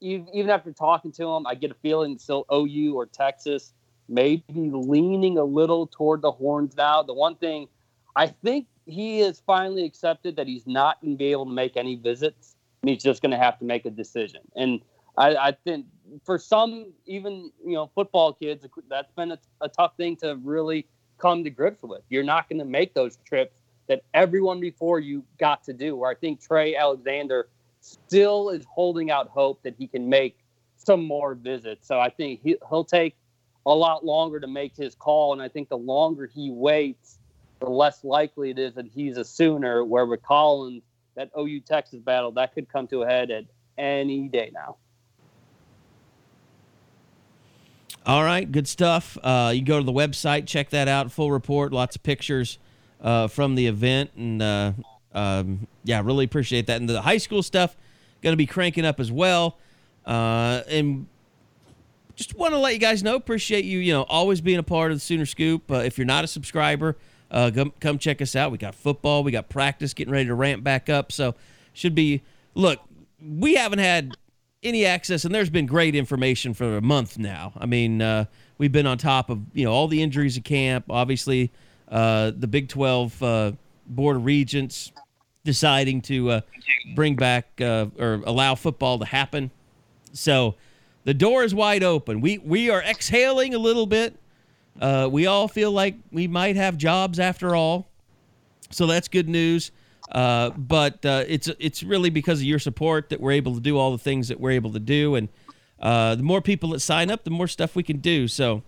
[0.00, 3.72] even after talking to him, I get a feeling still OU or Texas,
[4.08, 7.02] maybe leaning a little toward the horns now.
[7.02, 7.68] The one thing
[8.16, 11.76] I think he has finally accepted that he's not going to be able to make
[11.76, 12.56] any visits.
[12.82, 14.40] He's just going to have to make a decision.
[14.56, 14.80] And
[15.16, 15.86] I, I, think
[16.24, 20.86] for some, even you know, football kids, that's been a, a tough thing to really
[21.18, 22.02] come to grips with.
[22.10, 23.56] You're not going to make those trips
[23.86, 25.96] that everyone before you got to do.
[25.96, 27.48] Where I think Trey Alexander
[27.80, 30.38] still is holding out hope that he can make
[30.76, 31.86] some more visits.
[31.86, 33.16] So I think he, he'll take
[33.66, 37.18] a lot longer to make his call, and I think the longer he waits,
[37.60, 39.84] the less likely it is that he's a Sooner.
[39.84, 40.82] Where with Collins,
[41.14, 43.44] that OU Texas battle that could come to a head at
[43.78, 44.76] any day now.
[48.06, 49.16] All right, good stuff.
[49.22, 51.10] Uh, you go to the website, check that out.
[51.10, 52.58] Full report, lots of pictures
[53.00, 54.72] uh, from the event, and uh,
[55.14, 56.80] um, yeah, really appreciate that.
[56.80, 57.76] And the high school stuff
[58.20, 59.58] going to be cranking up as well.
[60.04, 61.06] Uh, and
[62.16, 64.92] just want to let you guys know, appreciate you, you know, always being a part
[64.92, 65.70] of the Sooner Scoop.
[65.70, 66.96] Uh, if you're not a subscriber,
[67.30, 68.52] uh, come, come check us out.
[68.52, 71.12] We got football, we got practice, getting ready to ramp back up.
[71.12, 71.34] So
[71.72, 72.22] should be.
[72.54, 72.80] Look,
[73.20, 74.16] we haven't had
[74.62, 77.52] any access, and there's been great information for a month now.
[77.56, 78.26] I mean, uh,
[78.58, 80.86] we've been on top of you know all the injuries at camp.
[80.88, 81.50] Obviously,
[81.88, 83.52] uh, the Big 12 uh,
[83.86, 84.92] Board of Regents
[85.44, 86.40] deciding to uh,
[86.94, 89.50] bring back uh, or allow football to happen.
[90.12, 90.54] So
[91.04, 92.20] the door is wide open.
[92.20, 94.16] We we are exhaling a little bit.
[94.80, 97.86] Uh, we all feel like we might have jobs after all,
[98.70, 99.70] so that's good news.
[100.10, 103.78] Uh, but uh, it's it's really because of your support that we're able to do
[103.78, 105.28] all the things that we're able to do, and
[105.80, 108.28] uh, the more people that sign up, the more stuff we can do.
[108.28, 108.62] So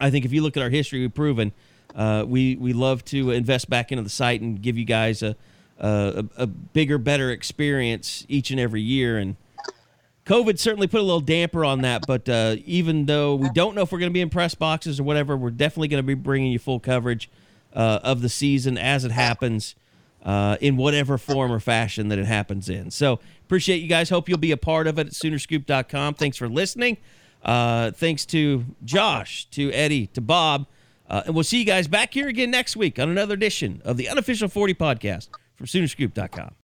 [0.00, 1.52] I think if you look at our history, we've proven
[1.94, 5.36] uh, we we love to invest back into the site and give you guys a
[5.78, 9.18] a, a bigger, better experience each and every year.
[9.18, 9.36] And
[10.26, 12.04] COVID certainly put a little damper on that.
[12.06, 15.00] But uh, even though we don't know if we're going to be in press boxes
[15.00, 17.30] or whatever, we're definitely going to be bringing you full coverage
[17.72, 19.74] uh, of the season as it happens.
[20.24, 22.90] Uh, in whatever form or fashion that it happens in.
[22.90, 24.10] So appreciate you guys.
[24.10, 26.14] Hope you'll be a part of it at Soonerscoop.com.
[26.14, 26.96] Thanks for listening.
[27.44, 30.66] Uh, thanks to Josh, to Eddie, to Bob.
[31.08, 33.96] Uh, and we'll see you guys back here again next week on another edition of
[33.96, 36.56] the Unofficial 40 Podcast from Soonerscoop.com.